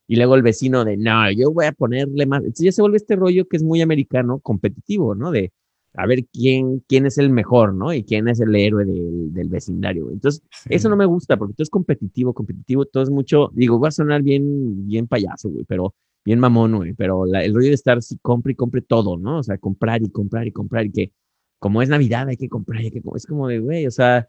Y 0.06 0.14
luego 0.14 0.36
el 0.36 0.42
vecino 0.42 0.84
de, 0.84 0.96
no, 0.96 1.32
yo 1.32 1.50
voy 1.50 1.64
a 1.66 1.72
ponerle 1.72 2.26
más. 2.26 2.42
Entonces 2.42 2.64
ya 2.66 2.70
se 2.72 2.80
vuelve 2.80 2.98
este 2.98 3.16
rollo 3.16 3.46
que 3.48 3.56
es 3.56 3.64
muy 3.64 3.80
americano, 3.80 4.38
competitivo, 4.38 5.16
¿no? 5.16 5.32
De 5.32 5.50
a 5.96 6.06
ver 6.06 6.26
quién, 6.32 6.82
quién 6.88 7.06
es 7.06 7.18
el 7.18 7.30
mejor, 7.30 7.74
¿no? 7.74 7.92
Y 7.92 8.04
quién 8.04 8.28
es 8.28 8.40
el 8.40 8.54
héroe 8.54 8.84
del, 8.84 9.32
del 9.32 9.48
vecindario. 9.48 10.10
Entonces, 10.10 10.42
Sí. 10.50 10.68
eso 10.72 10.88
no 10.88 10.96
me 10.96 11.06
gusta 11.06 11.36
porque 11.36 11.54
todo 11.54 11.62
es 11.64 11.70
competitivo, 11.70 12.34
competitivo, 12.34 12.84
todo 12.86 13.02
es 13.02 13.10
mucho, 13.10 13.50
digo, 13.54 13.80
va 13.80 13.88
a 13.88 13.92
sonar 13.92 14.22
bien, 14.22 14.86
bien 14.86 15.06
payaso, 15.06 15.48
güey, 15.50 15.64
pero 15.64 15.94
bien 16.24 16.38
mamón, 16.40 16.74
güey, 16.76 16.92
pero 16.94 17.24
la- 17.26 17.44
el 17.44 17.54
rollo 17.54 17.68
de 17.68 17.74
estar, 17.74 18.02
sí, 18.02 18.18
compre 18.22 18.52
y 18.52 18.56
compre 18.56 18.82
todo, 18.82 19.16
¿no? 19.16 19.38
O 19.38 19.42
sea, 19.42 19.58
comprar 19.58 20.02
y 20.02 20.10
comprar 20.10 20.46
y 20.46 20.52
comprar 20.52 20.86
y 20.86 20.92
que 20.92 21.12
como 21.58 21.82
es 21.82 21.88
Navidad 21.88 22.28
hay 22.28 22.36
que 22.36 22.48
comprar, 22.48 22.80
hay 22.80 22.90
que 22.90 23.00
es 23.14 23.26
como 23.26 23.48
de, 23.48 23.58
güey, 23.60 23.86
o 23.86 23.90
sea, 23.90 24.28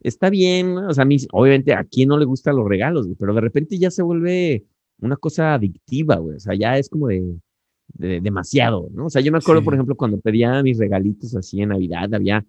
está 0.00 0.28
bien, 0.30 0.74
¿no? 0.74 0.88
o 0.88 0.92
sea, 0.94 1.02
a 1.02 1.06
mí, 1.06 1.16
obviamente, 1.32 1.72
a 1.72 1.84
quién 1.84 2.08
no 2.10 2.18
le 2.18 2.24
gustan 2.26 2.56
los 2.56 2.68
regalos, 2.68 3.06
güey, 3.06 3.16
pero 3.18 3.32
de 3.34 3.40
repente 3.40 3.78
ya 3.78 3.90
se 3.90 4.02
vuelve 4.02 4.66
una 5.00 5.16
cosa 5.16 5.54
adictiva, 5.54 6.16
güey, 6.16 6.36
o 6.36 6.40
sea, 6.40 6.54
ya 6.54 6.76
es 6.78 6.88
como 6.90 7.08
de, 7.08 7.22
de- 7.94 8.20
demasiado, 8.20 8.88
¿no? 8.92 9.06
O 9.06 9.10
sea, 9.10 9.22
yo 9.22 9.32
me 9.32 9.38
acuerdo, 9.38 9.62
por 9.62 9.72
Sí. 9.72 9.76
ejemplo, 9.76 9.94
cuando 9.96 10.20
pedía 10.20 10.62
mis 10.62 10.78
regalitos 10.78 11.34
así 11.36 11.60
en 11.62 11.70
Navidad, 11.70 12.12
había, 12.14 12.44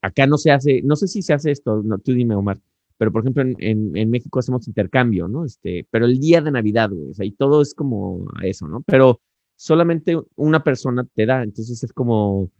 acá 0.00 0.26
no 0.26 0.36
se 0.38 0.50
hace, 0.50 0.82
no 0.82 0.96
sé 0.96 1.08
si 1.08 1.22
se 1.22 1.32
hace 1.32 1.50
esto, 1.50 1.82
no, 1.84 1.98
tú 1.98 2.12
dime, 2.12 2.34
Omar, 2.34 2.58
pero 2.98 3.10
por 3.10 3.22
ejemplo, 3.22 3.42
en, 3.42 3.56
en, 3.58 3.96
en 3.96 4.10
México 4.10 4.38
hacemos 4.38 4.68
intercambio, 4.68 5.26
¿no? 5.28 5.44
Este, 5.44 5.86
pero 5.90 6.04
el 6.06 6.18
día 6.20 6.40
de 6.40 6.50
Navidad, 6.52 6.90
güey, 6.90 7.10
o 7.10 7.14
sea, 7.14 7.26
y 7.26 7.32
todo 7.32 7.60
es 7.62 7.74
como 7.74 8.26
eso, 8.42 8.68
¿no? 8.68 8.82
Pero 8.86 9.20
solamente 9.56 10.18
una 10.36 10.62
persona 10.62 11.06
te 11.14 11.26
da, 11.26 11.42
entonces 11.42 11.82
es 11.82 11.92
como, 11.92 12.50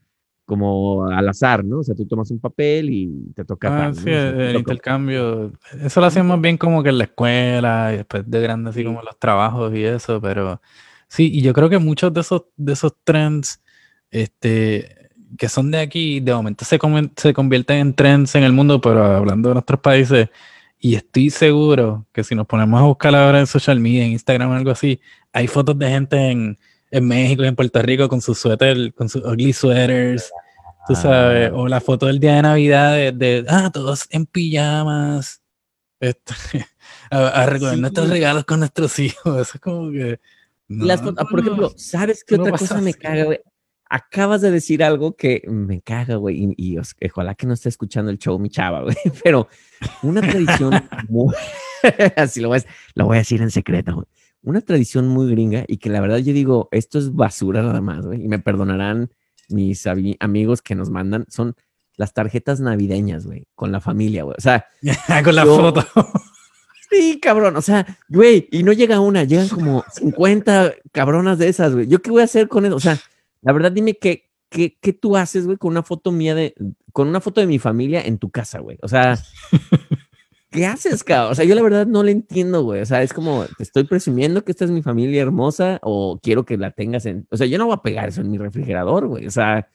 como 0.44 1.06
al 1.06 1.28
azar, 1.28 1.64
¿no? 1.64 1.78
O 1.78 1.82
sea, 1.82 1.94
tú 1.94 2.06
tomas 2.06 2.30
un 2.30 2.40
papel 2.40 2.90
y 2.90 3.32
te 3.34 3.44
toca. 3.44 3.68
Ah, 3.68 3.78
tal, 3.82 3.88
¿no? 3.90 3.94
sí, 3.94 4.00
O 4.00 4.04
sea, 4.12 4.50
el, 4.50 4.56
intercambio. 4.56 5.52
Eso 5.80 6.00
lo 6.00 6.06
hacemos 6.06 6.40
bien 6.40 6.58
como 6.58 6.82
que 6.82 6.88
en 6.90 6.98
la 6.98 7.04
escuela 7.04 7.90
y 7.92 7.98
después 7.98 8.28
de 8.28 8.40
grande, 8.40 8.70
así 8.70 8.80
Sí. 8.80 8.84
como 8.86 9.02
los 9.02 9.18
trabajos 9.18 9.72
y 9.74 9.84
eso, 9.84 10.20
pero 10.20 10.60
sí, 11.14 11.30
y 11.32 11.42
yo 11.42 11.52
creo 11.52 11.68
que 11.68 11.78
muchos 11.78 12.12
de 12.14 12.20
esos, 12.22 12.44
de 12.56 12.72
esos 12.72 12.92
trends, 13.04 13.60
este, 14.10 15.10
que 15.38 15.48
son 15.48 15.70
de 15.70 15.78
aquí, 15.80 16.20
de 16.20 16.34
momento 16.34 16.64
se, 16.64 16.78
se 17.16 17.32
convierten 17.34 17.76
en 17.78 17.94
trends 17.94 18.34
en 18.34 18.44
el 18.44 18.52
mundo, 18.52 18.80
pero 18.80 19.04
hablando 19.04 19.48
de 19.50 19.54
nuestros 19.56 19.80
países, 19.80 20.28
y 20.78 20.94
estoy 20.94 21.30
seguro 21.30 22.06
que 22.12 22.24
si 22.24 22.34
nos 22.34 22.46
ponemos 22.46 22.80
a 22.80 22.84
buscar 22.84 23.14
ahora 23.14 23.40
en 23.40 23.46
social 23.46 23.78
media, 23.78 24.04
en 24.04 24.12
Instagram 24.12 24.50
o 24.50 24.54
algo 24.54 24.70
así, 24.70 25.00
hay 25.32 25.46
fotos 25.46 25.78
de 25.78 25.88
gente 25.88 26.16
en, 26.30 26.58
en 26.90 27.06
México 27.06 27.44
y 27.44 27.46
en 27.46 27.56
Puerto 27.56 27.80
Rico 27.82 28.08
con 28.08 28.20
sus 28.20 28.38
suéter, 28.38 28.92
con 28.94 29.08
sus 29.08 29.22
ugly 29.24 29.52
sweaters, 29.52 30.30
tú 30.88 30.94
sabes, 30.96 31.50
Ah. 31.52 31.54
o 31.56 31.68
la 31.68 31.80
foto 31.80 32.06
del 32.06 32.18
día 32.18 32.34
de 32.36 32.42
Navidad 32.42 32.94
de, 32.94 33.12
de, 33.12 33.44
ah, 33.48 33.70
todos 33.72 34.06
en 34.10 34.26
pijamas, 34.26 35.40
este, 36.00 36.34
a, 37.10 37.28
a 37.28 37.46
recoger 37.46 37.74
Sí. 37.76 37.80
nuestros 37.80 38.08
regalos 38.10 38.44
con 38.44 38.58
nuestros 38.60 38.98
hijos, 39.06 39.40
eso 39.40 39.52
es 39.54 39.60
como 39.60 39.90
que... 39.92 40.18
no, 40.68 40.84
Las 40.86 41.00
ah, 41.02 41.04
por 41.28 41.34
no, 41.34 41.40
ejemplo, 41.40 41.72
¿sabes 41.76 42.24
qué 42.24 42.36
no 42.36 42.44
otra 42.44 42.58
cosa 42.58 42.80
me 42.80 42.94
caga, 42.94 43.24
güey? 43.24 43.40
Acabas 43.90 44.40
de 44.40 44.50
decir 44.50 44.82
algo 44.82 45.14
que 45.16 45.42
me 45.48 45.82
caga, 45.82 46.16
güey, 46.16 46.44
y, 46.44 46.54
y 46.56 46.78
os- 46.78 46.94
ojalá 47.04 47.34
que 47.34 47.46
no 47.46 47.52
esté 47.52 47.68
escuchando 47.68 48.10
el 48.10 48.18
show, 48.18 48.38
mi 48.38 48.48
chava, 48.48 48.82
güey, 48.82 48.96
pero 49.24 49.48
una 50.02 50.22
tradición 50.22 50.82
muy, 51.08 51.34
así 52.16 52.40
lo 52.40 52.48
voy, 52.48 52.58
a, 52.60 52.64
lo 52.94 53.04
voy 53.06 53.16
a 53.16 53.18
decir 53.20 53.42
en 53.42 53.50
secreto, 53.50 53.94
güey. 53.94 54.06
Una 54.44 54.60
tradición 54.60 55.06
muy 55.08 55.30
gringa 55.30 55.64
y 55.68 55.76
que 55.76 55.88
la 55.90 56.00
verdad 56.00 56.16
yo 56.18 56.32
digo, 56.32 56.68
esto 56.72 56.98
es 56.98 57.12
basura 57.14 57.62
nada 57.62 57.80
más, 57.80 58.06
güey, 58.06 58.24
y 58.24 58.28
me 58.28 58.38
perdonarán 58.38 59.10
mis 59.50 59.84
ami- 59.86 60.16
amigos 60.20 60.62
que 60.62 60.74
nos 60.74 60.88
mandan, 60.90 61.26
son 61.28 61.54
las 61.96 62.14
tarjetas 62.14 62.60
navideñas, 62.60 63.26
güey, 63.26 63.44
con 63.54 63.70
la 63.72 63.80
familia, 63.82 64.22
güey. 64.24 64.36
O 64.38 64.40
sea, 64.40 64.66
con 65.22 65.34
la 65.36 65.44
Yo- 65.44 65.56
foto. 65.56 65.84
Sí, 66.92 67.18
cabrón, 67.20 67.56
o 67.56 67.62
sea, 67.62 67.86
güey, 68.10 68.48
y 68.50 68.62
no 68.62 68.72
llega 68.72 69.00
una, 69.00 69.24
llegan 69.24 69.48
como 69.48 69.82
50 69.94 70.74
cabronas 70.92 71.38
de 71.38 71.48
esas, 71.48 71.72
güey. 71.72 71.86
¿Yo 71.86 72.02
qué 72.02 72.10
voy 72.10 72.20
a 72.20 72.26
hacer 72.26 72.48
con 72.48 72.66
eso? 72.66 72.76
O 72.76 72.80
sea, 72.80 72.98
la 73.40 73.54
verdad, 73.54 73.72
dime 73.72 73.94
qué, 73.94 74.28
qué, 74.50 74.76
qué 74.78 74.92
tú 74.92 75.16
haces, 75.16 75.46
güey, 75.46 75.56
con 75.56 75.70
una 75.70 75.82
foto 75.82 76.12
mía 76.12 76.34
de, 76.34 76.54
con 76.92 77.08
una 77.08 77.22
foto 77.22 77.40
de 77.40 77.46
mi 77.46 77.58
familia 77.58 78.02
en 78.02 78.18
tu 78.18 78.30
casa, 78.30 78.58
güey. 78.58 78.76
O 78.82 78.88
sea, 78.88 79.18
¿qué 80.50 80.66
haces, 80.66 81.02
cabrón? 81.02 81.32
O 81.32 81.34
sea, 81.34 81.46
yo 81.46 81.54
la 81.54 81.62
verdad 81.62 81.86
no 81.86 82.02
le 82.02 82.12
entiendo, 82.12 82.62
güey. 82.62 82.82
O 82.82 82.86
sea, 82.86 83.02
es 83.02 83.14
como, 83.14 83.46
te 83.56 83.62
estoy 83.62 83.84
presumiendo 83.84 84.44
que 84.44 84.52
esta 84.52 84.66
es 84.66 84.70
mi 84.70 84.82
familia 84.82 85.22
hermosa 85.22 85.80
o 85.82 86.20
quiero 86.22 86.44
que 86.44 86.58
la 86.58 86.72
tengas 86.72 87.06
en, 87.06 87.26
o 87.30 87.38
sea, 87.38 87.46
yo 87.46 87.56
no 87.56 87.64
voy 87.64 87.74
a 87.74 87.82
pegar 87.82 88.10
eso 88.10 88.20
en 88.20 88.30
mi 88.30 88.36
refrigerador, 88.36 89.06
güey. 89.06 89.26
O 89.26 89.30
sea, 89.30 89.66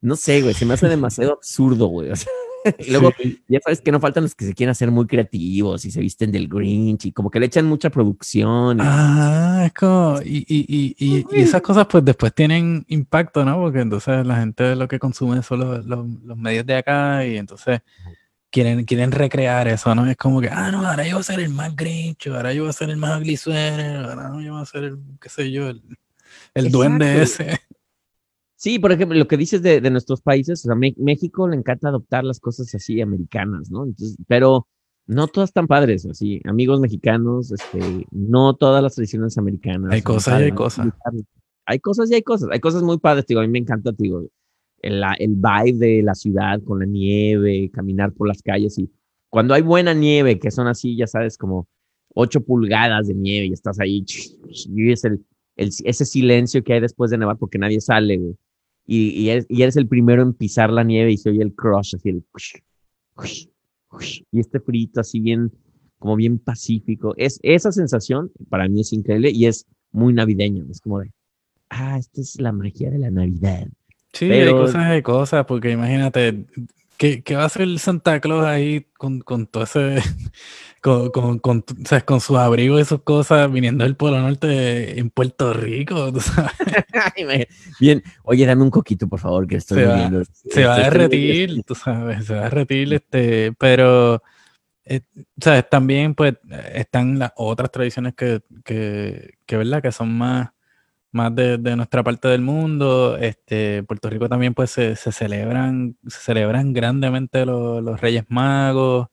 no 0.00 0.14
sé, 0.14 0.40
güey, 0.40 0.54
se 0.54 0.66
me 0.66 0.74
hace 0.74 0.88
demasiado 0.88 1.32
absurdo, 1.32 1.88
güey. 1.88 2.12
O 2.12 2.16
sea, 2.16 2.30
y 2.78 2.90
luego 2.90 3.12
Sí. 3.20 3.40
ya 3.48 3.58
sabes 3.64 3.80
que 3.80 3.92
no 3.92 4.00
faltan 4.00 4.24
los 4.24 4.34
que 4.34 4.44
se 4.46 4.54
quieren 4.54 4.70
hacer 4.70 4.90
muy 4.90 5.06
creativos 5.06 5.84
y 5.84 5.90
se 5.90 6.00
visten 6.00 6.30
del 6.32 6.48
Grinch 6.48 7.06
y 7.06 7.12
como 7.12 7.30
que 7.30 7.40
le 7.40 7.46
echan 7.46 7.66
mucha 7.66 7.90
producción. 7.90 8.78
y- 8.78 8.82
Ah, 8.84 9.62
es 9.66 9.72
como, 9.72 10.20
y, 10.24 10.38
y, 10.48 10.66
y, 10.68 10.96
y, 10.98 11.26
y 11.32 11.40
esas 11.40 11.62
cosas 11.62 11.86
pues 11.90 12.04
después 12.04 12.34
tienen 12.34 12.84
impacto, 12.88 13.44
¿no? 13.44 13.56
Porque 13.56 13.80
entonces 13.80 14.26
la 14.26 14.36
gente 14.36 14.74
lo 14.76 14.88
que 14.88 14.98
consume 14.98 15.42
son 15.42 15.60
los, 15.60 15.86
los, 15.86 16.06
los 16.24 16.36
medios 16.36 16.66
de 16.66 16.76
acá 16.76 17.26
y 17.26 17.36
entonces 17.36 17.80
quieren, 18.50 18.84
quieren 18.84 19.12
recrear 19.12 19.68
eso, 19.68 19.94
¿no? 19.94 20.06
Es 20.06 20.16
como 20.16 20.40
que, 20.40 20.48
ah, 20.48 20.70
no, 20.70 20.86
ahora 20.86 21.04
yo 21.04 21.14
voy 21.14 21.20
a 21.20 21.24
ser 21.24 21.40
el 21.40 21.50
más 21.50 21.74
grincho, 21.76 22.34
ahora 22.36 22.52
yo 22.52 22.62
voy 22.62 22.70
a 22.70 22.72
ser 22.72 22.90
el 22.90 22.96
más 22.96 23.20
ugly 23.20 23.38
ahora 23.46 24.28
no, 24.28 24.40
yo 24.40 24.52
voy 24.54 24.62
a 24.62 24.66
ser 24.66 24.84
el, 24.84 24.98
qué 25.20 25.28
sé 25.28 25.50
yo, 25.50 25.68
el, 25.68 25.82
el 26.54 26.70
duende 26.70 27.22
ese. 27.22 27.60
Sí, 28.62 28.78
por 28.78 28.92
ejemplo, 28.92 29.16
lo 29.16 29.26
que 29.26 29.38
dices 29.38 29.62
de, 29.62 29.80
de 29.80 29.90
nuestros 29.90 30.20
países, 30.20 30.62
o 30.66 30.68
sea, 30.68 30.74
México 30.74 31.48
le 31.48 31.56
encanta 31.56 31.88
adoptar 31.88 32.24
las 32.24 32.40
cosas 32.40 32.74
así 32.74 33.00
americanas, 33.00 33.70
¿no? 33.70 33.84
Entonces, 33.86 34.18
pero 34.28 34.68
no 35.06 35.28
todas 35.28 35.48
están 35.48 35.66
padres, 35.66 36.04
así, 36.04 36.42
amigos 36.44 36.78
mexicanos, 36.78 37.52
este, 37.52 38.06
no 38.10 38.54
todas 38.56 38.82
las 38.82 38.94
tradiciones 38.96 39.38
americanas. 39.38 39.90
Hay 39.94 40.02
cosas 40.02 40.34
y 40.40 40.44
hay 40.44 40.50
cosas. 40.52 40.86
Hay 41.64 41.78
cosas 41.78 42.10
y 42.10 42.14
hay 42.16 42.22
cosas, 42.22 42.48
hay 42.52 42.60
cosas 42.60 42.82
muy 42.82 42.98
padres, 42.98 43.24
digo, 43.26 43.40
a 43.40 43.44
mí 43.44 43.48
me 43.48 43.60
encanta, 43.60 43.92
digo, 43.96 44.26
el, 44.82 45.02
el 45.18 45.34
vibe 45.36 45.78
de 45.78 46.02
la 46.02 46.14
ciudad 46.14 46.62
con 46.62 46.80
la 46.80 46.84
nieve, 46.86 47.70
caminar 47.72 48.12
por 48.12 48.28
las 48.28 48.42
calles 48.42 48.78
y 48.78 48.90
cuando 49.30 49.54
hay 49.54 49.62
buena 49.62 49.94
nieve, 49.94 50.38
que 50.38 50.50
son 50.50 50.66
así, 50.66 50.96
ya 50.96 51.06
sabes, 51.06 51.38
como 51.38 51.66
ocho 52.14 52.42
pulgadas 52.42 53.08
de 53.08 53.14
nieve 53.14 53.46
y 53.46 53.52
estás 53.54 53.80
ahí, 53.80 54.04
y 54.50 54.92
es 54.92 55.04
el, 55.04 55.24
el- 55.56 55.70
ese 55.82 56.04
silencio 56.04 56.62
que 56.62 56.74
hay 56.74 56.80
después 56.80 57.10
de 57.10 57.16
nevar 57.16 57.38
porque 57.38 57.56
nadie 57.56 57.80
sale, 57.80 58.18
güey. 58.18 58.34
Y, 58.92 59.10
y, 59.10 59.30
eres, 59.30 59.46
y 59.48 59.62
eres 59.62 59.76
el 59.76 59.86
primero 59.86 60.20
en 60.20 60.34
pisar 60.34 60.68
la 60.72 60.82
nieve 60.82 61.12
y 61.12 61.16
se 61.16 61.30
oye 61.30 61.42
el 61.42 61.54
crush, 61.54 61.94
así 61.94 62.08
el... 62.08 62.24
Y 64.32 64.40
este 64.40 64.58
frito 64.58 65.00
así 65.00 65.20
bien, 65.20 65.52
como 66.00 66.16
bien 66.16 66.40
pacífico. 66.40 67.14
Es, 67.16 67.38
esa 67.44 67.70
sensación 67.70 68.32
para 68.48 68.68
mí 68.68 68.80
es 68.80 68.92
increíble 68.92 69.30
y 69.30 69.46
es 69.46 69.64
muy 69.92 70.12
navideño. 70.12 70.64
Es 70.68 70.80
como 70.80 70.98
de, 70.98 71.12
ah, 71.68 71.98
esta 71.98 72.20
es 72.20 72.40
la 72.40 72.50
magia 72.50 72.90
de 72.90 72.98
la 72.98 73.12
Navidad. 73.12 73.68
Sí, 74.12 74.26
Pero- 74.26 74.56
hay 74.56 74.64
cosas, 74.64 74.84
hay 74.86 75.02
cosas, 75.02 75.46
porque 75.46 75.70
imagínate, 75.70 76.46
¿qué, 76.96 77.22
qué 77.22 77.36
va 77.36 77.44
a 77.44 77.46
hacer 77.46 77.78
Santa 77.78 78.18
Claus 78.20 78.44
ahí 78.44 78.86
con, 78.98 79.20
con 79.20 79.46
todo 79.46 79.62
ese, 79.62 79.98
con, 80.80 81.10
con, 81.10 81.38
con, 81.38 81.64
sea, 81.84 82.00
con 82.00 82.20
sus 82.20 82.36
abrigos 82.38 82.80
y 82.80 82.84
sus 82.84 83.02
cosas 83.02 83.50
viniendo 83.52 83.84
del 83.84 83.96
Polo 83.96 84.18
Norte 84.20 84.98
en 84.98 85.10
Puerto 85.10 85.52
Rico? 85.52 86.12
tú 86.12 86.20
sabes? 86.20 86.52
Bien, 87.80 88.02
oye, 88.24 88.46
dame 88.46 88.62
un 88.62 88.70
coquito, 88.70 89.08
por 89.08 89.20
favor, 89.20 89.46
que 89.46 89.56
estoy 89.56 89.78
Se 89.80 89.84
va- 89.86 89.92
bebiendo. 89.94 90.22
Se 90.24 90.64
va 90.64 90.74
a 90.76 90.78
derretir, 90.80 91.62
tú 91.66 91.74
sabes, 91.74 92.24
se 92.26 92.34
va 92.34 92.40
a 92.40 92.44
derretir, 92.44 92.94
este, 92.94 93.52
pero, 93.58 94.22
eh, 94.84 95.02
¿sabes? 95.40 95.68
También, 95.68 96.14
pues, 96.14 96.34
están 96.74 97.18
las 97.18 97.32
otras 97.36 97.70
tradiciones 97.70 98.14
que, 98.14 98.40
que, 98.64 99.34
que 99.46 99.56
¿verdad? 99.56 99.82
Que 99.82 99.92
son 99.92 100.16
más, 100.16 100.48
más 101.12 101.34
de, 101.34 101.58
de 101.58 101.76
nuestra 101.76 102.02
parte 102.02 102.28
del 102.28 102.40
mundo. 102.40 103.16
Este, 103.18 103.82
Puerto 103.82 104.08
Rico 104.10 104.28
también, 104.28 104.54
pues, 104.54 104.70
se, 104.70 104.96
se 104.96 105.12
celebran, 105.12 105.96
se 106.06 106.20
celebran 106.20 106.72
grandemente 106.72 107.44
los, 107.44 107.82
los 107.82 108.00
Reyes 108.00 108.24
Magos. 108.28 109.08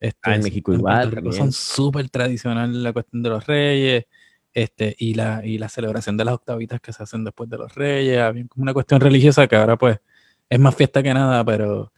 Este, 0.00 0.18
Ah, 0.30 0.34
en 0.36 0.42
México 0.42 0.72
igual, 0.72 1.10
también. 1.12 1.34
son 1.34 1.52
súper 1.52 2.08
tradicionales 2.08 2.74
la 2.76 2.92
cuestión 2.92 3.22
de 3.22 3.28
los 3.30 3.46
Reyes. 3.46 4.06
Este, 4.52 4.96
y 4.98 5.14
la, 5.14 5.42
y 5.46 5.58
la 5.58 5.68
celebración 5.68 6.16
de 6.16 6.24
las 6.24 6.34
octavitas 6.34 6.80
que 6.80 6.92
se 6.92 7.02
hacen 7.04 7.22
después 7.22 7.48
de 7.48 7.56
los 7.58 7.72
Reyes, 7.74 8.18
había 8.18 8.44
como 8.48 8.64
una 8.64 8.72
cuestión 8.72 9.00
religiosa 9.00 9.46
que 9.46 9.54
ahora 9.54 9.76
pues 9.78 10.00
es 10.48 10.58
más 10.58 10.74
fiesta 10.74 11.04
que 11.04 11.14
nada, 11.14 11.44
pero, 11.44 11.92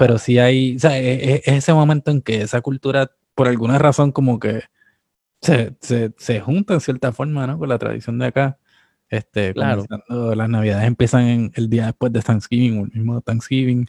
pero 0.00 0.18
sí 0.18 0.36
hay, 0.40 0.74
o 0.74 0.78
sea, 0.80 0.98
e- 0.98 1.12
e- 1.34 1.42
es, 1.44 1.52
ese 1.58 1.72
momento 1.72 2.10
en 2.10 2.20
que 2.20 2.42
esa 2.42 2.60
cultura, 2.60 3.12
por 3.36 3.46
alguna 3.46 3.78
razón, 3.78 4.10
como 4.10 4.40
que 4.40 4.62
se, 5.40 5.76
se, 5.80 6.12
se 6.18 6.40
junta 6.40 6.74
en 6.74 6.80
cierta 6.80 7.12
forma, 7.12 7.46
¿no? 7.46 7.56
Con 7.58 7.68
la 7.68 7.78
tradición 7.78 8.18
de 8.18 8.26
acá. 8.26 8.58
Este, 9.08 9.52
Claro. 9.54 9.84
las 10.08 10.48
navidades 10.48 10.86
empiezan 10.88 11.22
en 11.28 11.52
el 11.54 11.68
día 11.70 11.86
después 11.86 12.12
de 12.12 12.22
Thanksgiving, 12.22 12.90
el 12.94 13.00
mismo 13.00 13.20
Thanksgiving, 13.20 13.86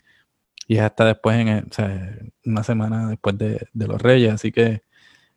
y 0.74 0.78
hasta 0.80 1.06
después, 1.06 1.38
en 1.38 1.48
el- 1.48 1.64
o 1.70 1.74
sea, 1.74 2.18
una 2.46 2.64
semana 2.64 3.10
después 3.10 3.38
de, 3.38 3.68
de 3.74 3.88
los 3.88 4.02
Reyes, 4.02 4.34
así 4.34 4.52
que... 4.52 4.82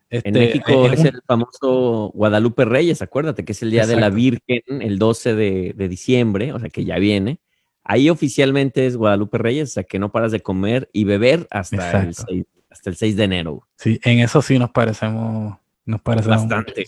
Este, 0.09 0.29
En 0.29 0.35
México 0.35 0.87
es 0.87 1.01
un- 1.01 1.07
el 1.09 1.23
famoso 1.27 2.13
Guadalupe 2.15 2.65
Reyes, 2.65 3.03
acuérdate 3.03 3.45
que 3.45 3.53
es 3.53 3.63
el 3.63 3.73
Día 3.73 3.87
de 3.87 3.97
la 3.97 4.07
Exacto. 4.07 4.17
Virgen, 4.17 4.83
el 4.83 4.99
12 5.01 5.35
de, 5.35 5.73
de 5.77 5.89
diciembre, 5.89 6.53
o 6.53 6.61
sea 6.61 6.69
que 6.69 6.85
ya 6.85 6.97
viene. 6.99 7.41
Ahí 7.83 8.09
oficialmente 8.09 8.87
es 8.87 8.97
Guadalupe 8.97 9.39
Reyes, 9.39 9.71
o 9.71 9.73
sea 9.75 9.83
que 9.85 9.99
no 9.99 10.13
paras 10.13 10.31
de 10.33 10.41
comer 10.41 10.89
y 10.93 11.05
beber 11.05 11.49
hasta, 11.51 11.77
el 12.03 12.07
Exacto. 12.09 12.25
6, 12.31 12.45
hasta 12.71 12.91
el 12.91 12.97
6 12.97 13.17
de 13.17 13.25
enero. 13.25 13.67
Sí, 13.77 14.01
en 14.05 14.21
eso 14.21 14.43
sí 14.43 14.59
nos 14.61 14.71
parecemos, 14.71 15.57
nos 15.85 16.01
parecemos 16.01 16.43
mucho. 16.45 16.55
Bastante. 16.57 16.87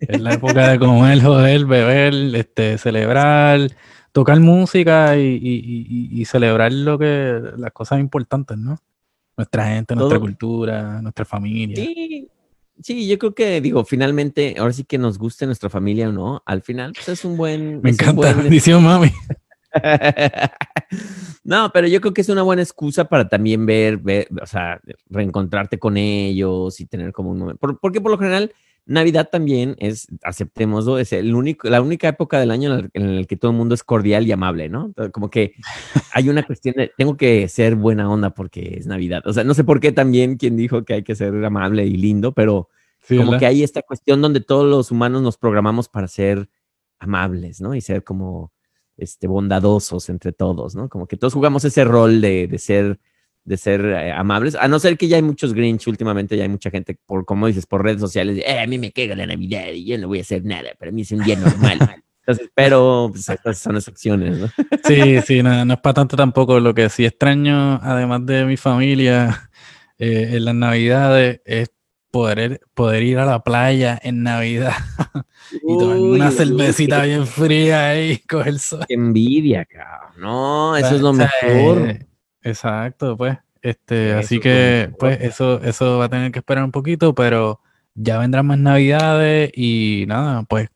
Es 0.00 0.20
la 0.20 0.34
época 0.34 0.68
de 0.68 0.78
comer, 0.78 1.22
joder, 1.22 1.64
beber, 1.66 2.14
este, 2.34 2.78
celebrar, 2.78 3.60
tocar 4.16 4.40
música 4.40 5.14
y, 5.18 5.20
y- 5.20 5.86
y- 5.90 6.20
y 6.22 6.24
celebrar 6.24 6.72
lo 6.72 6.98
que, 6.98 7.38
las 7.58 7.70
cosas 7.72 8.00
importantes, 8.00 8.56
¿no? 8.56 8.78
Nuestra 9.36 9.66
gente, 9.66 9.94
nuestra 9.94 10.16
Todo. 10.16 10.20
cultura, 10.26 11.02
nuestra 11.02 11.26
familia. 11.26 11.84
Sí, 11.84 12.26
sí, 12.80 13.06
yo 13.08 13.18
creo 13.18 13.34
que, 13.34 13.60
digo, 13.60 13.84
finalmente, 13.84 14.54
ahora 14.58 14.72
sí 14.72 14.84
que 14.84 14.96
nos 14.96 15.18
guste 15.18 15.44
nuestra 15.44 15.68
familia 15.68 16.08
o 16.08 16.12
no, 16.12 16.42
al 16.46 16.62
final, 16.62 16.94
pues 16.94 17.10
es 17.10 17.26
un 17.26 17.36
buen. 17.36 17.82
Me 17.82 17.90
encanta, 17.90 18.32
buen- 18.32 18.38
bendición, 18.44 18.82
mami. 18.82 19.10
no, 21.44 21.70
pero 21.74 21.86
yo 21.86 22.00
creo 22.00 22.14
que 22.14 22.22
es 22.22 22.30
una 22.30 22.40
buena 22.42 22.62
excusa 22.62 23.04
para 23.04 23.28
también 23.28 23.66
ver, 23.66 23.98
ver, 23.98 24.28
o 24.40 24.46
sea, 24.46 24.80
reencontrarte 25.10 25.78
con 25.78 25.98
ellos 25.98 26.80
y 26.80 26.86
tener 26.86 27.12
como 27.12 27.32
un 27.32 27.38
momento. 27.40 27.58
por- 27.60 27.78
porque 27.80 28.00
por 28.00 28.10
lo 28.12 28.16
general, 28.18 28.50
Navidad 28.86 29.28
también 29.30 29.74
es, 29.78 30.06
aceptémoslo, 30.22 30.98
es 30.98 31.12
el 31.12 31.34
único, 31.34 31.68
la 31.68 31.82
única 31.82 32.08
época 32.08 32.38
del 32.38 32.50
año 32.50 32.78
en 32.94 33.08
el 33.08 33.26
que 33.26 33.36
todo 33.36 33.50
el 33.50 33.56
mundo 33.56 33.74
es 33.74 33.82
cordial 33.82 34.26
y 34.26 34.32
amable, 34.32 34.68
¿no? 34.68 34.92
Como 35.12 35.28
que 35.28 35.54
hay 36.14 36.28
una 36.28 36.44
cuestión 36.44 36.76
de, 36.76 36.92
tengo 36.96 37.16
que 37.16 37.48
ser 37.48 37.74
buena 37.74 38.10
onda 38.10 38.30
porque 38.30 38.76
es 38.78 38.86
Navidad. 38.86 39.22
O 39.26 39.32
sea, 39.32 39.44
no 39.44 39.54
sé 39.54 39.64
por 39.64 39.80
qué 39.80 39.92
también 39.92 40.36
quien 40.36 40.56
dijo 40.56 40.84
que 40.84 40.94
hay 40.94 41.02
que 41.02 41.14
ser 41.14 41.44
amable 41.44 41.84
y 41.84 41.96
lindo, 41.96 42.32
pero 42.32 42.68
Sí, 43.06 43.16
como 43.16 43.32
¿verdad? 43.32 43.40
que 43.40 43.46
hay 43.46 43.62
esta 43.62 43.82
cuestión 43.82 44.20
donde 44.20 44.40
todos 44.40 44.68
los 44.68 44.90
humanos 44.90 45.22
nos 45.22 45.38
programamos 45.38 45.88
para 45.88 46.08
ser 46.08 46.48
amables, 46.98 47.60
¿no? 47.60 47.74
Y 47.74 47.80
ser 47.80 48.02
como 48.02 48.52
este, 48.96 49.28
bondadosos 49.28 50.08
entre 50.08 50.32
todos, 50.32 50.74
¿no? 50.74 50.88
Como 50.88 51.06
que 51.06 51.16
todos 51.16 51.32
jugamos 51.32 51.64
ese 51.64 51.84
rol 51.84 52.20
de, 52.20 52.48
de 52.48 52.58
ser, 52.58 52.98
de 53.46 53.56
ser 53.56 53.84
eh, 53.86 54.12
amables, 54.12 54.54
a 54.56 54.68
no 54.68 54.78
ser 54.78 54.98
que 54.98 55.08
ya 55.08 55.16
hay 55.16 55.22
muchos 55.22 55.54
Grinch 55.54 55.86
últimamente, 55.86 56.36
ya 56.36 56.42
hay 56.42 56.48
mucha 56.50 56.70
gente, 56.70 56.98
por 57.06 57.24
como 57.24 57.46
dices, 57.46 57.64
por 57.64 57.82
redes 57.82 58.00
sociales, 58.00 58.42
eh, 58.44 58.58
a 58.60 58.66
mí 58.66 58.76
me 58.78 58.92
caga 58.92 59.14
la 59.16 59.24
Navidad 59.26 59.68
y 59.72 59.86
yo 59.86 59.96
no 59.98 60.08
voy 60.08 60.18
a 60.18 60.22
hacer 60.22 60.44
nada, 60.44 60.70
para 60.78 60.90
mí 60.92 61.02
es 61.02 61.12
un 61.12 61.22
día 61.24 61.36
normal. 61.36 61.78
Entonces, 62.26 62.50
pero 62.54 63.08
pues, 63.12 63.28
estas 63.28 63.58
son 63.58 63.76
excepciones, 63.76 64.36
¿no? 64.36 64.48
Sí, 64.84 65.20
sí, 65.24 65.42
no, 65.44 65.64
no 65.64 65.74
es 65.74 65.80
para 65.80 65.94
tanto 65.94 66.16
tampoco. 66.16 66.58
Lo 66.58 66.74
que 66.74 66.88
sí 66.88 67.04
extraño, 67.04 67.76
además 67.82 68.26
de 68.26 68.44
mi 68.44 68.56
familia, 68.56 69.48
eh, 69.98 70.30
en 70.32 70.44
las 70.44 70.54
Navidades, 70.56 71.40
es 71.44 71.70
poder, 72.10 72.60
poder 72.74 73.02
ir 73.04 73.18
a 73.18 73.26
la 73.26 73.44
playa 73.44 73.96
en 74.02 74.22
Navidad 74.24 74.72
y 75.52 75.78
tomar 75.78 75.98
Uy, 76.00 76.20
una 76.20 76.30
cervecita 76.32 77.02
qué- 77.02 77.08
bien 77.08 77.26
fría 77.26 77.90
ahí 77.90 78.18
coger 78.28 78.58
sol. 78.58 78.84
Qué 78.88 78.94
envidia, 78.94 79.64
cabrón. 79.64 80.12
No, 80.20 80.76
eso 80.76 80.96
es 80.96 81.00
lo 81.00 81.12
mejor. 81.12 81.88
eh, 81.90 82.05
Exacto, 82.46 83.16
pues. 83.16 83.38
Este, 83.62 84.10
Eso 84.10 84.18
así 84.20 84.40
que, 84.40 84.84
mejor. 84.86 84.98
pues, 84.98 85.20
eso, 85.22 85.60
eso 85.62 85.98
va 85.98 86.04
a 86.04 86.08
tener 86.08 86.30
que 86.30 86.38
esperar 86.38 86.64
un 86.64 86.70
poquito, 86.72 87.14
pero 87.14 87.60
ya 87.94 88.18
vendrán 88.18 88.46
más 88.46 88.58
navidades 88.58 89.50
y 89.54 90.04
nada, 90.06 90.42
pues, 90.44 90.68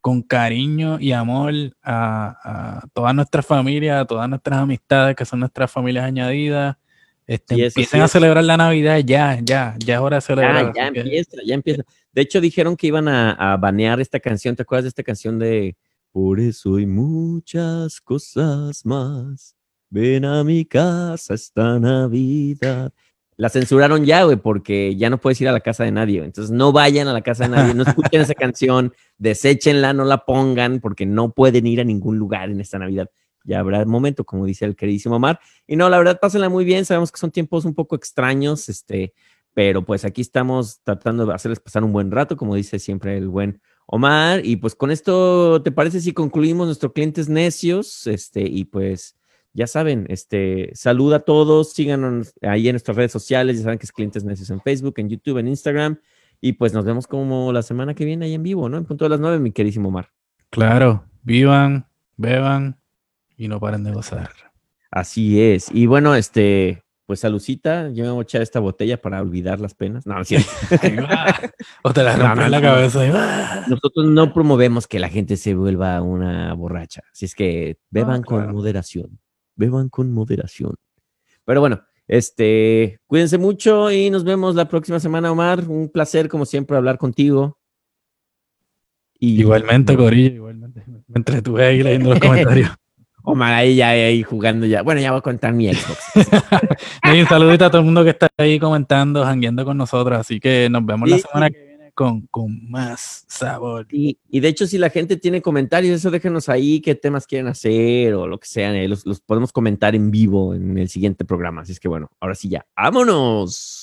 con 0.00 0.22
cariño 0.22 0.98
y 0.98 1.12
amor 1.12 1.52
a, 1.82 2.80
a 2.82 2.86
todas 2.92 3.14
nuestras 3.14 3.46
familias, 3.46 4.02
a 4.02 4.04
todas 4.04 4.28
nuestras 4.28 4.58
amistades 4.58 5.14
que 5.14 5.24
son 5.24 5.38
nuestras 5.40 5.70
familias 5.70 6.04
añadidas. 6.04 6.76
Este, 7.24 7.54
eso 7.54 7.62
empiecen 7.66 8.00
sí 8.00 8.04
a 8.04 8.08
celebrar 8.08 8.42
la 8.42 8.56
Navidad 8.56 8.98
ya, 8.98 9.38
ya, 9.40 9.76
ya 9.78 9.94
es 9.94 10.00
hora 10.00 10.16
de 10.16 10.20
celebrar. 10.22 10.72
Ya 10.74 10.90
que- 10.90 11.00
empieza, 11.00 11.36
ya 11.46 11.54
empieza. 11.54 11.82
De 12.12 12.20
hecho, 12.22 12.40
dijeron 12.40 12.76
que 12.76 12.88
iban 12.88 13.06
a, 13.06 13.30
a 13.52 13.56
banear 13.56 14.00
esta 14.00 14.18
canción. 14.18 14.56
¿Te 14.56 14.62
acuerdas 14.62 14.84
de 14.84 14.88
esta 14.88 15.04
canción 15.04 15.38
de 15.38 15.76
Por 16.10 16.40
eso 16.40 16.76
hay 16.76 16.86
muchas 16.86 18.00
cosas 18.00 18.84
más? 18.84 19.54
Ven 19.92 20.24
a 20.24 20.42
mi 20.42 20.64
casa 20.64 21.34
esta 21.34 21.78
Navidad. 21.78 22.94
La 23.36 23.50
censuraron 23.50 24.06
ya, 24.06 24.24
güey, 24.24 24.38
porque 24.38 24.96
ya 24.96 25.10
no 25.10 25.18
puedes 25.18 25.38
ir 25.42 25.48
a 25.50 25.52
la 25.52 25.60
casa 25.60 25.84
de 25.84 25.92
nadie. 25.92 26.20
güey. 26.20 26.28
Entonces, 26.28 26.50
no 26.50 26.72
vayan 26.72 27.08
a 27.08 27.12
la 27.12 27.20
casa 27.20 27.44
de 27.44 27.50
nadie, 27.50 27.74
no 27.74 27.82
escuchen 27.82 28.22
esa 28.22 28.32
canción, 28.34 28.94
deséchenla, 29.18 29.92
no 29.92 30.06
la 30.06 30.24
pongan, 30.24 30.80
porque 30.80 31.04
no 31.04 31.32
pueden 31.32 31.66
ir 31.66 31.78
a 31.82 31.84
ningún 31.84 32.16
lugar 32.16 32.48
en 32.48 32.62
esta 32.62 32.78
Navidad. 32.78 33.10
Ya 33.44 33.60
habrá 33.60 33.84
momento, 33.84 34.24
como 34.24 34.46
dice 34.46 34.64
el 34.64 34.76
queridísimo 34.76 35.16
Omar. 35.16 35.40
Y 35.66 35.76
no, 35.76 35.90
la 35.90 35.98
verdad, 35.98 36.18
pásenla 36.18 36.48
muy 36.48 36.64
bien. 36.64 36.86
Sabemos 36.86 37.12
que 37.12 37.18
son 37.18 37.30
tiempos 37.30 37.66
un 37.66 37.74
poco 37.74 37.94
extraños, 37.94 38.70
este, 38.70 39.12
pero 39.52 39.84
pues 39.84 40.06
aquí 40.06 40.22
estamos 40.22 40.80
tratando 40.84 41.26
de 41.26 41.34
hacerles 41.34 41.60
pasar 41.60 41.84
un 41.84 41.92
buen 41.92 42.10
rato, 42.10 42.38
como 42.38 42.54
dice 42.54 42.78
siempre 42.78 43.18
el 43.18 43.28
buen 43.28 43.60
Omar. 43.84 44.40
Y 44.42 44.56
pues 44.56 44.74
con 44.74 44.90
esto, 44.90 45.60
¿te 45.62 45.70
parece 45.70 46.00
si 46.00 46.14
concluimos 46.14 46.64
nuestros 46.64 46.92
clientes 46.94 47.28
necios? 47.28 48.06
Este, 48.06 48.40
y 48.40 48.64
pues 48.64 49.16
ya 49.54 49.66
saben, 49.66 50.06
este, 50.08 50.70
saluda 50.74 51.16
a 51.16 51.20
todos, 51.20 51.72
síganos 51.72 52.34
ahí 52.42 52.68
en 52.68 52.74
nuestras 52.74 52.96
redes 52.96 53.12
sociales, 53.12 53.58
ya 53.58 53.64
saben 53.64 53.78
que 53.78 53.84
es 53.86 53.92
clientes 53.92 54.24
necios 54.24 54.50
en 54.50 54.60
Facebook, 54.60 54.94
en 54.96 55.08
YouTube, 55.08 55.38
en 55.38 55.48
Instagram. 55.48 55.98
Y 56.40 56.54
pues 56.54 56.72
nos 56.72 56.84
vemos 56.84 57.06
como 57.06 57.52
la 57.52 57.62
semana 57.62 57.94
que 57.94 58.04
viene 58.04 58.24
ahí 58.26 58.34
en 58.34 58.42
vivo, 58.42 58.68
¿no? 58.68 58.76
En 58.76 58.84
punto 58.84 59.04
de 59.04 59.10
las 59.10 59.20
nueve, 59.20 59.38
mi 59.38 59.52
queridísimo 59.52 59.90
Omar. 59.90 60.10
Claro, 60.50 61.04
vivan, 61.22 61.86
beban 62.16 62.80
y 63.36 63.48
no 63.48 63.60
paren 63.60 63.84
de 63.84 63.92
gozar. 63.92 64.30
Así 64.90 65.40
es. 65.40 65.70
Y 65.72 65.86
bueno, 65.86 66.14
este, 66.14 66.82
pues 67.06 67.20
saludcita, 67.20 67.90
yo 67.90 68.04
me 68.04 68.10
voy 68.10 68.20
a 68.20 68.22
echar 68.22 68.42
esta 68.42 68.58
botella 68.60 69.00
para 69.00 69.20
olvidar 69.20 69.60
las 69.60 69.74
penas. 69.74 70.06
No, 70.06 70.14
no 70.14 70.22
es 70.22 70.28
cierto. 70.28 70.50
O 71.84 71.92
te 71.92 72.02
la 72.02 72.16
No, 72.16 72.44
en 72.44 72.50
la 72.50 72.60
no. 72.60 72.66
cabeza. 72.66 73.64
Nosotros 73.68 74.06
no 74.06 74.32
promovemos 74.32 74.86
que 74.86 74.98
la 74.98 75.08
gente 75.08 75.36
se 75.36 75.54
vuelva 75.54 76.00
una 76.02 76.54
borracha. 76.54 77.02
Así 77.12 77.26
es 77.26 77.34
que 77.34 77.78
beban 77.90 78.22
con 78.22 78.38
claro. 78.38 78.52
moderación. 78.52 79.18
Beban 79.56 79.88
con 79.88 80.12
moderación. 80.12 80.74
Pero 81.44 81.60
bueno, 81.60 81.82
este, 82.08 83.00
cuídense 83.06 83.38
mucho 83.38 83.90
y 83.90 84.10
nos 84.10 84.24
vemos 84.24 84.54
la 84.54 84.68
próxima 84.68 85.00
semana, 85.00 85.32
Omar. 85.32 85.68
Un 85.68 85.88
placer, 85.88 86.28
como 86.28 86.44
siempre, 86.44 86.76
hablar 86.76 86.98
contigo. 86.98 87.58
Y 89.18 89.40
Igualmente, 89.40 89.96
Corillo, 89.96 90.34
igualmente. 90.34 90.84
Me 90.86 91.14
entretuve 91.16 91.64
ahí 91.64 91.82
leyendo 91.82 92.10
los 92.10 92.20
comentarios. 92.20 92.70
Omar 93.24 93.54
ahí 93.54 93.76
ya 93.76 93.90
ahí 93.90 94.22
jugando 94.24 94.66
ya. 94.66 94.82
Bueno, 94.82 95.00
ya 95.00 95.12
voy 95.12 95.18
a 95.18 95.22
contar 95.22 95.52
mi 95.52 95.72
Xbox. 95.72 96.28
Y 97.14 97.20
un 97.20 97.26
saludito 97.26 97.64
a 97.64 97.70
todo 97.70 97.80
el 97.80 97.84
mundo 97.84 98.02
que 98.02 98.10
está 98.10 98.28
ahí 98.36 98.58
comentando, 98.58 99.24
jangueando 99.24 99.64
con 99.64 99.76
nosotros. 99.76 100.18
Así 100.18 100.40
que 100.40 100.68
nos 100.70 100.84
vemos 100.84 101.08
la 101.08 101.18
semana 101.18 101.50
que 101.50 101.58
viene 101.58 101.71
con, 102.30 102.70
más 102.70 103.24
sabor. 103.28 103.86
Y, 103.90 104.18
y 104.28 104.40
de 104.40 104.48
hecho, 104.48 104.66
si 104.66 104.78
la 104.78 104.90
gente 104.90 105.16
tiene 105.16 105.42
comentarios, 105.42 105.96
eso 105.96 106.10
déjenos 106.10 106.48
ahí 106.48 106.80
qué 106.80 106.94
temas 106.94 107.26
quieren 107.26 107.48
hacer 107.48 108.14
o 108.14 108.26
lo 108.26 108.38
que 108.38 108.46
sea. 108.46 108.74
eh, 108.74 108.88
Los, 108.88 109.06
los 109.06 109.20
podemos 109.20 109.52
comentar 109.52 109.94
en 109.94 110.10
vivo 110.10 110.54
en 110.54 110.78
el 110.78 110.88
siguiente 110.88 111.24
programa. 111.24 111.62
Así 111.62 111.72
es 111.72 111.80
que 111.80 111.88
bueno, 111.88 112.10
ahora 112.20 112.34
sí 112.34 112.48
ya. 112.48 112.66
¡Vámonos! 112.76 113.81